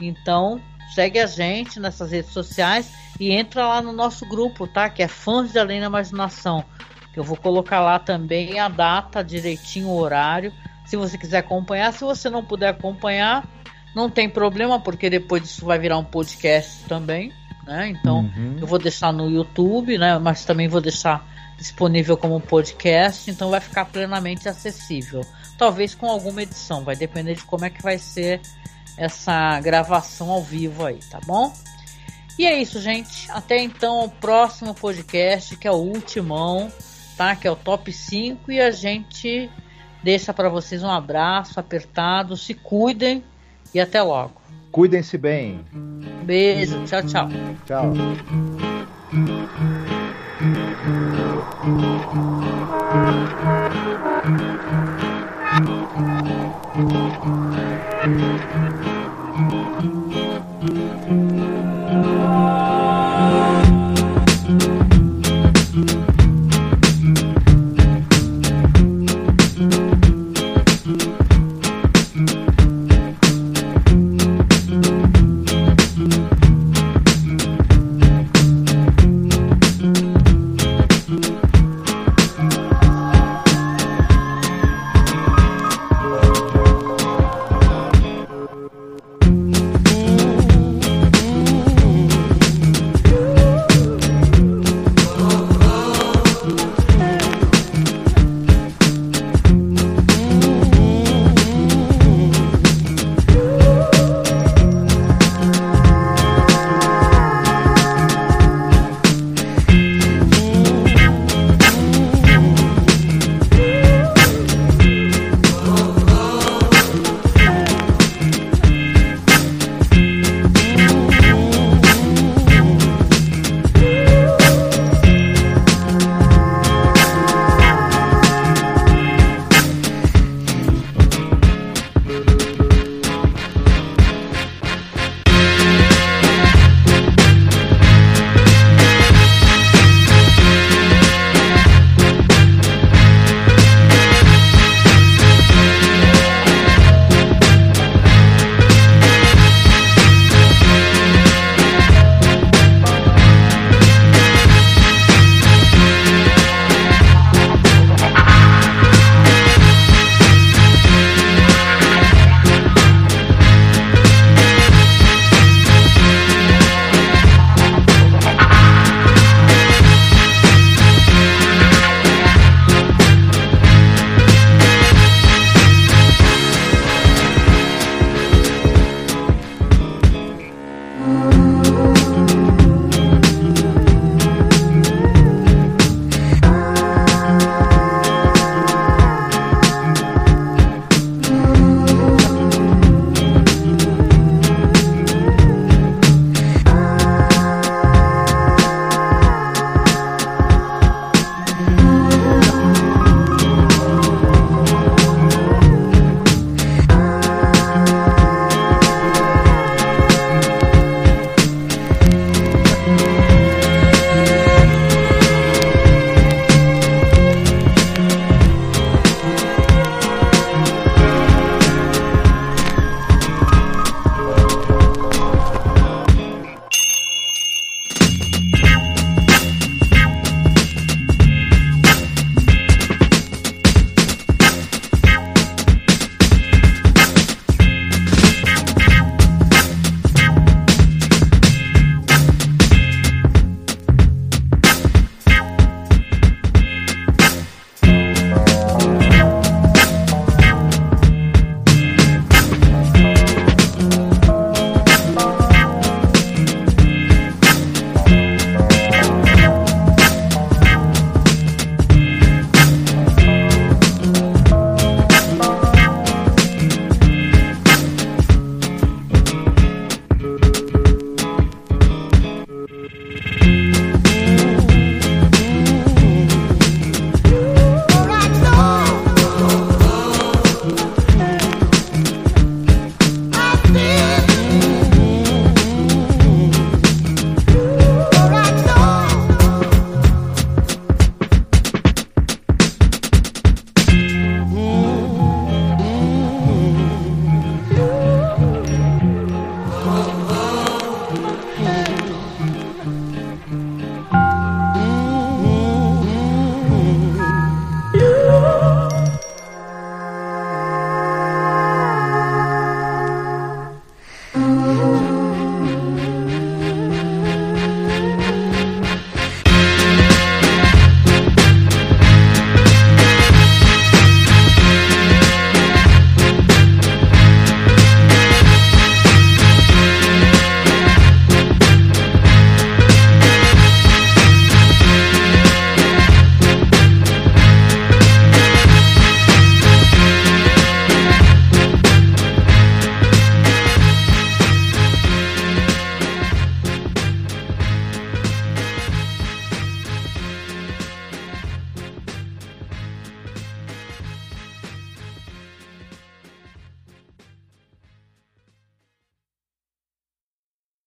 Então, 0.00 0.60
segue 0.94 1.18
a 1.18 1.26
gente 1.26 1.80
nessas 1.80 2.12
redes 2.12 2.30
sociais 2.30 2.92
e 3.18 3.32
entra 3.32 3.66
lá 3.66 3.82
no 3.82 3.92
nosso 3.92 4.24
grupo, 4.26 4.66
tá? 4.66 4.88
Que 4.88 5.02
é 5.02 5.08
Fãs 5.08 5.50
de 5.50 5.58
Além 5.58 5.80
da 5.80 5.86
Imaginação. 5.86 6.64
Eu 7.16 7.24
vou 7.24 7.36
colocar 7.36 7.80
lá 7.80 7.98
também 7.98 8.60
a 8.60 8.68
data 8.68 9.24
direitinho, 9.24 9.88
o 9.88 9.98
horário. 9.98 10.52
Se 10.86 10.96
você 10.96 11.18
quiser 11.18 11.38
acompanhar, 11.38 11.92
se 11.92 12.04
você 12.04 12.30
não 12.30 12.44
puder 12.44 12.68
acompanhar, 12.68 13.44
não 13.94 14.08
tem 14.08 14.28
problema, 14.28 14.80
porque 14.80 15.10
depois 15.10 15.42
disso 15.42 15.66
vai 15.66 15.78
virar 15.78 15.98
um 15.98 16.04
podcast 16.04 16.84
também, 16.84 17.32
né? 17.66 17.88
Então 17.88 18.20
uhum. 18.20 18.56
eu 18.60 18.66
vou 18.66 18.78
deixar 18.78 19.12
no 19.12 19.28
YouTube, 19.28 19.98
né? 19.98 20.16
Mas 20.18 20.44
também 20.44 20.68
vou 20.68 20.80
deixar 20.80 21.26
disponível 21.62 22.16
como 22.16 22.40
podcast, 22.40 23.30
então 23.30 23.50
vai 23.50 23.60
ficar 23.60 23.86
plenamente 23.86 24.48
acessível. 24.48 25.22
Talvez 25.56 25.94
com 25.94 26.06
alguma 26.06 26.42
edição, 26.42 26.84
vai 26.84 26.96
depender 26.96 27.34
de 27.36 27.44
como 27.44 27.64
é 27.64 27.70
que 27.70 27.82
vai 27.82 27.98
ser 27.98 28.40
essa 28.98 29.58
gravação 29.60 30.30
ao 30.30 30.42
vivo 30.42 30.84
aí, 30.84 30.98
tá 31.10 31.20
bom? 31.24 31.52
E 32.38 32.46
é 32.46 32.60
isso, 32.60 32.80
gente. 32.80 33.30
Até 33.30 33.62
então, 33.62 34.04
o 34.04 34.08
próximo 34.08 34.74
podcast, 34.74 35.56
que 35.56 35.68
é 35.68 35.70
o 35.70 35.76
ultimão, 35.76 36.70
tá? 37.16 37.36
Que 37.36 37.46
é 37.46 37.50
o 37.50 37.56
top 37.56 37.92
5 37.92 38.50
e 38.50 38.60
a 38.60 38.70
gente 38.70 39.50
deixa 40.02 40.34
para 40.34 40.48
vocês 40.48 40.82
um 40.82 40.90
abraço 40.90 41.60
apertado, 41.60 42.36
se 42.36 42.54
cuidem 42.54 43.22
e 43.74 43.80
até 43.80 44.02
logo. 44.02 44.40
Cuidem-se 44.72 45.18
bem. 45.18 45.64
Beijo, 46.24 46.82
tchau, 46.84 47.02
tchau. 47.02 47.28
Tchau. 47.66 47.92
Thank 50.42 50.82
you. 58.66 58.81